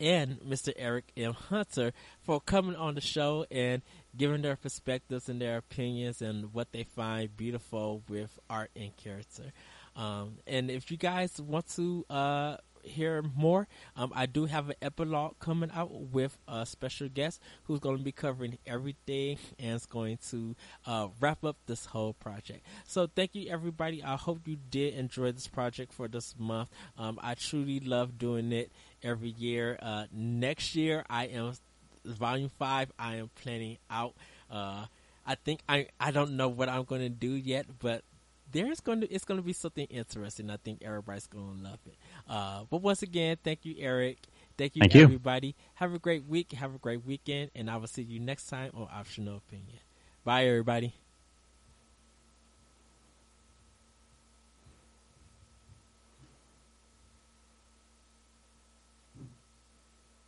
and 0.00 0.40
Mr. 0.40 0.72
Eric 0.76 1.12
M. 1.16 1.32
Hunter 1.32 1.92
for 2.22 2.40
coming 2.40 2.76
on 2.76 2.94
the 2.94 3.00
show 3.00 3.46
and 3.50 3.82
giving 4.16 4.42
their 4.42 4.56
perspectives 4.56 5.28
and 5.28 5.40
their 5.40 5.58
opinions 5.58 6.22
and 6.22 6.52
what 6.52 6.72
they 6.72 6.84
find 6.84 7.36
beautiful 7.36 8.02
with 8.08 8.38
art 8.48 8.70
and 8.74 8.96
character. 8.96 9.52
Um, 9.94 10.38
and 10.46 10.70
if 10.70 10.90
you 10.90 10.96
guys 10.96 11.40
want 11.40 11.68
to 11.76 12.04
uh, 12.08 12.56
hear 12.82 13.22
more, 13.34 13.68
um, 13.96 14.12
I 14.14 14.26
do 14.26 14.46
have 14.46 14.68
an 14.68 14.76
epilogue 14.82 15.38
coming 15.38 15.70
out 15.74 15.90
with 15.92 16.36
a 16.48 16.66
special 16.66 17.08
guest 17.08 17.40
who's 17.64 17.80
going 17.80 17.98
to 17.98 18.02
be 18.02 18.12
covering 18.12 18.58
everything 18.66 19.38
and 19.58 19.76
is 19.76 19.86
going 19.86 20.18
to 20.30 20.54
uh, 20.86 21.08
wrap 21.20 21.44
up 21.44 21.56
this 21.66 21.86
whole 21.86 22.12
project. 22.12 22.64
So 22.86 23.06
thank 23.06 23.34
you, 23.34 23.50
everybody. 23.50 24.02
I 24.02 24.16
hope 24.16 24.46
you 24.46 24.56
did 24.70 24.94
enjoy 24.94 25.32
this 25.32 25.48
project 25.48 25.92
for 25.92 26.08
this 26.08 26.34
month. 26.38 26.68
Um, 26.98 27.18
I 27.22 27.34
truly 27.34 27.80
love 27.80 28.18
doing 28.18 28.52
it 28.52 28.72
every 29.02 29.30
year. 29.30 29.78
Uh, 29.80 30.06
next 30.12 30.74
year, 30.74 31.04
I 31.08 31.26
am 31.26 31.54
volume 32.04 32.50
five. 32.58 32.92
I 32.98 33.16
am 33.16 33.30
planning 33.34 33.78
out. 33.90 34.14
Uh, 34.50 34.86
I 35.24 35.36
think 35.36 35.60
I 35.68 35.86
I 36.00 36.10
don't 36.10 36.36
know 36.36 36.48
what 36.48 36.68
I'm 36.68 36.84
going 36.84 37.02
to 37.02 37.08
do 37.08 37.32
yet, 37.32 37.66
but 37.78 38.02
there's 38.50 38.80
going 38.80 39.00
to 39.00 39.12
it's 39.12 39.24
going 39.24 39.38
to 39.38 39.44
be 39.44 39.52
something 39.52 39.86
interesting. 39.86 40.50
I 40.50 40.56
think 40.56 40.82
everybody's 40.82 41.26
going 41.26 41.58
to 41.58 41.62
love 41.62 41.78
it. 41.86 41.96
Uh, 42.28 42.64
but 42.70 42.82
once 42.82 43.02
again, 43.02 43.36
thank 43.42 43.64
you, 43.64 43.76
Eric. 43.78 44.18
Thank 44.58 44.76
you, 44.76 44.82
thank 44.82 44.94
everybody. 44.94 45.48
You. 45.48 45.54
Have 45.74 45.94
a 45.94 45.98
great 45.98 46.24
week. 46.26 46.52
Have 46.52 46.74
a 46.74 46.78
great 46.78 47.04
weekend, 47.04 47.50
and 47.54 47.70
I 47.70 47.76
will 47.76 47.88
see 47.88 48.02
you 48.02 48.20
next 48.20 48.48
time 48.48 48.70
on 48.74 48.88
Optional 48.92 49.36
Opinion. 49.38 49.78
Bye, 50.24 50.46
everybody. 50.46 50.94